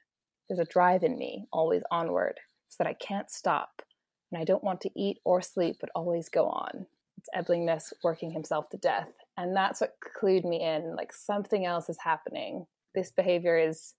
There's 0.49 0.59
a 0.59 0.65
drive 0.65 1.03
in 1.03 1.19
me, 1.19 1.47
always 1.53 1.83
onward, 1.91 2.41
so 2.69 2.83
that 2.83 2.89
I 2.89 2.95
can't 2.95 3.31
stop. 3.31 3.83
And 4.31 4.41
I 4.41 4.45
don't 4.45 4.65
want 4.65 4.81
to 4.83 4.91
eat 4.97 5.19
or 5.25 5.43
sleep, 5.43 5.77
but 5.81 5.91
always 5.95 6.31
go 6.31 6.47
on. 6.49 6.87
It's 7.19 7.29
Ebling 7.35 7.67
Mis 7.67 7.93
working 8.03 8.31
himself 8.31 8.71
to 8.71 8.79
death. 8.79 9.09
And 9.37 9.55
that's 9.55 9.83
what 9.83 9.97
clued 10.21 10.45
me 10.45 10.63
in 10.65 10.97
like 10.97 11.13
something 11.13 11.67
else 11.67 11.89
is 11.89 11.99
happening. 12.03 12.67
This 12.95 13.13
behavior 13.13 13.57
is 13.57 13.95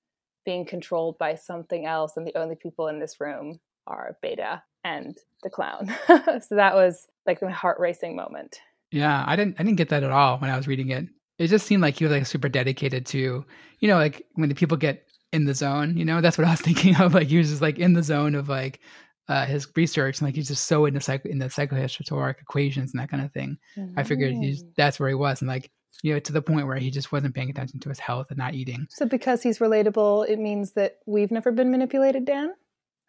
being 0.46 0.66
controlled 0.66 1.18
by 1.18 1.36
something 1.36 1.86
else, 1.86 2.18
and 2.18 2.26
the 2.26 2.38
only 2.38 2.56
people 2.56 2.88
in 2.88 3.00
this 3.00 3.20
room 3.20 3.60
are 3.88 4.18
Bayta 4.24 4.62
and 4.84 5.18
the 5.44 5.50
clown. 5.50 5.94
so 6.08 6.56
that 6.56 6.76
was 6.76 7.08
like 7.26 7.41
my 7.41 7.52
heart 7.52 7.80
racing 7.80 8.16
moment. 8.16 8.60
Yeah, 8.91 9.24
I 9.26 9.36
didn't 9.36 9.56
I 9.60 9.64
didn't 9.64 9.78
get 9.78 9.89
that 9.89 10.04
at 10.04 10.12
all 10.12 10.38
when 10.38 10.50
I 10.50 10.58
was 10.58 10.68
reading 10.68 10.89
it. 10.91 11.08
It 11.39 11.48
just 11.48 11.66
seemed 11.66 11.82
like 11.82 11.98
he 11.98 12.06
was 12.06 12.12
like 12.12 12.26
super 12.26 12.50
dedicated 12.50 13.06
to, 13.08 13.44
you 13.80 13.88
know, 13.88 13.96
like 13.96 14.26
when 14.34 14.50
the 14.50 14.56
people 14.56 14.78
get 14.78 15.08
in 15.32 15.46
the 15.46 15.56
zone, 15.56 15.98
you 15.98 16.06
know, 16.06 16.22
that's 16.22 16.38
what 16.38 16.48
I 16.48 16.52
was 16.52 16.62
thinking 16.62 16.96
of. 16.98 17.14
Like 17.14 17.28
he 17.28 17.38
was 17.38 17.50
just 17.50 17.62
like 17.62 17.80
in 17.80 17.94
the 17.94 18.04
zone 18.04 18.36
of 18.36 18.50
like 18.50 18.80
uh, 19.28 19.46
his 19.46 19.68
research 19.76 20.20
and 20.20 20.28
like 20.28 20.36
he's 20.36 20.48
just 20.48 20.66
so 20.66 20.86
into 20.86 21.00
psycho 21.00 21.30
in 21.30 21.39
the 21.39 21.46
psychohistoric 21.46 22.39
equations 22.41 22.94
and 22.94 23.02
that 23.02 23.10
kind 23.10 23.24
of 23.24 23.32
thing. 23.32 23.58
Mm-hmm. 23.78 23.98
I 23.98 24.04
figured 24.04 24.34
he's 24.34 24.64
that's 24.78 25.00
where 25.00 25.10
he 25.10 25.16
was 25.16 25.41
and 25.41 25.48
like 25.48 25.72
you 26.02 26.14
know 26.14 26.20
to 26.20 26.32
the 26.34 26.41
point 26.41 26.68
where 26.68 26.78
he 26.78 26.91
just 26.91 27.12
wasn't 27.12 27.36
paying 27.36 27.50
attention 27.50 27.80
to 27.82 27.89
his 27.89 28.00
health 28.00 28.28
and 28.30 28.38
not 28.38 28.54
eating. 28.54 28.88
So 28.89 29.06
because 29.06 29.44
he's 29.44 29.60
relatable, 29.60 30.28
it 30.28 30.39
means 30.39 30.72
that 30.72 31.00
we've 31.06 31.32
never 31.32 31.52
been 31.52 31.72
manipulated, 31.72 32.26
Dan. 32.26 32.54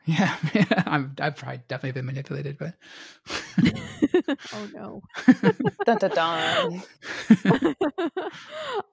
Yeah, 0.07 0.37
yeah 0.53 0.83
I'm, 0.87 1.15
I've 1.19 1.35
probably 1.37 1.63
definitely 1.67 1.93
been 1.93 2.05
manipulated, 2.05 2.59
but 2.59 2.75
oh 4.53 4.69
no, 4.75 5.03
dun, 5.87 5.97
dun, 5.97 6.11
dun. 6.11 6.83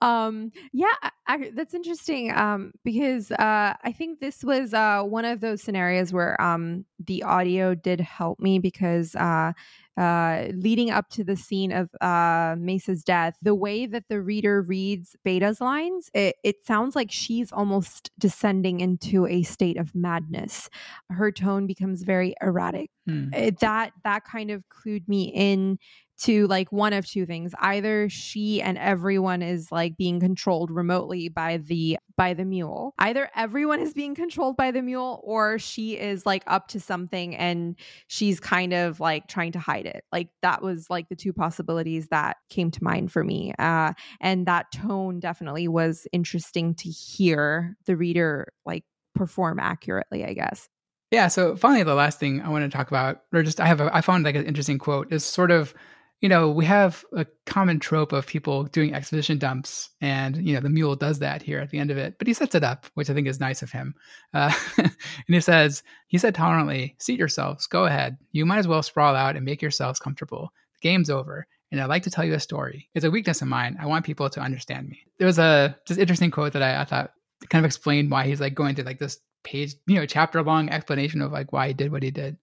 um, 0.01 0.51
yeah, 0.71 0.93
I, 1.27 1.51
that's 1.53 1.73
interesting. 1.73 2.31
Um, 2.31 2.71
because 2.85 3.29
uh, 3.29 3.73
I 3.83 3.91
think 3.91 4.21
this 4.21 4.41
was 4.41 4.73
uh 4.73 5.01
one 5.03 5.25
of 5.25 5.41
those 5.41 5.61
scenarios 5.61 6.13
where 6.13 6.41
um 6.41 6.85
the 6.97 7.23
audio 7.23 7.75
did 7.75 7.99
help 7.99 8.39
me 8.39 8.59
because 8.59 9.13
uh 9.15 9.51
uh, 9.97 10.47
leading 10.53 10.89
up 10.89 11.09
to 11.09 11.23
the 11.23 11.35
scene 11.35 11.71
of 11.71 11.89
uh, 12.01 12.55
Mis's 12.57 13.03
death, 13.03 13.35
the 13.41 13.55
way 13.55 13.85
that 13.85 14.05
the 14.09 14.21
reader 14.21 14.61
reads 14.61 15.15
Bayta's 15.25 15.59
lines, 15.59 16.09
it, 16.13 16.35
it 16.43 16.65
sounds 16.65 16.95
like 16.95 17.11
she's 17.11 17.51
almost 17.51 18.11
descending 18.17 18.79
into 18.79 19.27
a 19.27 19.43
state 19.43 19.77
of 19.77 19.93
madness. 19.93 20.69
Her 21.09 21.31
tone 21.31 21.67
becomes 21.67 22.03
very 22.03 22.35
erratic. 22.41 22.89
Hmm. 23.07 23.33
It, 23.33 23.59
that 23.59 23.93
that 24.03 24.23
kind 24.25 24.51
of 24.51 24.63
clued 24.69 25.07
me 25.07 25.31
in 25.33 25.77
to 26.21 26.47
like 26.47 26.71
one 26.71 26.93
of 26.93 27.05
two 27.05 27.25
things. 27.25 27.53
Either 27.59 28.09
she 28.09 28.61
and 28.61 28.77
everyone 28.77 29.41
is 29.41 29.71
like 29.71 29.97
being 29.97 30.19
controlled 30.19 30.71
remotely 30.71 31.29
by 31.29 31.57
the 31.57 31.97
by 32.17 32.33
the 32.33 32.45
mule. 32.45 32.93
Either 32.99 33.29
everyone 33.35 33.79
is 33.79 33.93
being 33.93 34.13
controlled 34.13 34.55
by 34.55 34.69
the 34.69 34.81
mule 34.81 35.21
or 35.23 35.57
she 35.57 35.97
is 35.97 36.25
like 36.25 36.43
up 36.45 36.67
to 36.67 36.79
something 36.79 37.35
and 37.35 37.75
she's 38.07 38.39
kind 38.39 38.73
of 38.73 38.99
like 38.99 39.27
trying 39.27 39.51
to 39.51 39.59
hide 39.59 39.87
it. 39.87 40.03
Like 40.11 40.29
that 40.41 40.61
was 40.61 40.89
like 40.89 41.09
the 41.09 41.15
two 41.15 41.33
possibilities 41.33 42.07
that 42.09 42.37
came 42.49 42.69
to 42.71 42.83
mind 42.83 43.11
for 43.11 43.23
me 43.23 43.53
uh 43.59 43.93
and 44.19 44.45
that 44.45 44.71
tone 44.71 45.19
definitely 45.19 45.67
was 45.67 46.07
interesting 46.11 46.75
to 46.75 46.89
hear 46.89 47.75
the 47.85 47.95
reader 47.95 48.51
like 48.65 48.83
perform 49.15 49.59
accurately 49.59 50.25
i 50.25 50.33
guess. 50.33 50.67
Yeah 51.11 51.27
so 51.27 51.55
finally 51.55 51.83
the 51.83 51.95
last 51.95 52.19
thing 52.19 52.41
i 52.41 52.49
want 52.49 52.69
to 52.69 52.75
talk 52.75 52.89
about 52.89 53.23
or 53.33 53.43
just 53.43 53.59
i 53.59 53.65
have 53.65 53.81
a, 53.81 53.95
i 53.95 54.01
found 54.01 54.23
like 54.23 54.35
an 54.35 54.45
interesting 54.45 54.77
quote. 54.77 55.11
Is 55.11 55.23
sort 55.23 55.51
of 55.51 55.73
you 56.21 56.29
know, 56.29 56.49
we 56.51 56.65
have 56.65 57.03
a 57.15 57.25
common 57.47 57.79
trope 57.79 58.13
of 58.13 58.27
people 58.27 58.65
doing 58.65 58.93
exposition 58.93 59.39
dumps, 59.39 59.89
and 59.99 60.37
you 60.37 60.53
know, 60.53 60.59
the 60.59 60.69
mule 60.69 60.95
does 60.95 61.19
that 61.19 61.41
here 61.41 61.59
at 61.59 61.71
the 61.71 61.79
end 61.79 61.89
of 61.89 61.97
it. 61.97 62.17
But 62.19 62.27
he 62.27 62.33
sets 62.33 62.53
it 62.53 62.63
up, 62.63 62.85
which 62.93 63.09
I 63.09 63.13
think 63.13 63.27
is 63.27 63.39
nice 63.39 63.63
of 63.63 63.71
him. 63.71 63.95
Uh, 64.33 64.53
and 64.77 64.93
he 65.27 65.41
says, 65.41 65.81
he 66.07 66.19
said 66.19 66.35
tolerantly, 66.35 66.95
"Seat 66.99 67.17
yourselves. 67.17 67.65
Go 67.65 67.85
ahead. 67.85 68.17
You 68.31 68.45
might 68.45 68.59
as 68.59 68.67
well 68.67 68.83
sprawl 68.83 69.15
out 69.15 69.35
and 69.35 69.43
make 69.43 69.61
yourselves 69.61 69.99
comfortable. 69.99 70.53
The 70.75 70.87
game's 70.87 71.09
over." 71.09 71.47
And 71.71 71.81
I'd 71.81 71.89
like 71.89 72.03
to 72.03 72.11
tell 72.11 72.25
you 72.25 72.33
a 72.33 72.39
story. 72.39 72.89
It's 72.93 73.05
a 73.05 73.11
weakness 73.11 73.41
of 73.41 73.47
mine. 73.47 73.77
I 73.79 73.85
want 73.85 74.05
people 74.05 74.29
to 74.29 74.41
understand 74.41 74.89
me. 74.89 74.99
There 75.17 75.27
was 75.27 75.39
a 75.39 75.77
just 75.87 75.99
interesting 75.99 76.29
quote 76.29 76.53
that 76.53 76.61
I, 76.61 76.81
I 76.81 76.85
thought 76.85 77.13
kind 77.49 77.65
of 77.65 77.69
explained 77.69 78.11
why 78.11 78.27
he's 78.27 78.41
like 78.41 78.53
going 78.53 78.75
through 78.75 78.85
like 78.85 78.99
this 78.99 79.19
page, 79.43 79.75
you 79.87 79.95
know, 79.95 80.05
chapter 80.05 80.43
long 80.43 80.69
explanation 80.69 81.21
of 81.21 81.31
like 81.31 81.51
why 81.51 81.69
he 81.69 81.73
did 81.73 81.91
what 81.91 82.03
he 82.03 82.11
did. 82.11 82.37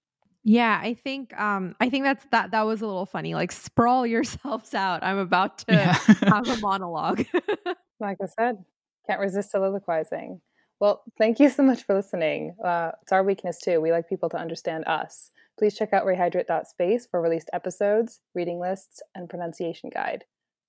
Yeah, 0.44 0.80
I 0.82 0.94
think 0.94 1.38
um 1.38 1.74
I 1.80 1.90
think 1.90 2.04
that's 2.04 2.24
that 2.30 2.52
that 2.52 2.62
was 2.62 2.80
a 2.80 2.86
little 2.86 3.06
funny. 3.06 3.34
Like 3.34 3.52
sprawl 3.52 4.06
yourselves 4.06 4.74
out. 4.74 5.02
I'm 5.02 5.18
about 5.18 5.58
to 5.68 5.74
yeah. 5.74 5.92
have 5.92 6.48
a 6.48 6.56
monologue. 6.60 7.24
like 8.00 8.18
I 8.22 8.26
said, 8.38 8.64
can't 9.06 9.20
resist 9.20 9.50
soliloquizing. 9.50 10.40
Well, 10.80 11.02
thank 11.18 11.40
you 11.40 11.50
so 11.50 11.64
much 11.64 11.82
for 11.82 11.94
listening. 11.94 12.54
Uh, 12.64 12.92
it's 13.02 13.10
our 13.10 13.24
weakness 13.24 13.58
too. 13.60 13.80
We 13.80 13.90
like 13.90 14.08
people 14.08 14.28
to 14.30 14.36
understand 14.36 14.86
us. 14.86 15.32
Please 15.58 15.76
check 15.76 15.92
out 15.92 16.06
rehydrate.space 16.06 17.08
for 17.10 17.20
released 17.20 17.50
episodes, 17.52 18.20
reading 18.32 18.60
lists, 18.60 19.02
and 19.16 19.28
pronunciation 19.28 19.90
guide. 19.92 20.24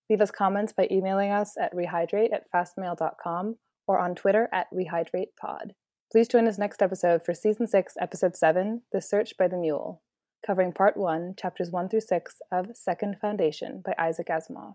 Leave 0.09 0.21
us 0.21 0.31
comments 0.31 0.73
by 0.73 0.87
emailing 0.89 1.29
us 1.29 1.55
at 1.61 1.75
rehydrate 1.75 2.33
at 2.33 2.51
fastmail.com 2.51 3.57
or 3.87 3.99
on 3.99 4.15
Twitter 4.15 4.49
at 4.51 4.65
rehydratepod. 4.73 5.71
Please 6.11 6.27
join 6.27 6.47
us 6.47 6.57
next 6.57 6.81
episode 6.81 7.23
for 7.23 7.35
Season 7.35 7.67
6, 7.67 7.93
Episode 8.01 8.35
7 8.35 8.81
The 8.91 8.99
Search 8.99 9.37
by 9.37 9.47
the 9.47 9.57
Mule, 9.57 10.01
covering 10.43 10.71
Part 10.71 10.97
1, 10.97 11.35
Chapters 11.37 11.69
1 11.69 11.87
through 11.87 12.01
6 12.01 12.37
of 12.51 12.75
Second 12.75 13.17
Foundation 13.21 13.83
by 13.85 13.93
Isaac 13.95 14.25
Asimov. 14.25 14.73